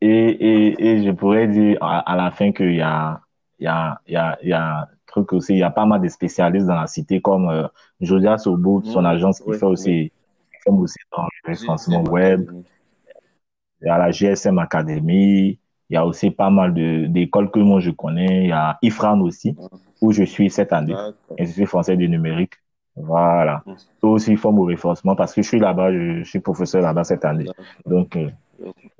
et, 0.00 0.08
et, 0.08 0.86
et 0.86 1.04
je 1.04 1.10
pourrais 1.10 1.46
dire 1.48 1.78
à, 1.82 1.98
à 2.10 2.16
la 2.16 2.30
fin 2.30 2.52
qu'il 2.52 2.74
y 2.74 2.80
a, 2.80 3.20
il 3.58 3.64
y 3.64 3.68
a, 3.68 4.00
il 4.06 4.14
y 4.14 4.16
a, 4.16 4.38
il 4.42 4.48
y 4.48 4.52
a 4.52 4.88
truc 5.14 5.32
aussi. 5.32 5.54
Il 5.54 5.58
y 5.58 5.62
a 5.62 5.70
pas 5.70 5.86
mal 5.86 6.00
de 6.00 6.08
spécialistes 6.08 6.66
dans 6.66 6.74
la 6.74 6.86
cité 6.86 7.20
comme 7.20 7.48
euh, 7.48 7.66
Jodia 8.00 8.36
Sobo, 8.36 8.82
son 8.84 9.02
mmh. 9.02 9.06
agence 9.06 9.40
qui 9.40 9.52
fait 9.52 9.66
aussi, 9.66 10.10
qui 10.10 10.58
fait 10.64 10.70
aussi 10.70 10.98
dans 11.16 11.22
le 11.22 11.50
référencement 11.50 12.02
web. 12.04 12.50
Il 13.80 13.86
y 13.86 13.90
a 13.90 13.98
la 13.98 14.10
GSM 14.10 14.58
Academy. 14.58 15.58
Il 15.90 15.94
y 15.94 15.96
a 15.96 16.06
aussi 16.06 16.30
pas 16.30 16.50
mal 16.50 16.72
d'écoles 17.12 17.50
que 17.50 17.60
moi 17.60 17.78
je 17.78 17.90
connais. 17.90 18.44
Il 18.44 18.48
y 18.48 18.52
a 18.52 18.78
IFRAN 18.82 19.20
aussi, 19.20 19.52
mmh. 19.52 19.68
où 20.00 20.12
je 20.12 20.24
suis 20.24 20.50
cette 20.50 20.72
année, 20.72 20.94
Institut 21.38 21.66
français 21.66 21.96
du 21.96 22.08
numérique. 22.08 22.54
Voilà. 22.96 23.62
Mmh. 23.66 23.72
Aussi, 24.02 24.32
ils 24.32 24.38
font 24.38 24.56
au 24.56 24.64
référencement 24.64 25.14
parce 25.14 25.32
que 25.34 25.42
je 25.42 25.48
suis 25.48 25.60
là-bas, 25.60 25.92
je, 25.92 26.24
suis 26.24 26.40
professeur 26.40 26.82
là-bas 26.82 27.04
cette 27.04 27.24
année. 27.24 27.46
Donc, 27.86 28.16
euh, 28.16 28.30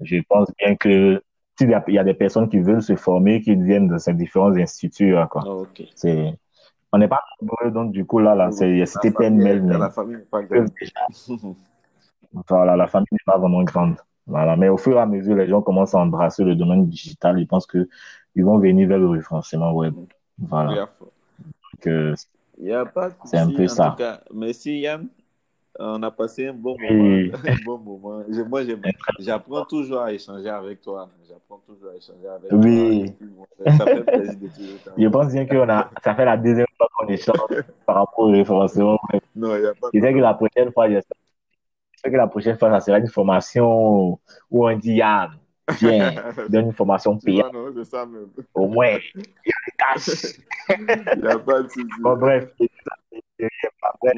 je 0.00 0.18
pense 0.28 0.48
bien 0.58 0.76
que 0.76 1.22
y, 1.60 1.74
il 1.88 1.94
y 1.94 1.98
a 1.98 2.04
des 2.04 2.14
personnes 2.14 2.48
qui 2.48 2.58
veulent 2.58 2.82
se 2.82 2.96
former, 2.96 3.40
qui 3.40 3.54
viennent 3.54 3.88
de 3.88 3.98
ces 3.98 4.14
différents 4.14 4.54
instituts, 4.56 5.14
quoi. 5.30 5.44
Oh, 5.46 5.66
c'est, 5.94 6.34
on 6.94 6.98
n'est 6.98 7.08
pas 7.08 7.20
nombreux, 7.40 7.72
donc 7.72 7.92
du 7.92 8.04
coup, 8.04 8.20
là, 8.20 8.36
là, 8.36 8.52
c'est, 8.52 8.86
c'était 8.86 9.10
peine 9.10 9.36
mais 9.36 9.56
La 9.56 9.90
famille 9.90 10.16
n'est 10.16 10.22
pas 10.22 10.42
grande. 10.42 10.70
voilà, 12.48 12.76
la 12.76 12.86
famille 12.86 13.08
n'est 13.10 13.18
pas 13.26 13.36
vraiment 13.36 13.64
grande. 13.64 13.96
Voilà. 14.26 14.56
Mais 14.56 14.68
au 14.68 14.76
fur 14.76 14.96
et 14.96 15.00
à 15.00 15.06
mesure, 15.06 15.34
les 15.34 15.48
gens 15.48 15.60
commencent 15.60 15.94
à 15.96 15.98
embrasser 15.98 16.44
le 16.44 16.54
domaine 16.54 16.86
digital. 16.86 17.40
Ils 17.40 17.48
pensent 17.48 17.66
que 17.66 17.88
ils 18.36 18.44
vont 18.44 18.58
venir 18.58 18.88
vers 18.88 18.98
le 18.98 19.08
référencement 19.08 19.72
web. 19.72 19.94
Voilà. 20.38 20.88
Donc, 21.00 21.86
euh, 21.88 22.14
il 22.58 22.66
n'y 22.66 22.72
a 22.72 22.84
pas 22.86 23.08
de 23.08 23.14
C'est 23.24 23.38
un 23.38 23.50
peu 23.50 23.66
ça. 23.66 23.90
Tout 23.90 23.96
cas, 23.96 24.20
merci 24.32 24.78
Yann. 24.78 25.08
On 25.78 26.02
a 26.04 26.10
passé 26.10 26.46
un 26.46 26.54
bon 26.54 26.76
moment. 26.80 27.32
Un 27.48 27.64
bon 27.64 27.78
moment. 27.78 28.22
moi, 28.48 28.62
j'apprends 29.18 29.64
toujours 29.64 30.02
à 30.02 30.12
échanger 30.12 30.48
avec 30.48 30.80
toi. 30.80 31.08
J'apprends 31.28 31.60
toujours 31.66 31.90
à 31.90 31.96
échanger 31.96 32.28
avec 32.28 32.52
oui. 32.52 33.12
toi. 33.18 33.72
Ça 33.76 33.84
fait 33.84 34.04
plaisir 34.04 34.34
de 34.34 34.46
te 34.46 35.00
Je 35.02 35.08
pense 35.08 35.32
bien 35.32 35.46
que 35.46 35.56
a, 35.56 35.90
ça 36.02 36.14
fait 36.14 36.24
la 36.24 36.36
deuxième 36.36 36.66
fois 36.76 36.88
qu'on 36.96 37.08
échange 37.08 37.36
par 37.86 37.96
rapport 37.96 38.20
au 38.20 38.30
référencement. 38.30 38.98
Non, 39.34 39.56
il 39.56 39.62
n'y 39.62 39.66
a 39.66 39.74
pas 39.74 39.88
Je 39.92 40.00
sais 40.00 40.12
que 40.12 40.18
la 40.18 40.34
prochaine 40.34 40.72
fois, 40.72 40.88
je 40.88 41.00
sais 41.00 42.10
que 42.10 42.16
la 42.16 42.28
prochaine 42.28 42.56
fois, 42.56 42.70
ça 42.70 42.80
sera 42.80 42.98
une 42.98 43.08
formation 43.08 44.20
où 44.50 44.68
on 44.68 44.76
dit 44.76 44.94
Yann, 44.94 45.30
viens, 45.80 46.14
donne 46.50 46.66
une 46.66 46.72
formation 46.72 47.18
payante. 47.18 47.52
Non, 47.52 47.72
c'est 47.74 47.84
ça 47.84 48.06
même. 48.06 48.28
Au 48.54 48.68
moins, 48.68 48.98
il 49.16 49.22
y 49.44 49.50
a 49.50 49.58
des 49.66 50.04
tâches. 50.04 50.36
Il 50.78 51.20
n'y 51.20 51.28
a 51.28 51.38
pas 51.38 51.62
de 51.62 51.68
souci. 51.68 51.86
Bon, 52.00 52.16
bref, 52.16 52.48
bref 54.00 54.14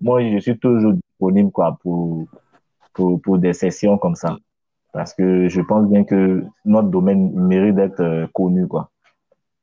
moi, 0.00 0.22
je 0.22 0.38
suis 0.38 0.58
toujours 0.58 0.94
disponible 0.94 1.50
quoi, 1.50 1.78
pour, 1.82 2.26
pour, 2.92 3.20
pour 3.20 3.38
des 3.38 3.52
sessions 3.52 3.98
comme 3.98 4.14
ça. 4.14 4.36
Parce 4.92 5.12
que 5.14 5.48
je 5.48 5.60
pense 5.60 5.86
bien 5.88 6.04
que 6.04 6.44
notre 6.64 6.88
domaine 6.88 7.32
mérite 7.32 7.74
d'être 7.74 8.00
euh, 8.00 8.26
connu. 8.32 8.66
Quoi. 8.66 8.90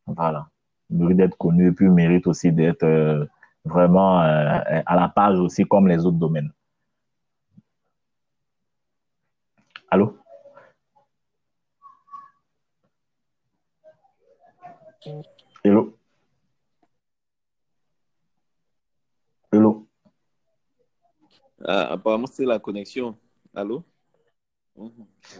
Voilà. 0.06 0.48
mérite 0.90 1.18
d'être 1.18 1.38
connu 1.38 1.70
et 1.70 1.72
puis 1.72 1.90
mérite 1.90 2.28
aussi 2.28 2.52
d'être 2.52 2.84
euh, 2.84 3.26
vraiment 3.66 4.22
euh, 4.22 4.60
à 4.86 4.96
la 4.96 5.10
page 5.10 5.40
aussi 5.40 5.66
comme 5.66 5.88
les 5.88 6.06
autres 6.06 6.18
domaines. 6.18 6.52
Allô? 9.90 10.18
Hello? 15.64 15.93
Ah, 21.66 21.94
apparemment, 21.94 22.28
c'est 22.32 22.46
la 22.46 22.60
connexion. 22.60 23.16
Allô? 23.56 23.84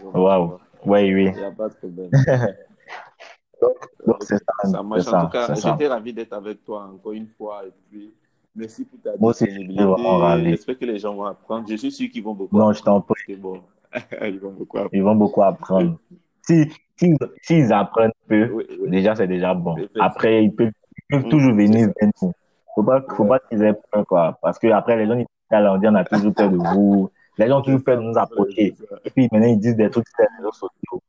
Waouh. 0.02 0.58
Oui, 0.86 1.14
oui. 1.14 1.26
Il 1.26 1.32
n'y 1.32 1.44
a 1.44 1.50
pas 1.50 1.68
de 1.68 1.74
problème. 1.74 2.10
donc, 4.06 4.22
c'est 4.22 4.36
ça. 4.36 4.70
ça 4.70 4.82
marche. 4.82 5.06
En 5.08 5.24
tout 5.24 5.30
cas, 5.30 5.54
j'étais 5.54 5.88
ravi 5.88 6.12
d'être 6.12 6.32
avec 6.32 6.64
toi 6.64 6.84
encore 6.84 7.12
une 7.12 7.26
fois. 7.26 7.62
Et 7.66 7.72
puis, 7.90 8.14
merci 8.54 8.84
pour 8.84 9.00
ta 9.00 9.16
Moi. 9.18 9.32
J'espère 9.32 10.78
que 10.78 10.84
les 10.84 10.98
gens 10.98 11.14
vont 11.14 11.24
apprendre. 11.24 11.66
Je 11.68 11.76
suis 11.76 11.92
sûr 11.92 12.10
qu'ils 12.10 12.22
vont 12.22 12.34
beaucoup 12.34 12.56
non, 12.56 12.68
apprendre. 12.68 12.68
Non, 12.68 12.78
je 12.78 12.82
t'en 12.84 13.00
prie. 13.00 13.36
Bon. 13.36 13.62
ils 14.22 14.38
vont 14.38 14.52
beaucoup 14.52 14.78
apprendre. 14.78 14.94
Ils 14.94 15.02
vont 15.02 15.14
beaucoup 15.14 15.42
apprendre. 15.42 15.98
si, 16.42 16.70
s'ils 16.96 17.16
si, 17.42 17.72
apprennent 17.72 18.12
peu, 18.28 18.66
déjà, 18.86 19.14
c'est 19.14 19.26
déjà 19.26 19.54
bon. 19.54 19.76
Après, 20.00 20.44
ils 20.44 20.54
peuvent, 20.54 20.72
ils 20.96 21.02
peuvent 21.16 21.28
toujours 21.28 21.54
venir 21.54 21.88
vers 22.00 22.10
nous. 22.22 22.32
Faut 22.74 22.82
pas, 22.82 23.04
faut 23.16 23.24
pas 23.24 23.38
qu'ils 23.38 23.62
aient 23.62 23.74
peur, 23.92 24.04
quoi. 24.06 24.38
Parce 24.42 24.58
que 24.58 24.66
après, 24.68 24.96
les 24.96 25.06
gens, 25.06 25.16
ils 25.16 25.26
on 25.50 25.78
dit 25.78 25.86
on 25.88 25.94
a 25.94 26.04
toujours 26.04 26.34
peur 26.34 26.50
de 26.50 26.56
vous. 26.56 27.10
Les 27.38 27.48
gens 27.48 27.58
ont 27.58 27.62
toujours 27.62 27.82
peur 27.82 27.96
de 27.98 28.02
nous 28.02 28.16
approcher. 28.18 28.74
Et 29.04 29.10
puis 29.10 29.28
maintenant, 29.32 29.48
ils 29.48 29.58
disent 29.58 29.76
des 29.76 29.90
trucs 29.90 30.06
sur 30.08 30.16
les 30.20 30.36
réseaux 30.38 30.52
sociaux. 30.52 31.02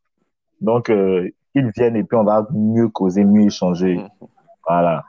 Donc, 0.61 0.89
euh, 0.89 1.29
ils 1.53 1.69
viennent 1.75 1.95
et 1.95 2.03
puis 2.03 2.17
on 2.17 2.23
va 2.23 2.47
mieux 2.51 2.89
causer, 2.89 3.23
mieux 3.23 3.45
échanger. 3.45 3.97
Mhm. 3.97 4.09
Voilà. 4.67 5.05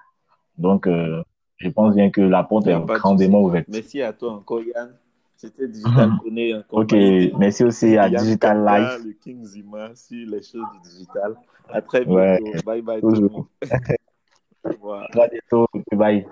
Donc, 0.58 0.86
euh, 0.86 1.22
je 1.58 1.68
pense 1.70 1.94
bien 1.94 2.10
que 2.10 2.20
la 2.20 2.44
porte 2.44 2.66
est 2.66 2.78
grandement 2.78 3.40
ouverte. 3.42 3.66
Merci 3.68 4.02
à 4.02 4.12
toi 4.12 4.32
encore, 4.32 4.60
Yann. 4.62 4.94
C'était 5.38 5.68
Digital 5.68 6.10
Conné 6.22 6.54
en 6.54 6.62
Ok, 6.72 6.92
merci 7.38 7.62
aussi 7.64 7.96
à 7.98 8.08
Yann 8.08 8.22
Digital 8.22 8.64
Life. 8.64 9.04
le 9.04 9.12
King 9.12 9.44
Zima 9.44 9.94
sur 9.94 10.26
les 10.28 10.42
choses 10.42 10.64
du 10.82 10.90
digital. 10.90 11.34
À 11.68 11.82
très 11.82 12.04
Ouais, 12.06 12.40
bientôt. 12.42 12.62
Bye 12.64 12.82
bye 12.82 13.00
tout 13.00 13.08
le 13.10 13.14
toujours. 13.16 13.36
monde. 13.38 13.46
Revoir. 14.64 15.08
À 15.14 15.28
bientôt. 15.28 15.66
Bye. 15.92 16.26